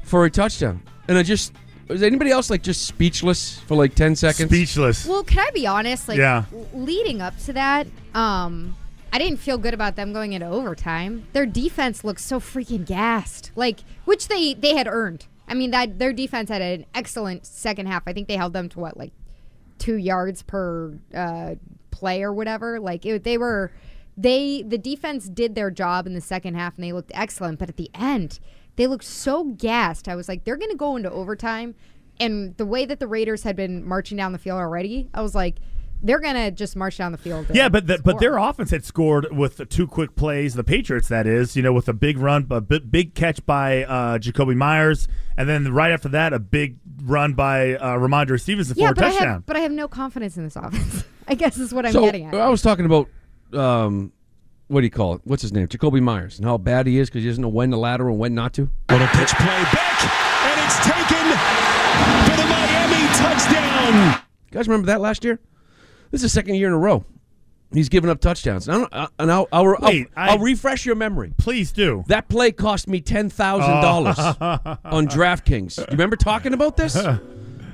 for 0.03 0.25
a 0.25 0.31
touchdown. 0.31 0.83
And 1.09 1.17
I 1.17 1.23
just 1.23 1.53
was 1.89 2.03
anybody 2.03 2.31
else 2.31 2.49
like 2.51 2.63
just 2.63 2.87
speechless 2.87 3.59
for 3.61 3.77
like 3.77 3.95
ten 3.95 4.15
seconds? 4.17 4.51
Speechless. 4.51 5.07
Well, 5.07 5.23
can 5.25 5.39
I 5.39 5.51
be 5.53 5.67
honest? 5.67 6.09
Like, 6.09 6.19
Yeah. 6.19 6.45
leading 6.75 7.21
up 7.21 7.39
to 7.41 7.53
that, 7.55 7.87
um, 8.15 8.75
I 9.13 9.19
didn't 9.19 9.39
feel 9.39 9.59
good 9.59 9.75
about 9.75 9.97
them 9.97 10.13
going 10.13 10.33
into 10.33 10.47
overtime. 10.47 11.25
Their 11.33 11.47
defense 11.47 12.03
looked 12.05 12.21
so 12.21 12.41
freaking 12.41 12.85
gassed, 12.87 13.53
like 13.57 13.81
which 14.05 14.29
they 14.29 14.55
they 14.55 14.75
had 14.77 14.87
earned. 14.87 15.27
I 15.53 15.55
mean, 15.55 15.71
that 15.73 15.99
their 15.99 16.15
defense 16.15 16.49
had 16.49 16.63
an 16.63 16.87
excellent 16.95 17.45
second 17.45 17.85
half. 17.85 18.05
I 18.07 18.15
think 18.15 18.27
they 18.27 18.39
held 18.39 18.55
them 18.55 18.71
to 18.71 18.81
what 18.81 18.97
like 18.97 19.13
two 19.77 19.97
yards 19.97 20.43
per 20.43 20.99
uh, 21.15 21.57
play 21.91 22.23
or 22.23 22.33
whatever. 22.33 22.81
Like 22.81 23.05
it, 23.05 23.23
they 23.23 23.37
were, 23.37 23.71
they 24.17 24.63
the 24.63 24.79
defense 24.79 25.29
did 25.29 25.55
their 25.55 25.71
job 25.71 26.07
in 26.07 26.15
the 26.15 26.23
second 26.23 26.55
half 26.55 26.77
and 26.77 26.85
they 26.85 26.95
looked 26.95 27.13
excellent. 27.13 27.59
But 27.59 27.69
at 27.69 27.77
the 27.77 27.91
end, 27.95 28.41
they 28.77 28.87
looked 28.87 29.05
so 29.05 29.45
gassed. 29.45 30.09
I 30.09 30.17
was 30.17 30.27
like, 30.27 30.45
they're 30.45 30.57
gonna 30.57 30.75
go 30.75 30.97
into 30.97 31.11
overtime, 31.11 31.75
and 32.19 32.57
the 32.57 32.65
way 32.65 32.87
that 32.87 32.99
the 32.99 33.07
Raiders 33.07 33.43
had 33.43 33.55
been 33.55 33.87
marching 33.87 34.17
down 34.17 34.33
the 34.33 34.39
field 34.39 34.59
already, 34.59 35.11
I 35.13 35.21
was 35.21 35.35
like, 35.35 35.57
they're 36.03 36.19
gonna 36.19 36.51
just 36.51 36.77
march 36.77 36.99
down 36.99 37.13
the 37.13 37.19
field. 37.19 37.47
Yeah, 37.53 37.69
but 37.69 37.87
the, 37.87 37.99
but 38.05 38.19
their 38.19 38.37
offense 38.37 38.71
had 38.71 38.85
scored 38.85 39.35
with 39.37 39.57
the 39.57 39.65
two 39.65 39.87
quick 39.87 40.17
plays. 40.17 40.55
The 40.55 40.65
Patriots, 40.65 41.09
that 41.09 41.27
is, 41.27 41.57
you 41.57 41.63
know, 41.63 41.73
with 41.73 41.89
a 41.89 41.93
big 41.93 42.19
run, 42.19 42.47
a 42.51 42.61
big 42.61 43.15
catch 43.15 43.45
by 43.47 43.85
uh, 43.85 44.19
Jakobi 44.19 44.57
Meyers, 44.57 45.09
and 45.37 45.49
then 45.49 45.73
right 45.73 45.93
after 45.93 46.09
that, 46.11 46.33
a 46.33 46.39
big 46.39 46.79
run 47.03 47.35
by 47.35 47.75
uh, 47.75 47.97
Rhamondre 47.97 48.41
Stevenson 48.41 48.77
yeah, 48.77 48.89
for 48.89 48.93
a 48.93 48.95
but 48.97 49.05
I 49.05 49.11
touchdown. 49.11 49.29
have 49.29 49.47
but 49.47 49.57
I 49.57 49.61
have 49.61 49.73
no 49.73 49.89
confidence 49.89 50.37
in 50.37 50.45
this 50.45 50.57
offense. 50.57 51.05
I 51.29 51.35
guess 51.35 51.57
is 51.57 51.73
what 51.73 51.87
I'm 51.87 51.93
so 51.93 52.05
getting 52.05 52.27
at. 52.27 52.35
I 52.35 52.49
was 52.49 52.63
talking 52.63 52.85
about 52.85 53.09
um, 53.55 54.13
what 54.69 54.81
do 54.81 54.87
you 54.87 54.91
call 54.91 55.15
it? 55.15 55.21
What's 55.25 55.43
his 55.43 55.53
name? 55.53 55.69
Jakobi 55.69 56.03
Meyers, 56.03 56.39
and 56.39 56.47
how 56.47 56.59
bad 56.59 56.87
he 56.87 56.99
is 56.99 57.09
because 57.09 57.23
he 57.23 57.29
doesn't 57.29 57.43
know 57.43 57.49
when 57.49 57.71
to 57.71 57.77
lateral 57.77 58.11
and 58.11 58.19
when 58.19 58.35
not 58.35 58.55
to. 58.55 58.69
Little 58.91 59.07
pitch 59.09 59.31
play 59.37 59.63
back, 59.71 60.03
and 60.49 60.61
it's 60.65 60.79
taken 60.83 61.27
for 62.27 62.37
the 62.37 62.49
Miami 62.49 63.07
touchdown. 63.19 64.23
You 64.51 64.59
guys 64.59 64.69
remember 64.69 64.87
that 64.87 65.01
last 65.01 65.25
year? 65.25 65.39
This 66.13 66.21
is 66.21 66.23
the 66.23 66.29
second 66.29 66.55
year 66.55 66.69
in 66.69 66.73
a 66.75 66.79
row. 66.79 67.05
He's 67.73 67.89
given 67.89 68.11
up 68.11 68.21
touchdowns. 68.21 68.69
And, 68.69 68.77
I 68.77 68.79
don't, 68.81 68.93
uh, 68.95 69.07
and 69.19 69.33
I'll, 69.33 69.49
I'll, 69.51 69.67
I'll, 69.81 69.89
Wait, 69.89 70.09
I- 70.15 70.29
I'll 70.31 70.39
refresh 70.39 70.85
your 70.87 70.95
memory. 70.95 71.33
Please 71.39 71.73
do. 71.73 72.05
That 72.07 72.29
play 72.29 72.53
cost 72.53 72.87
me 72.87 73.01
ten 73.01 73.29
thousand 73.31 73.81
dollars 73.81 74.17
Oh. 74.19 74.77
on 74.85 75.09
DraftKings. 75.09 75.79
You 75.79 75.87
remember 75.91 76.17
talking 76.17 76.53
about 76.53 76.77
this? 76.77 76.95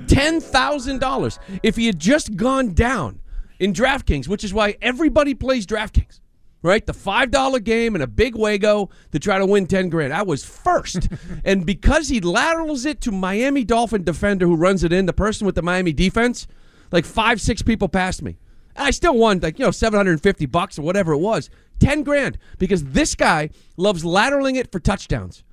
ten 0.07 0.39
thousand 0.41 0.99
dollars. 0.99 1.37
If 1.63 1.75
he 1.75 1.85
had 1.85 1.99
just 1.99 2.35
gone 2.35 2.73
down 2.73 3.19
in 3.59 3.73
DraftKings, 3.73 4.27
which 4.27 4.43
is 4.45 4.53
why 4.53 4.77
everybody 4.81 5.33
plays 5.35 5.65
DraftKings, 5.67 6.21
right? 6.63 6.85
The 6.85 6.93
five 6.93 7.29
dollar 7.29 7.59
game 7.59 7.93
and 7.93 8.01
a 8.03 8.07
big 8.07 8.35
wago 8.37 8.89
to 9.11 9.19
try 9.19 9.37
to 9.37 9.45
win 9.45 9.67
ten 9.67 9.89
grand. 9.89 10.13
I 10.13 10.21
was 10.21 10.45
first, 10.45 11.09
and 11.43 11.65
because 11.65 12.07
he 12.07 12.21
laterals 12.21 12.85
it 12.85 13.01
to 13.01 13.11
Miami 13.11 13.65
Dolphin 13.65 14.03
defender 14.05 14.45
who 14.47 14.55
runs 14.55 14.85
it 14.85 14.93
in, 14.93 15.07
the 15.07 15.13
person 15.13 15.45
with 15.45 15.55
the 15.55 15.61
Miami 15.61 15.91
defense, 15.91 16.47
like 16.91 17.05
five 17.05 17.39
six 17.41 17.61
people 17.61 17.87
passed 17.89 18.21
me. 18.21 18.37
I 18.75 18.91
still 18.91 19.17
won 19.17 19.39
like 19.39 19.59
you 19.59 19.65
know 19.65 19.71
750 19.71 20.45
bucks 20.45 20.79
or 20.79 20.83
whatever 20.83 21.13
it 21.13 21.17
was. 21.19 21.49
10 21.79 22.03
grand 22.03 22.37
because 22.57 22.83
this 22.83 23.15
guy 23.15 23.49
loves 23.77 24.03
lateraling 24.03 24.55
it 24.55 24.71
for 24.71 24.79
touchdowns. 24.79 25.43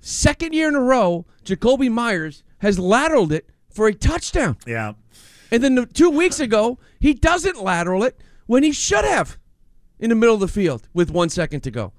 Second 0.00 0.52
year 0.54 0.68
in 0.68 0.74
a 0.74 0.80
row, 0.80 1.24
Jakobi 1.44 1.90
Meyers 1.90 2.42
has 2.58 2.78
lateraled 2.78 3.32
it 3.32 3.48
for 3.70 3.86
a 3.86 3.94
touchdown. 3.94 4.56
Yeah. 4.66 4.92
And 5.50 5.62
then 5.64 5.74
the- 5.74 5.86
2 5.86 6.10
weeks 6.10 6.38
ago, 6.38 6.78
he 6.98 7.14
doesn't 7.14 7.62
lateral 7.62 8.02
it 8.02 8.20
when 8.46 8.62
he 8.62 8.72
should 8.72 9.04
have 9.04 9.38
in 9.98 10.10
the 10.10 10.14
middle 10.16 10.34
of 10.34 10.40
the 10.40 10.48
field 10.48 10.86
with 10.92 11.10
1 11.10 11.28
second 11.30 11.60
to 11.62 11.70
go. 11.70 11.92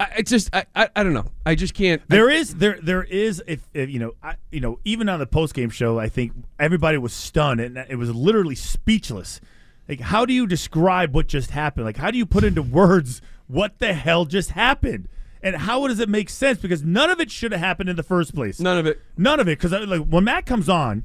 I, 0.00 0.08
it's 0.18 0.30
just 0.30 0.50
I, 0.54 0.64
I 0.74 0.88
I 0.96 1.02
don't 1.02 1.12
know. 1.12 1.26
I 1.46 1.54
just 1.54 1.74
can't 1.74 2.02
There 2.08 2.30
is 2.30 2.54
there 2.56 2.78
there 2.82 3.04
is 3.04 3.42
if, 3.46 3.68
if 3.74 3.90
you 3.90 3.98
know 3.98 4.12
I, 4.22 4.36
you 4.50 4.60
know 4.60 4.78
even 4.84 5.08
on 5.08 5.18
the 5.18 5.26
post 5.26 5.54
game 5.54 5.70
show 5.70 5.98
I 5.98 6.08
think 6.08 6.32
everybody 6.58 6.98
was 6.98 7.12
stunned 7.12 7.60
and 7.60 7.76
it 7.76 7.96
was 7.96 8.14
literally 8.14 8.54
speechless. 8.54 9.40
Like 9.88 10.00
how 10.00 10.24
do 10.24 10.32
you 10.32 10.46
describe 10.46 11.14
what 11.14 11.26
just 11.26 11.50
happened? 11.50 11.86
Like 11.86 11.96
how 11.96 12.10
do 12.10 12.18
you 12.18 12.26
put 12.26 12.44
into 12.44 12.62
words 12.62 13.22
what 13.46 13.78
the 13.78 13.92
hell 13.92 14.24
just 14.24 14.50
happened? 14.50 15.08
And 15.42 15.56
how 15.56 15.86
does 15.86 16.00
it 16.00 16.08
make 16.08 16.30
sense? 16.30 16.58
Because 16.58 16.82
none 16.82 17.10
of 17.10 17.20
it 17.20 17.30
should 17.30 17.52
have 17.52 17.60
happened 17.60 17.90
in 17.90 17.96
the 17.96 18.02
first 18.02 18.34
place. 18.34 18.58
None 18.58 18.78
of 18.78 18.86
it. 18.86 19.00
None 19.18 19.40
of 19.40 19.46
it. 19.46 19.58
Because 19.58 19.74
uh, 19.74 19.84
like 19.86 20.00
when 20.06 20.24
Matt 20.24 20.46
comes 20.46 20.70
on, 20.70 21.04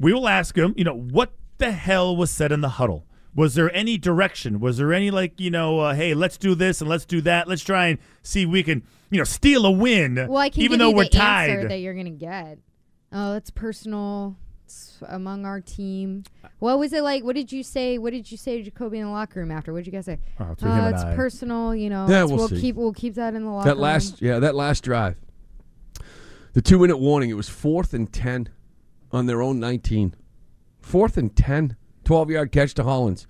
we 0.00 0.12
will 0.12 0.28
ask 0.28 0.58
him. 0.58 0.74
You 0.76 0.82
know 0.82 0.96
what 0.96 1.32
the 1.58 1.70
hell 1.70 2.16
was 2.16 2.30
said 2.30 2.50
in 2.50 2.60
the 2.60 2.70
huddle? 2.70 3.06
Was 3.34 3.54
there 3.54 3.74
any 3.74 3.96
direction? 3.96 4.60
Was 4.60 4.76
there 4.76 4.92
any 4.92 5.10
like 5.10 5.40
you 5.40 5.50
know, 5.50 5.80
uh, 5.80 5.94
hey, 5.94 6.12
let's 6.14 6.36
do 6.36 6.54
this 6.54 6.80
and 6.80 6.90
let's 6.90 7.04
do 7.06 7.20
that. 7.22 7.48
Let's 7.48 7.62
try 7.62 7.86
and 7.86 7.98
see 8.22 8.42
if 8.42 8.48
we 8.50 8.62
can 8.62 8.82
you 9.10 9.18
know 9.18 9.24
steal 9.24 9.64
a 9.66 9.70
win. 9.70 10.14
Well, 10.16 10.36
I 10.36 10.50
can 10.50 10.62
even 10.62 10.72
give 10.78 10.78
though 10.80 10.90
you 10.90 10.96
we're 10.96 11.04
the 11.04 11.10
tied. 11.10 11.50
answer 11.50 11.68
that 11.68 11.78
you're 11.78 11.94
gonna 11.94 12.10
get. 12.10 12.58
Oh, 13.12 13.34
it's 13.34 13.50
personal. 13.50 14.36
It's 14.64 14.98
among 15.08 15.44
our 15.44 15.60
team. 15.60 16.24
What 16.58 16.78
was 16.78 16.92
it 16.92 17.02
like? 17.02 17.24
What 17.24 17.34
did 17.34 17.52
you 17.52 17.62
say? 17.62 17.98
What 17.98 18.12
did 18.12 18.30
you 18.30 18.36
say 18.38 18.62
to 18.62 18.70
Jakobi 18.70 18.96
in 18.96 19.02
the 19.04 19.10
locker 19.10 19.40
room 19.40 19.50
after? 19.50 19.72
What 19.72 19.80
did 19.80 19.86
you 19.86 19.92
guys 19.92 20.04
say? 20.06 20.18
Oh, 20.38 20.44
between 20.54 20.72
him 20.72 20.78
Uh, 20.80 20.86
and 20.86 20.94
it's 20.94 21.04
I. 21.04 21.16
personal. 21.16 21.74
You 21.74 21.90
know. 21.90 22.06
Yeah, 22.08 22.24
it's- 22.24 22.28
we'll 22.28 22.38
we'll 22.38 22.48
see. 22.48 22.60
keep 22.60 22.76
we'll 22.76 22.92
keep 22.92 23.14
that 23.14 23.34
in 23.34 23.44
the 23.44 23.50
locker 23.50 23.68
that 23.70 23.74
room. 23.76 23.82
last 23.82 24.20
yeah, 24.22 24.38
that 24.38 24.54
last 24.54 24.82
drive. 24.84 25.16
The 26.52 26.60
2-minute 26.60 26.98
warning, 26.98 27.30
it 27.30 27.34
was 27.34 27.48
4th 27.48 27.94
and 27.94 28.12
10 28.12 28.50
on 29.10 29.24
their 29.24 29.40
own 29.40 29.58
19. 29.58 30.14
4th 30.82 31.16
and 31.16 31.34
10. 32.12 32.26
12-yard 32.26 32.52
catch 32.52 32.74
to 32.74 32.84
Hollins. 32.84 33.26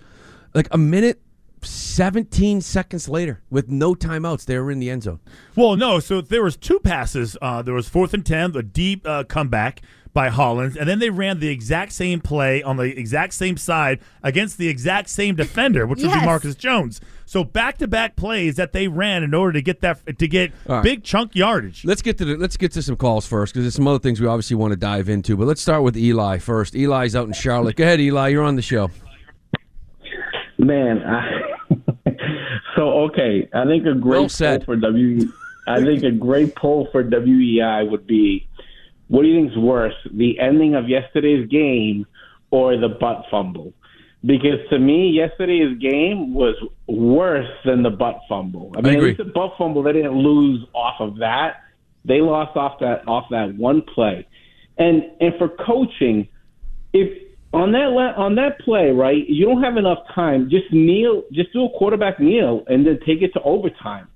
Like 0.55 0.69
a 0.71 0.79
minute 0.79 1.21
17 1.63 2.61
seconds 2.61 3.09
later 3.09 3.43
with 3.51 3.69
no 3.69 3.95
timeouts, 3.95 4.45
they 4.45 4.59
were 4.59 4.71
in 4.71 4.81
the 4.81 4.91
end 4.91 5.05
zone. 5.05 5.21
Well, 5.55 5.77
no. 5.77 6.01
So 6.01 6.21
there 6.21 6.43
was 6.43 6.57
two 6.57 6.81
passes. 6.81 7.37
Uh, 7.41 7.63
there 7.63 7.75
was 7.75 7.89
fourth 7.89 8.15
and 8.15 8.27
ten, 8.27 8.53
the 8.53 8.63
deep 8.63 9.07
uh, 9.07 9.25
comeback 9.25 9.83
by 10.13 10.29
Hollins, 10.29 10.77
and 10.77 10.87
then 10.87 10.99
they 10.99 11.09
ran 11.09 11.41
the 11.41 11.49
exact 11.49 11.93
same 11.93 12.21
play 12.21 12.63
on 12.63 12.77
the 12.77 12.99
exact 12.99 13.33
same 13.33 13.57
side 13.57 13.99
against 14.23 14.59
the 14.59 14.69
exact 14.69 15.09
same 15.09 15.35
defender, 15.37 15.87
which 15.87 16.03
would 16.03 16.13
be 16.13 16.25
Marcus 16.27 16.55
Jones. 16.55 17.01
So 17.33 17.45
back 17.45 17.79
to 17.79 17.89
back 17.89 18.15
plays 18.15 18.57
that 18.57 18.75
they 18.75 18.89
ran 18.89 19.23
in 19.23 19.33
order 19.33 19.55
to 19.55 19.63
get 19.63 19.81
that 19.81 20.19
to 20.19 20.29
get 20.29 20.53
All 20.69 20.77
right. 20.77 20.85
big 20.85 21.03
chunk 21.03 21.35
yardage. 21.35 21.83
Let's 21.83 22.03
get 22.03 22.19
to 22.19 22.27
the, 22.27 22.37
let's 22.37 22.59
get 22.59 22.73
to 22.73 22.83
some 22.83 22.97
calls 22.97 23.27
first 23.27 23.55
because 23.55 23.65
there's 23.65 23.75
some 23.75 23.89
other 23.89 24.01
things 24.01 24.21
we 24.21 24.27
obviously 24.27 24.57
want 24.57 24.73
to 24.73 24.77
dive 24.77 25.09
into. 25.09 25.35
But 25.39 25.47
let's 25.47 25.63
start 25.63 25.83
with 25.83 25.97
Eli 25.97 26.37
first. 26.37 26.75
Eli's 26.75 27.17
out 27.17 27.27
in 27.27 27.33
Charlotte. 27.33 27.77
Go 27.77 27.85
ahead, 27.85 28.01
Eli. 28.01 28.29
You're 28.29 28.43
on 28.43 28.57
the 28.57 28.61
show. 28.61 28.91
Man, 30.59 31.03
I, 31.03 31.41
so 32.77 33.05
okay, 33.05 33.49
I 33.55 33.65
think 33.65 33.87
a 33.87 33.95
great 33.95 34.11
Well 34.11 34.21
poll 34.25 34.29
said. 34.29 34.67
for 34.67 34.77
W. 34.77 35.33
I 35.67 35.81
think 35.81 36.03
a 36.03 36.11
great 36.11 36.55
poll 36.55 36.89
for 36.93 37.03
WEEI 37.03 37.91
would 37.91 38.07
be, 38.07 38.47
what 39.09 39.23
do 39.23 39.29
you 39.29 39.41
think's 39.41 39.57
worse, 39.57 39.95
the 40.13 40.39
ending 40.39 40.75
of 40.75 40.87
yesterday's 40.87 41.49
game 41.49 42.05
or 42.51 42.77
the 42.77 42.91
butt 42.91 43.25
fumble? 43.31 43.73
Because 44.25 44.61
to 44.71 44.79
me, 44.79 45.11
yesterday's 45.11 45.79
game 45.79 46.33
was 46.33 46.55
worse 46.87 47.49
than 47.65 47.83
the 47.83 47.91
butt 47.91 48.21
fumble. 48.29 48.73
I 48.77 48.81
mean, 48.81 48.95
agree. 48.95 49.11
at 49.11 49.19
least 49.19 49.27
the 49.27 49.33
butt 49.33 49.55
fumble 49.59 49.83
they 49.83 49.93
didn't 49.93 50.17
lose 50.17 50.65
off 50.75 51.01
of 51.01 51.19
that. 51.19 51.57
They 52.05 52.21
lost 52.21 52.57
off 52.57 52.79
that 52.81 53.07
off 53.09 53.25
that 53.31 53.57
one 53.57 53.83
play, 53.83 54.27
and 54.79 55.03
and 55.21 55.35
for 55.39 55.49
coaching, 55.49 56.29
if 56.93 57.23
on 57.53 57.73
that 57.73 57.91
la- 57.91 58.15
on 58.17 58.37
that 58.37 58.61
play, 58.61 58.91
right, 58.91 59.29
you 59.29 59.45
don't 59.45 59.63
have 59.63 59.77
enough 59.77 59.99
time. 60.15 60.49
Just 60.51 60.73
kneel, 60.73 61.23
just 61.33 61.53
do 61.53 61.65
a 61.65 61.79
quarterback 61.79 62.19
kneel, 62.21 62.65
and 62.69 62.87
then 62.87 62.99
take 63.07 63.23
it 63.23 63.33
to 63.35 63.43
overtime. 63.43 64.09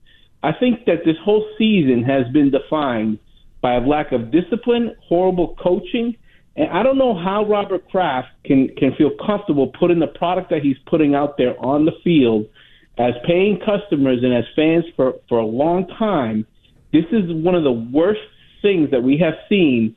I 0.43 0.53
think 0.53 0.85
that 0.87 1.05
this 1.05 1.17
whole 1.25 1.47
season 1.59 2.03
has 2.05 2.33
been 2.33 2.51
defined 2.51 3.19
by 3.61 3.75
a 3.75 3.81
lack 3.81 4.13
of 4.13 4.31
discipline, 4.31 4.95
horrible 5.03 5.57
coaching, 5.63 6.17
and 6.57 6.71
I 6.71 6.83
don't 6.83 6.99
know 6.99 7.15
how 7.15 7.45
Robert 7.45 7.89
Kraft 7.91 8.29
can 8.45 8.69
can 8.77 8.95
feel 8.97 9.11
comfortable 9.25 9.69
putting 9.79 9.99
the 9.99 10.07
product 10.07 10.51
that 10.51 10.63
he's 10.63 10.77
putting 10.87 11.15
out 11.15 11.37
there 11.37 11.55
on 11.65 11.85
the 11.85 11.93
field 12.03 12.47
as 12.99 13.13
paying 13.27 13.59
customers 13.61 14.21
and 14.23 14.33
as 14.35 14.45
fans 14.55 14.85
for 14.97 15.15
for 15.29 15.39
a 15.39 15.47
long 15.47 15.87
time. 15.99 16.47
This 16.93 17.05
is 17.13 17.25
one 17.31 17.55
of 17.55 17.63
the 17.65 17.73
worst 17.73 18.21
things 18.63 18.91
that 18.91 19.03
we 19.03 19.19
have 19.19 19.35
seen 19.49 19.95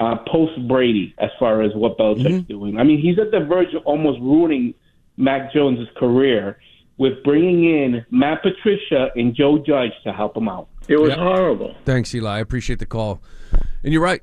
uh, 0.00 0.16
post 0.30 0.52
Brady 0.66 1.14
as 1.18 1.30
far 1.38 1.60
as 1.62 1.72
what 1.74 1.98
Belichick's 1.98 2.46
doing. 2.48 2.78
I 2.78 2.84
mean, 2.84 3.00
he's 3.00 3.18
at 3.18 3.30
the 3.30 3.40
verge 3.44 3.74
of 3.74 3.84
almost 3.84 4.20
ruining 4.20 4.74
Mac 5.16 5.52
Jones' 5.52 5.88
career 5.96 6.58
with 6.96 7.22
bringing 7.24 7.64
in 7.64 8.06
Matt 8.10 8.42
Patricia 8.42 9.10
and 9.14 9.34
Joe 9.34 9.58
Judge 9.58 9.92
to 10.04 10.12
help 10.12 10.36
him 10.36 10.48
out. 10.48 10.68
It 10.88 10.98
was 10.98 11.10
Yep. 11.10 11.18
horrible. 11.18 11.74
Thanks, 11.84 12.14
Eli. 12.14 12.36
I 12.36 12.38
appreciate 12.40 12.78
the 12.78 12.86
call. 12.86 13.20
And 13.84 13.92
you're 13.92 14.02
right. 14.02 14.22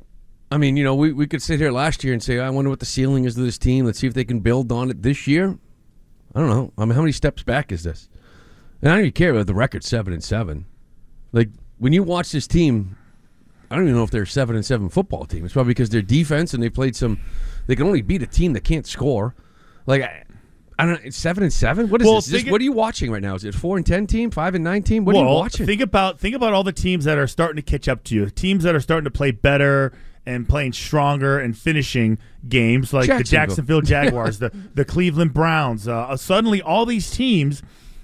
I 0.51 0.57
mean, 0.57 0.77
you 0.77 0.83
know, 0.83 0.95
we, 0.95 1.11
we 1.11 1.27
could 1.27 1.41
sit 1.41 1.59
here 1.59 1.71
last 1.71 2.03
year 2.03 2.13
and 2.13 2.21
say, 2.21 2.39
I 2.39 2.49
wonder 2.49 2.69
what 2.69 2.79
the 2.79 2.85
ceiling 2.85 3.25
is 3.25 3.37
of 3.37 3.43
this 3.43 3.57
team. 3.57 3.85
Let's 3.85 3.99
see 3.99 4.07
if 4.07 4.13
they 4.13 4.23
can 4.23 4.39
build 4.39 4.71
on 4.71 4.89
it 4.91 5.01
this 5.01 5.27
year. 5.27 5.57
I 6.33 6.39
don't 6.39 6.49
know. 6.49 6.71
I 6.77 6.85
mean, 6.85 6.95
how 6.95 7.01
many 7.01 7.11
steps 7.11 7.43
back 7.43 7.71
is 7.71 7.83
this? 7.83 8.09
And 8.81 8.91
I 8.91 8.95
don't 8.95 9.01
even 9.05 9.13
care 9.13 9.31
about 9.31 9.47
the 9.47 9.53
record 9.55 9.83
seven 9.83 10.13
and 10.13 10.23
seven. 10.23 10.65
Like 11.31 11.49
when 11.79 11.93
you 11.93 12.03
watch 12.03 12.31
this 12.31 12.45
team, 12.47 12.95
I 13.71 13.75
don't 13.75 13.85
even 13.85 13.95
know 13.95 14.03
if 14.03 14.11
they're 14.11 14.23
a 14.23 14.27
seven 14.27 14.55
and 14.55 14.65
seven 14.65 14.89
football 14.89 15.25
team. 15.25 15.43
It's 15.45 15.53
probably 15.53 15.71
because 15.71 15.89
their 15.89 16.01
defense 16.01 16.53
and 16.53 16.61
they 16.61 16.69
played 16.69 16.95
some. 16.95 17.19
They 17.67 17.75
can 17.75 17.87
only 17.87 18.01
beat 18.01 18.21
a 18.21 18.27
team 18.27 18.53
that 18.53 18.63
can't 18.63 18.85
score. 18.85 19.33
Like 19.87 20.03
I, 20.03 20.23
I 20.77 20.85
don't. 20.85 20.93
know. 20.95 20.99
It's 21.03 21.17
seven 21.17 21.41
and 21.43 21.51
seven. 21.51 21.89
What 21.89 22.01
is 22.01 22.05
Well, 22.05 22.15
this? 22.17 22.27
This- 22.27 22.41
think- 22.43 22.51
What 22.51 22.61
are 22.61 22.65
you 22.65 22.73
watching 22.73 23.11
right 23.11 23.21
now? 23.21 23.33
Is 23.35 23.43
it 23.45 23.55
four 23.55 23.77
and 23.77 23.85
ten 23.85 24.05
team, 24.05 24.29
five 24.29 24.53
and 24.55 24.63
nine 24.63 24.83
team? 24.83 25.05
What 25.05 25.15
are 25.15 25.19
you 25.19 25.25
watching? 25.25 25.65
think 25.65 25.81
about 25.81 26.19
think 26.19 26.35
about 26.35 26.53
all 26.53 26.63
the 26.63 26.71
teams 26.73 27.05
that 27.05 27.17
are 27.17 27.27
starting 27.27 27.55
to 27.55 27.61
catch 27.63 27.87
up 27.87 28.03
to 28.05 28.15
you. 28.15 28.29
Teams 28.29 28.63
that 28.65 28.75
are 28.75 28.79
starting 28.81 29.05
to 29.05 29.11
play 29.11 29.31
better 29.31 29.93
and 30.25 30.47
playing 30.49 30.73
stronger 30.73 31.39
and 31.39 31.57
finishing 31.57 32.17
games 32.47 32.93
like 32.93 33.07
the 33.07 33.23
Jacksonville. 33.23 33.81
Jacksonville 33.81 33.81
Jaguars, 34.05 34.39
the 34.39 34.51
the 34.73 34.85
Cleveland 34.85 35.33
Browns. 35.33 35.87
Uh, 35.87 36.15
suddenly, 36.17 36.61
all 36.61 36.85
these 36.85 37.09
teams. 37.11 37.61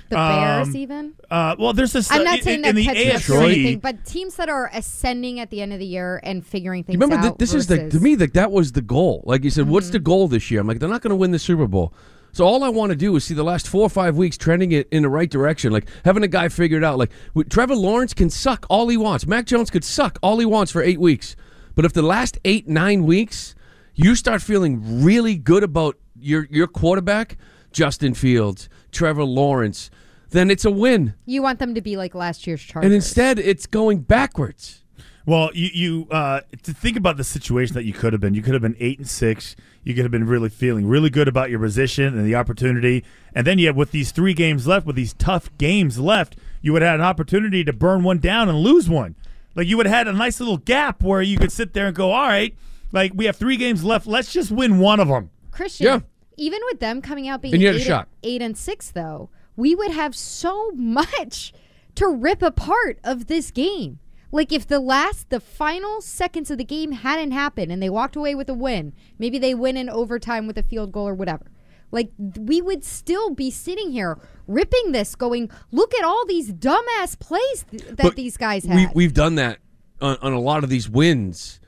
The 0.09 0.17
Bears, 0.17 0.67
um, 0.67 0.75
even. 0.75 1.13
Uh, 1.29 1.55
well, 1.57 1.71
there's 1.71 1.93
this. 1.93 2.11
I'm 2.11 2.19
uh, 2.19 2.23
not 2.25 2.37
in, 2.39 2.43
saying 2.43 2.55
in 2.57 2.61
that 2.63 2.75
the 2.75 2.83
catching 2.83 3.11
up 3.11 3.21
AFC. 3.21 3.43
anything, 3.45 3.79
but 3.79 4.05
teams 4.05 4.35
that 4.35 4.49
are 4.49 4.69
ascending 4.73 5.39
at 5.39 5.49
the 5.51 5.61
end 5.61 5.71
of 5.71 5.79
the 5.79 5.85
year 5.85 6.19
and 6.23 6.45
figuring 6.45 6.83
things 6.83 6.95
You 6.95 6.99
remember, 6.99 7.27
out. 7.27 7.29
th- 7.29 7.37
this 7.37 7.53
is 7.53 7.67
the 7.67 7.89
to 7.89 7.99
me 8.01 8.17
like 8.17 8.33
that 8.33 8.51
was 8.51 8.73
the 8.73 8.81
goal. 8.81 9.23
Like 9.25 9.45
you 9.45 9.49
said, 9.49 9.69
what's 9.69 9.85
Mm-hmm. 9.87 9.93
the 9.93 9.99
goal 9.99 10.27
this 10.27 10.51
year? 10.51 10.59
I'm 10.59 10.67
like, 10.67 10.79
they're 10.79 10.89
not 10.89 11.01
going 11.01 11.11
to 11.11 11.15
win 11.15 11.31
the 11.31 11.39
Super 11.39 11.65
Bowl. 11.65 11.93
So 12.33 12.43
all 12.45 12.61
I 12.65 12.67
want 12.69 12.89
to 12.91 12.95
do 12.97 13.15
is 13.15 13.23
see 13.23 13.33
the 13.33 13.43
last 13.45 13.69
four 13.69 13.83
or 13.83 13.89
five 13.89 14.17
weeks 14.17 14.37
trending 14.37 14.73
it 14.73 14.89
in 14.91 15.03
the 15.03 15.09
right 15.09 15.29
direction. 15.29 15.71
Like 15.71 15.87
having 16.03 16.23
a 16.23 16.27
guy 16.27 16.49
figured 16.49 16.83
out. 16.83 16.97
Like 16.97 17.11
Trevor 17.49 17.75
Lawrence 17.75 18.13
can 18.13 18.29
suck 18.29 18.65
all 18.69 18.89
he 18.89 18.97
wants. 18.97 19.25
Mac 19.25 19.45
Jones 19.45 19.69
could 19.69 19.85
suck 19.85 20.19
all 20.21 20.39
he 20.39 20.45
wants 20.45 20.73
for 20.73 20.81
eight 20.81 20.99
weeks. 20.99 21.37
But 21.75 21.85
if 21.85 21.93
the 21.93 22.01
last 22.01 22.37
eight 22.43 22.67
nine 22.67 23.03
weeks 23.03 23.55
you 23.93 24.15
start 24.15 24.41
feeling 24.41 25.03
really 25.03 25.35
good 25.35 25.63
about 25.63 25.97
your 26.19 26.47
your 26.49 26.67
quarterback, 26.67 27.37
Justin 27.71 28.13
Fields, 28.13 28.69
Trevor 28.91 29.23
Lawrence, 29.23 29.89
then 30.29 30.49
it's 30.49 30.65
a 30.65 30.71
win. 30.71 31.13
You 31.25 31.41
want 31.41 31.59
them 31.59 31.75
to 31.75 31.81
be 31.81 31.97
like 31.97 32.15
last 32.15 32.47
year's 32.47 32.61
Chargers. 32.61 32.85
And 32.85 32.93
instead, 32.93 33.39
it's 33.39 33.65
going 33.65 33.99
backwards. 33.99 34.83
Well, 35.25 35.51
you 35.53 35.69
you 35.73 36.07
uh, 36.09 36.41
to 36.63 36.73
think 36.73 36.97
about 36.97 37.17
the 37.17 37.23
situation 37.23 37.75
that 37.75 37.85
you 37.85 37.93
could 37.93 38.13
have 38.13 38.21
been. 38.21 38.33
You 38.33 38.41
could 38.41 38.53
have 38.53 38.61
been 38.61 38.77
eight 38.79 38.97
and 38.97 39.07
six. 39.07 39.55
You 39.83 39.93
could 39.93 40.03
have 40.03 40.11
been 40.11 40.27
really 40.27 40.49
feeling 40.49 40.87
really 40.87 41.09
good 41.09 41.27
about 41.27 41.49
your 41.49 41.59
position 41.59 42.17
and 42.17 42.25
the 42.25 42.35
opportunity. 42.35 43.03
And 43.33 43.45
then 43.45 43.59
you 43.59 43.67
have 43.67 43.75
with 43.75 43.91
these 43.91 44.11
three 44.11 44.33
games 44.33 44.67
left, 44.67 44.85
with 44.85 44.95
these 44.95 45.13
tough 45.13 45.55
games 45.57 45.99
left, 45.99 46.35
you 46.61 46.73
would 46.73 46.81
have 46.81 46.91
had 46.91 46.99
an 46.99 47.05
opportunity 47.05 47.63
to 47.63 47.73
burn 47.73 48.03
one 48.03 48.17
down 48.17 48.49
and 48.49 48.59
lose 48.59 48.89
one. 48.89 49.15
Like 49.55 49.67
you 49.67 49.77
would 49.77 49.85
have 49.85 49.95
had 49.95 50.07
a 50.07 50.13
nice 50.13 50.39
little 50.39 50.57
gap 50.57 51.03
where 51.03 51.21
you 51.21 51.37
could 51.37 51.51
sit 51.51 51.73
there 51.73 51.87
and 51.87 51.95
go, 51.95 52.11
all 52.11 52.27
right, 52.27 52.55
like 52.91 53.11
we 53.15 53.25
have 53.25 53.35
three 53.35 53.57
games 53.57 53.83
left. 53.83 54.07
Let's 54.07 54.31
just 54.31 54.51
win 54.51 54.79
one 54.79 54.99
of 54.99 55.07
them. 55.07 55.29
Christian, 55.51 55.85
Yeah. 55.85 55.99
even 56.37 56.59
with 56.65 56.79
them 56.79 57.01
coming 57.01 57.27
out 57.27 57.41
being 57.41 57.53
And 57.53 57.61
you 57.61 57.67
had 57.67 57.75
a 57.75 57.79
eight, 57.79 57.83
shot. 57.85 58.07
eight 58.23 58.41
and 58.41 58.57
six, 58.57 58.91
though, 58.91 59.29
we 59.57 59.75
would 59.75 59.91
have 59.91 60.15
so 60.15 60.71
much 60.75 61.53
to 61.95 62.07
rip 62.07 62.41
apart 62.41 62.99
of 63.03 63.27
this 63.27 63.51
game. 63.51 63.99
Like 64.33 64.53
if 64.53 64.65
the 64.65 64.79
last, 64.79 65.29
the 65.29 65.41
final 65.41 65.99
seconds 65.99 66.49
of 66.49 66.57
the 66.57 66.63
game 66.63 66.93
hadn't 66.93 67.31
happened 67.31 67.69
and 67.69 67.83
they 67.83 67.89
walked 67.89 68.15
away 68.15 68.33
with 68.33 68.47
a 68.47 68.53
win, 68.53 68.93
maybe 69.19 69.37
they 69.37 69.53
win 69.53 69.75
in 69.75 69.89
overtime 69.89 70.47
with 70.47 70.57
a 70.57 70.63
field 70.63 70.93
goal 70.93 71.05
or 71.05 71.13
whatever. 71.13 71.50
Like 71.91 72.11
we 72.17 72.61
would 72.61 72.83
still 72.83 73.31
be 73.31 73.51
sitting 73.51 73.91
here 73.91 74.17
ripping 74.47 74.91
this, 74.91 75.15
going, 75.15 75.49
"Look 75.71 75.93
at 75.93 76.03
all 76.03 76.25
these 76.25 76.51
dumbass 76.53 77.19
plays 77.19 77.65
th- 77.69 77.83
that 77.83 77.97
But 77.97 78.15
these 78.15 78.37
guys 78.37 78.65
have. 78.65 78.75
We, 78.75 78.87
we've 78.93 79.13
done 79.13 79.35
that 79.35 79.59
on, 80.01 80.17
on 80.21 80.33
a 80.33 80.39
lot 80.39 80.63
of 80.63 80.69
these 80.69 80.89
wins. 80.89 81.59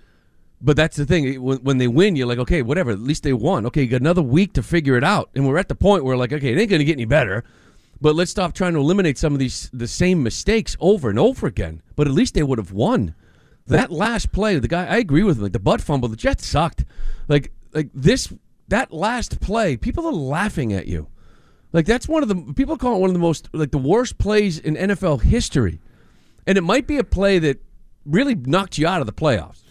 But 0.61 0.77
that's 0.77 0.95
the 0.95 1.05
thing. 1.05 1.41
When, 1.41 1.57
when 1.57 1.77
they 1.77 1.89
win, 1.89 2.15
you're 2.15 2.27
like, 2.27 2.39
okay, 2.39 2.61
whatever. 2.61 2.91
At 2.91 2.99
least 2.99 3.23
they 3.23 3.33
won. 3.33 3.65
Okay, 3.65 3.81
you 3.81 3.87
got 3.87 4.01
another 4.01 4.21
week 4.21 4.53
to 4.53 4.63
figure 4.63 4.95
it 4.95 5.03
out. 5.03 5.29
And 5.35 5.45
we're 5.45 5.57
at 5.57 5.67
the 5.67 5.75
point 5.75 6.05
where, 6.05 6.15
like, 6.15 6.31
okay, 6.31 6.53
it 6.53 6.57
ain't 6.57 6.69
going 6.69 6.79
to 6.79 6.85
get 6.85 6.93
any 6.93 7.05
better. 7.05 7.43
But 7.99 8.15
let's 8.15 8.31
stop 8.31 8.53
trying 8.53 8.73
to 8.73 8.79
eliminate 8.79 9.17
some 9.17 9.33
of 9.33 9.39
these 9.39 9.69
the 9.73 9.87
same 9.87 10.23
mistakes 10.23 10.75
over 10.79 11.09
and 11.09 11.19
over 11.19 11.47
again. 11.47 11.81
But 11.95 12.07
at 12.07 12.13
least 12.13 12.33
they 12.33 12.43
would 12.43 12.57
have 12.57 12.71
won. 12.71 13.13
That 13.67 13.91
last 13.91 14.31
play, 14.31 14.57
the 14.59 14.67
guy, 14.67 14.85
I 14.85 14.97
agree 14.97 15.23
with 15.23 15.37
him. 15.37 15.43
Like 15.43 15.53
the 15.53 15.59
butt 15.59 15.81
fumble, 15.81 16.09
the 16.09 16.17
Jets 16.17 16.45
sucked. 16.45 16.85
Like, 17.27 17.51
like 17.73 17.89
this, 17.93 18.33
that 18.73 18.91
last 18.91 19.39
play, 19.39 19.77
people 19.77 20.05
are 20.07 20.11
laughing 20.13 20.73
at 20.73 20.87
you. 20.87 21.07
Like 21.71 21.85
that's 21.85 22.07
one 22.07 22.23
of 22.23 22.29
the 22.29 22.53
people 22.53 22.75
call 22.77 22.95
it 22.95 22.99
one 22.99 23.09
of 23.09 23.13
the 23.13 23.19
most 23.19 23.49
like 23.53 23.71
the 23.71 23.77
worst 23.77 24.17
plays 24.17 24.59
in 24.59 24.75
NFL 24.75 25.21
history, 25.21 25.79
and 26.45 26.57
it 26.57 26.61
might 26.61 26.87
be 26.87 26.97
a 26.97 27.03
play 27.03 27.39
that 27.39 27.63
really 28.05 28.35
knocked 28.35 28.77
you 28.77 28.85
out 28.87 28.99
of 29.01 29.07
the 29.07 29.13
playoffs. 29.13 29.61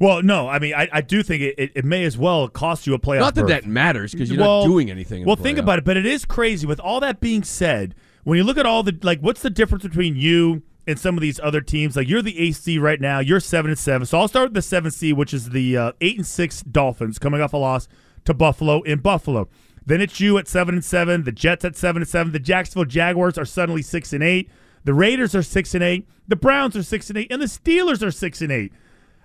Well, 0.00 0.22
no, 0.22 0.48
I 0.48 0.58
mean, 0.58 0.74
I, 0.74 0.88
I 0.92 1.00
do 1.02 1.22
think 1.22 1.40
it, 1.42 1.54
it, 1.56 1.72
it 1.76 1.84
may 1.84 2.04
as 2.04 2.18
well 2.18 2.48
cost 2.48 2.86
you 2.86 2.94
a 2.94 2.98
playoff. 2.98 3.20
Not 3.20 3.34
that 3.36 3.42
berth. 3.42 3.50
that 3.50 3.66
matters, 3.66 4.12
'cause 4.14 4.28
you're 4.30 4.40
Well- 4.40 4.62
not 4.62 4.66
doing 4.66 4.90
anything 4.90 5.22
in 5.22 5.26
Well, 5.26 5.36
think 5.36 5.56
about 5.58 5.78
it, 5.78 5.84
but 5.84 5.96
it 5.96 6.04
is 6.06 6.24
crazy. 6.24 6.66
With 6.66 6.80
all 6.80 6.98
that 7.00 7.20
being 7.20 7.42
said, 7.44 7.94
when 8.24 8.36
you 8.36 8.44
look 8.44 8.58
at 8.58 8.66
all 8.66 8.82
the 8.82 8.96
like, 9.02 9.20
what's 9.20 9.42
the 9.42 9.50
difference 9.50 9.84
between 9.84 10.16
you 10.16 10.62
and 10.86 10.98
some 10.98 11.16
of 11.16 11.22
these 11.22 11.40
other 11.40 11.60
teams? 11.60 11.96
Like, 11.96 12.08
you're 12.08 12.22
the 12.22 12.38
AC 12.38 12.78
right 12.78 13.00
now. 13.00 13.18
You're 13.20 13.40
seven 13.40 13.70
and 13.70 13.78
seven. 13.78 14.06
So 14.06 14.18
I'll 14.18 14.28
start 14.28 14.46
with 14.46 14.54
the 14.54 14.62
seven 14.62 14.90
C, 14.90 15.12
which 15.12 15.34
is 15.34 15.50
the 15.50 15.76
uh, 15.76 15.92
eight 16.00 16.16
and 16.16 16.26
six 16.26 16.62
Dolphins, 16.62 17.18
coming 17.18 17.40
off 17.40 17.52
a 17.52 17.56
loss 17.56 17.88
to 18.24 18.34
Buffalo 18.34 18.82
in 18.82 19.00
Buffalo. 19.00 19.48
Then 19.86 20.00
it's 20.00 20.18
you 20.20 20.38
at 20.38 20.48
seven 20.48 20.74
and 20.74 20.84
seven. 20.84 21.24
The 21.24 21.32
Jets 21.32 21.64
at 21.64 21.76
seven 21.76 22.02
and 22.02 22.08
seven. 22.08 22.32
The 22.32 22.38
Jacksonville 22.38 22.86
Jaguars 22.86 23.36
are 23.36 23.44
suddenly 23.44 23.82
six 23.82 24.12
and 24.12 24.22
eight. 24.22 24.50
The 24.84 24.94
Raiders 24.94 25.34
are 25.34 25.42
six 25.42 25.74
and 25.74 25.82
eight. 25.82 26.06
The 26.28 26.36
Browns 26.36 26.76
are 26.76 26.82
six 26.82 27.08
and 27.08 27.18
eight, 27.18 27.30
and 27.30 27.40
the 27.40 27.46
Steelers 27.46 28.02
are 28.02 28.10
six 28.10 28.40
and 28.40 28.52
eight. 28.52 28.72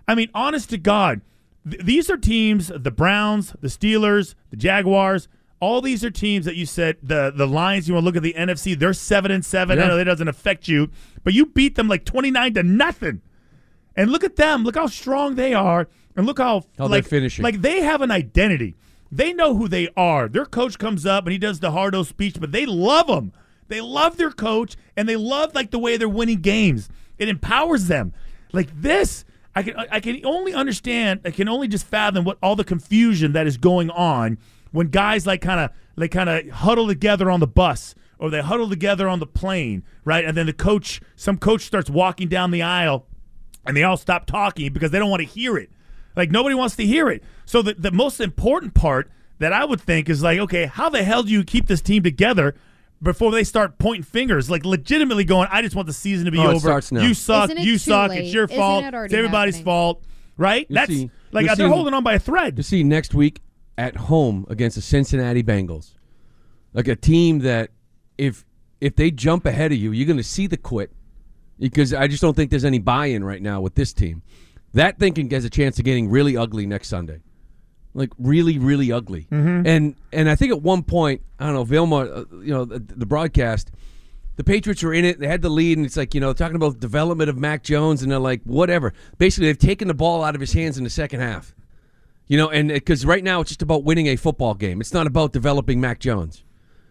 I 0.07 0.16
mean, 0.16 0.30
honest 0.34 0.70
to 0.72 0.78
God, 0.78 1.22
th- 1.70 1.84
these 1.84 2.10
are 2.10 2.18
teams: 2.18 2.72
the 2.76 2.91
Browns, 2.91 3.55
the 3.62 3.68
Steelers, 3.68 4.36
the 4.49 4.57
Jaguars. 4.57 5.28
All 5.62 5.82
these 5.82 6.05
are 6.05 6.10
teams 6.10 6.45
that 6.45 6.55
you 6.55 6.66
said 6.66 6.97
the 7.03 7.34
the 7.36 7.45
Lions. 7.47 7.88
You 7.88 7.93
want 7.95 8.03
to 8.03 8.05
look 8.05 8.16
at 8.16 8.24
the 8.24 8.34
NFC; 8.34 8.78
they're 8.78 8.93
seven 8.93 9.32
and 9.32 9.43
seven. 9.43 9.80
I 9.80 9.88
know 9.88 9.97
that 9.97 10.05
doesn't 10.05 10.28
affect 10.28 10.68
you, 10.68 10.89
but 11.24 11.34
you 11.34 11.47
beat 11.47 11.76
them 11.76 11.88
like 11.88 12.05
twenty 12.05 12.32
nine 12.32 12.53
to 12.53 12.64
nothing. 12.64 13.22
And 13.95 14.12
look 14.12 14.24
at 14.24 14.38
them. 14.38 14.64
Look 14.64 14.76
how 14.76 14.88
strong 14.88 15.36
they 15.36 15.53
are, 15.53 15.89
and 16.16 16.26
look 16.26 16.38
how 16.38 16.62
How 16.78 16.88
they're 16.88 16.99
like 16.99 17.05
finishing. 17.05 17.43
Like 17.43 17.62
they 17.62 17.82
have 17.82 18.01
an 18.01 18.12
identity. 18.12 18.76
They 19.12 19.34
know 19.34 19.55
who 19.55 19.68
they 19.68 19.89
are. 19.97 20.28
Their 20.28 20.45
coach 20.45 20.78
comes 20.78 21.05
up 21.05 21.26
and 21.26 21.32
he 21.32 21.39
does 21.39 21.60
the 21.60 21.72
hardo 21.72 22.03
speech, 22.03 22.39
but 22.39 22.51
they 22.51 22.66
love 22.66 23.10
him. 23.10 23.34
They 23.68 23.82
love 23.82 24.18
their 24.18 24.32
coach, 24.32 24.76
and 24.95 25.10
they 25.10 25.16
love 25.16 25.53
like 25.55 25.72
the 25.72 25.80
way 25.80 25.97
they're 25.97 26.10
winning 26.10 26.41
games. 26.41 26.89
It 27.18 27.28
empowers 27.28 27.88
them. 27.88 28.14
Like 28.51 28.70
this, 28.82 29.26
I 29.55 29.64
can 29.64 29.76
I 29.76 29.99
can 29.99 30.26
only 30.26 30.53
understand. 30.53 31.22
I 31.26 31.32
can 31.32 31.47
only 31.47 31.68
just 31.68 31.86
fathom 31.86 32.24
what 32.24 32.38
all 32.41 32.55
the 32.55 32.64
confusion 32.64 33.34
that 33.34 33.45
is 33.45 33.57
going 33.57 33.89
on 33.89 34.38
when 34.72 34.88
guys 34.88 35.26
like 35.28 35.41
kind 35.41 35.59
of 35.59 35.72
like 35.95 36.11
kind 36.11 36.30
of 36.30 36.49
huddle 36.49 36.88
together 36.88 37.30
on 37.32 37.39
the 37.39 37.47
bus 37.47 37.95
or 38.17 38.30
they 38.30 38.41
huddle 38.41 38.70
together 38.70 39.07
on 39.07 39.20
the 39.20 39.26
plane, 39.28 39.84
right? 40.05 40.26
And 40.26 40.36
then 40.38 40.45
the 40.45 40.53
coach, 40.53 41.01
some 41.15 41.38
coach 41.38 41.63
starts 41.65 41.89
walking 41.89 42.28
down 42.28 42.51
the 42.51 42.61
aisle 42.61 43.05
and 43.65 43.76
they 43.76 43.84
all 43.84 43.97
stop 43.97 44.26
talking 44.26 44.72
because 44.74 44.91
they 44.91 44.99
don't 44.99 45.09
want 45.09 45.22
to 45.22 45.28
hear 45.28 45.57
it. 45.57 45.70
Like 46.15 46.32
nobody 46.32 46.55
wants 46.55 46.76
to 46.78 46.86
hear 46.86 47.09
it. 47.09 47.24
So 47.45 47.61
the, 47.61 47.74
the 47.76 47.91
most 47.91 48.20
important 48.20 48.74
part 48.74 49.09
that 49.39 49.53
I 49.53 49.63
would 49.65 49.80
think 49.80 50.09
is 50.09 50.22
like, 50.22 50.39
okay, 50.39 50.65
how 50.65 50.89
the 50.89 51.03
hell 51.03 51.24
do 51.24 51.32
you 51.32 51.43
keep 51.43 51.67
this 51.67 51.82
team 51.82 52.03
together 52.03 52.55
before 53.01 53.32
they 53.32 53.45
start 53.45 53.78
pointing 53.80 54.03
fingers, 54.03 54.49
like 54.49 54.65
legitimately 54.65 55.24
going, 55.24 55.47
I 55.49 55.61
just 55.61 55.74
want 55.76 55.88
the 55.88 55.93
season 55.93 56.26
to 56.26 56.32
be 56.32 56.39
Oh, 56.39 56.43
it 56.43 56.47
over. 56.55 56.59
starts 56.59 56.91
now. 56.91 57.01
You 57.01 57.13
suck. 57.13 57.45
Isn't 57.49 57.59
it 57.59 57.65
You 57.65 57.74
too 57.74 57.78
suck. 57.80 58.09
late? 58.09 58.26
It's 58.26 58.34
your 58.34 58.43
Isn't 58.43 58.57
fault. 58.57 58.84
it 58.84 58.93
It's 58.93 59.13
everybody's 59.13 59.55
happening? 59.55 59.65
fault. 59.65 60.03
Right? 60.36 60.65
You 60.70 60.74
That's 60.76 60.89
see- 60.89 61.11
like 61.32 61.45
you're 61.45 61.55
they're 61.55 61.65
seeing- 61.67 61.72
holding 61.72 61.93
on 61.93 62.03
by 62.03 62.15
a 62.15 62.20
thread. 62.20 62.57
To 62.57 62.63
see 62.63 62.84
next 62.84 63.13
week 63.13 63.39
at 63.80 63.95
home 63.95 64.45
against 64.49 64.75
the 64.75 64.82
Cincinnati 64.82 65.41
Bengals, 65.41 65.93
like 66.73 66.89
a 66.89 66.97
team 66.97 67.39
that 67.39 67.71
if 68.17 68.45
if 68.82 68.95
they 68.97 69.09
jump 69.09 69.45
ahead 69.45 69.71
of 69.71 69.77
you, 69.77 69.91
you're 69.93 70.05
going 70.05 70.17
to 70.17 70.23
see 70.23 70.47
the 70.47 70.57
quit 70.57 70.91
because 71.57 71.93
I 71.93 72.07
just 72.07 72.21
don't 72.21 72.36
think 72.36 72.51
there's 72.51 72.65
any 72.65 72.80
buy-in 72.80 73.23
right 73.23 73.41
now 73.41 73.61
with 73.61 73.75
this 73.75 73.93
team. 73.93 74.21
That 74.73 74.99
thinking 74.99 75.30
has 75.32 75.45
a 75.45 75.49
chance 75.49 75.80
of 75.80 75.86
getting 75.86 76.09
really 76.09 76.36
ugly 76.36 76.65
next 76.65 76.89
Sunday, 76.89 77.21
like 77.93 78.11
really, 78.19 78.59
really 78.59 78.91
ugly. 78.91 79.27
Mhm. 79.32 79.65
And 79.65 79.95
and 80.11 80.30
I 80.30 80.36
think 80.36 80.51
at 80.51 80.61
one 80.61 80.84
point, 80.84 81.21
I 81.39 81.45
don't 81.45 81.55
know, 81.55 81.63
Vilma, 81.63 81.95
uh, 81.95 82.25
you 82.34 82.53
know, 82.53 82.65
the, 82.65 82.80
the 82.80 83.05
broadcast, 83.05 83.71
the 84.36 84.43
Patriots 84.43 84.84
were 84.84 84.93
in 84.93 85.05
it. 85.05 85.19
They 85.19 85.27
had 85.27 85.41
the 85.41 85.49
lead, 85.49 85.77
and 85.77 85.86
it's 85.86 85.95
like 85.97 86.13
you 86.13 86.19
know, 86.19 86.34
talking 86.34 86.57
about 86.57 86.82
development 86.82 87.30
of 87.30 87.38
Mac 87.38 87.63
Jones, 87.63 88.03
and 88.03 88.11
they're 88.11 88.19
like, 88.19 88.41
whatever. 88.43 88.93
Basically, 89.17 89.47
they've 89.47 89.57
taken 89.57 89.88
the 89.88 89.93
ball 89.93 90.21
out 90.23 90.36
of 90.36 90.41
his 90.41 90.51
hands 90.51 90.77
in 90.77 90.84
the 90.84 90.89
second 90.89 91.21
half. 91.21 91.55
You 92.30 92.38
know, 92.38 92.49
and 92.49 92.69
because 92.69 93.05
right 93.05 93.23
now 93.23 93.41
it's 93.41 93.49
just 93.49 93.61
about 93.61 93.84
winning 93.84 94.07
a 94.07 94.15
football 94.15 94.53
game. 94.53 94.80
It's 94.80 94.93
not 94.93 95.07
about 95.07 95.34
developing 95.34 95.82
Mac 95.82 95.99
Jones. 95.99 96.43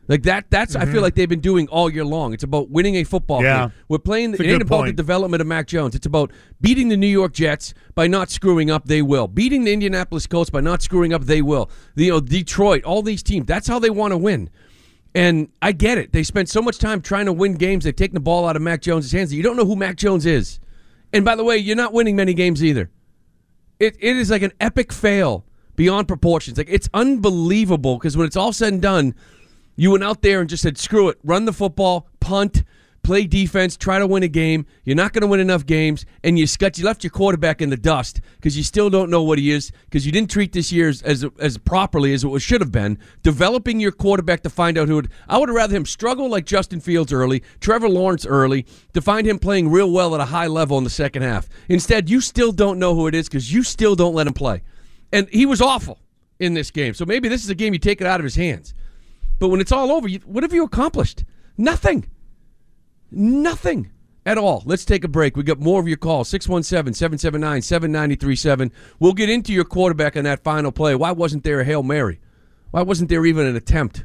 Like 0.09 0.23
that. 0.25 0.47
That's 0.51 0.75
I 0.75 0.85
feel 0.87 1.01
Mhm. 1.01 1.03
like 1.03 1.15
they've 1.17 1.29
been 1.29 1.41
doing 1.41 1.69
all 1.69 1.89
year 1.91 2.05
long. 2.05 2.33
It's 2.33 2.43
about 2.43 2.71
winning 2.71 2.97
a 2.97 3.05
football 3.05 3.43
Yeah. 3.43 3.61
game. 3.67 3.73
We're 3.89 3.99
playing. 3.99 4.33
The, 4.33 4.43
it 4.43 4.51
ain't 4.53 4.63
about 4.63 4.87
the 4.87 4.93
development 4.93 5.41
of 5.43 5.47
Mac 5.47 5.67
Jones. 5.67 5.95
It's 5.95 6.07
about 6.07 6.33
beating 6.61 6.89
the 6.89 6.97
New 6.97 7.07
York 7.07 7.35
Jets 7.35 7.73
by 7.95 8.07
not 8.07 8.31
screwing 8.31 8.71
up. 8.71 8.87
They 8.87 9.03
will. 9.03 9.29
Beating 9.29 9.65
the 9.65 9.73
Indianapolis 9.73 10.27
Colts 10.27 10.49
by 10.51 10.61
not 10.63 10.83
screwing 10.83 11.13
up. 11.13 11.25
They 11.27 11.43
will. 11.43 11.71
The, 11.95 12.07
you 12.07 12.13
know, 12.13 12.21
Detroit. 12.21 12.83
All 12.85 13.03
these 13.03 13.23
teams. 13.23 13.47
That's 13.47 13.69
how 13.69 13.79
they 13.79 13.91
want 13.91 14.13
to 14.13 14.17
win. 14.19 14.49
And 15.15 15.49
I 15.63 15.73
get 15.73 15.99
it. 15.99 16.13
They 16.13 16.23
spent 16.23 16.49
so 16.49 16.63
much 16.63 16.79
time 16.79 17.01
trying 17.03 17.27
to 17.27 17.33
win 17.33 17.55
games. 17.55 17.85
They've 17.85 17.95
taken 17.95 18.15
the 18.15 18.21
ball 18.21 18.49
out 18.49 18.57
of 18.57 18.63
Mac 18.63 18.81
Jones' 18.83 19.13
hands. 19.13 19.33
You 19.33 19.43
don't 19.43 19.57
know 19.57 19.67
who 19.67 19.77
Mac 19.77 19.97
Jones 19.97 20.27
is. 20.27 20.59
And 21.13 21.25
by 21.25 21.37
the 21.37 21.45
way, 21.45 21.59
you're 21.59 21.77
not 21.77 21.93
winning 21.93 22.17
many 22.17 22.35
games 22.35 22.65
either. 22.65 22.91
It, 23.81 23.97
it 24.01 24.17
is 24.17 24.31
like 24.31 24.43
an 24.43 24.53
epic 24.61 24.93
fail 24.93 25.45
beyond 25.77 26.09
proportions. 26.09 26.59
Like 26.59 26.69
it's 26.71 26.89
unbelievable 26.93 27.97
because 27.99 28.17
when 28.17 28.27
it's 28.27 28.37
all 28.37 28.53
said 28.53 28.73
and 28.73 28.83
done, 28.83 29.15
you 29.77 29.93
went 29.93 30.05
out 30.05 30.23
there 30.23 30.41
and 30.41 30.51
just 30.51 30.63
said, 30.63 30.77
"Screw 30.77 31.09
it, 31.09 31.19
run 31.23 31.45
the 31.45 31.53
football, 31.53 32.09
punt, 32.21 32.65
play 33.09 33.27
defense, 33.27 33.75
try 33.75 33.99
to 33.99 34.07
win 34.07 34.23
a 34.23 34.29
game. 34.29 34.67
You're 34.85 34.95
not 34.95 35.15
going 35.15 35.23
to 35.23 35.27
win 35.27 35.41
enough 35.41 35.65
games, 35.65 36.05
and 36.23 36.39
you 36.39 36.47
scut, 36.47 36.77
you 36.77 36.85
left 36.85 37.03
your 37.03 37.11
quarterback 37.11 37.63
in 37.63 37.71
the 37.71 37.77
dust 37.79 38.21
because 38.37 38.55
you 38.55 38.63
still 38.63 38.91
don't 38.91 39.09
know 39.09 39.23
what 39.23 39.39
he 39.39 39.51
is 39.51 39.73
because 39.85 40.05
you 40.05 40.13
didn't 40.13 40.31
treat 40.31 40.53
this 40.53 40.71
year 40.71 40.91
as, 40.91 41.01
as 41.01 41.25
as 41.39 41.57
properly 41.57 42.13
as 42.13 42.23
it 42.23 42.39
should 42.41 42.61
have 42.61 42.71
been. 42.71 42.99
Developing 43.23 43.81
your 43.81 43.93
quarterback 43.93 44.43
to 44.43 44.51
find 44.51 44.77
out 44.77 44.89
who. 44.89 44.99
It, 44.99 45.07
I 45.27 45.39
would 45.39 45.49
rather 45.49 45.75
him 45.75 45.87
struggle 45.87 46.29
like 46.29 46.45
Justin 46.45 46.81
Fields 46.81 47.11
early, 47.11 47.43
Trevor 47.61 47.89
Lawrence 47.89 48.27
early, 48.27 48.67
to 48.93 49.01
find 49.01 49.27
him 49.27 49.39
playing 49.39 49.71
real 49.71 49.91
well 49.91 50.15
at 50.15 50.21
a 50.21 50.27
high 50.27 50.47
level 50.47 50.77
in 50.77 50.85
the 50.85 50.91
second 50.91 51.23
half. 51.23 51.49
Instead, 51.71 52.11
you 52.11 52.21
still 52.21 52.53
don't 52.53 52.79
know 52.79 52.95
who 52.95 53.07
it 53.07 53.15
is 53.15 53.27
because 53.27 53.51
you 53.51 53.63
still 53.63 53.97
don't 53.97 54.15
let 54.15 54.27
him 54.27 54.35
play, 54.35 54.63
and 55.15 55.31
he 55.31 55.47
was 55.47 55.63
awful 55.63 55.99
in 56.39 56.53
this 56.53 56.71
game. 56.71 56.93
So 56.93 57.07
maybe 57.07 57.31
this 57.31 57.43
is 57.43 57.49
a 57.49 57.55
game 57.55 57.73
you 57.73 57.79
take 57.79 58.03
it 58.03 58.07
out 58.07 58.21
of 58.21 58.25
his 58.25 58.37
hands. 58.37 58.75
But 59.39 59.49
when 59.49 59.63
it's 59.63 59.73
all 59.73 59.93
over, 59.93 60.09
you, 60.09 60.19
what 60.27 60.43
have 60.43 60.53
you 60.53 60.65
accomplished? 60.65 61.25
Nothing. 61.57 62.05
Nothing 63.11 63.91
at 64.27 64.39
all. 64.39 64.63
Let's 64.67 64.85
take 64.85 65.05
a 65.05 65.09
break. 65.09 65.37
We 65.37 65.43
got 65.43 65.61
more 65.61 65.81
of 65.81 65.89
your 65.89 65.97
calls 65.97 66.29
617 66.29 66.95
779 66.95 67.63
7937. 67.63 68.73
We'll 68.99 69.15
get 69.15 69.31
into 69.31 69.53
your 69.53 69.65
quarterback 69.65 70.17
on 70.17 70.25
that 70.25 70.45
final 70.45 70.73
play. 70.73 70.95
Why 70.95 71.13
wasn't 71.13 71.45
there 71.45 71.61
a 71.61 71.65
Hail 71.65 71.83
Mary? 71.83 72.21
Why 72.71 72.83
wasn't 72.83 73.09
there 73.09 73.25
even 73.25 73.47
an 73.47 73.57
attempt 73.57 74.05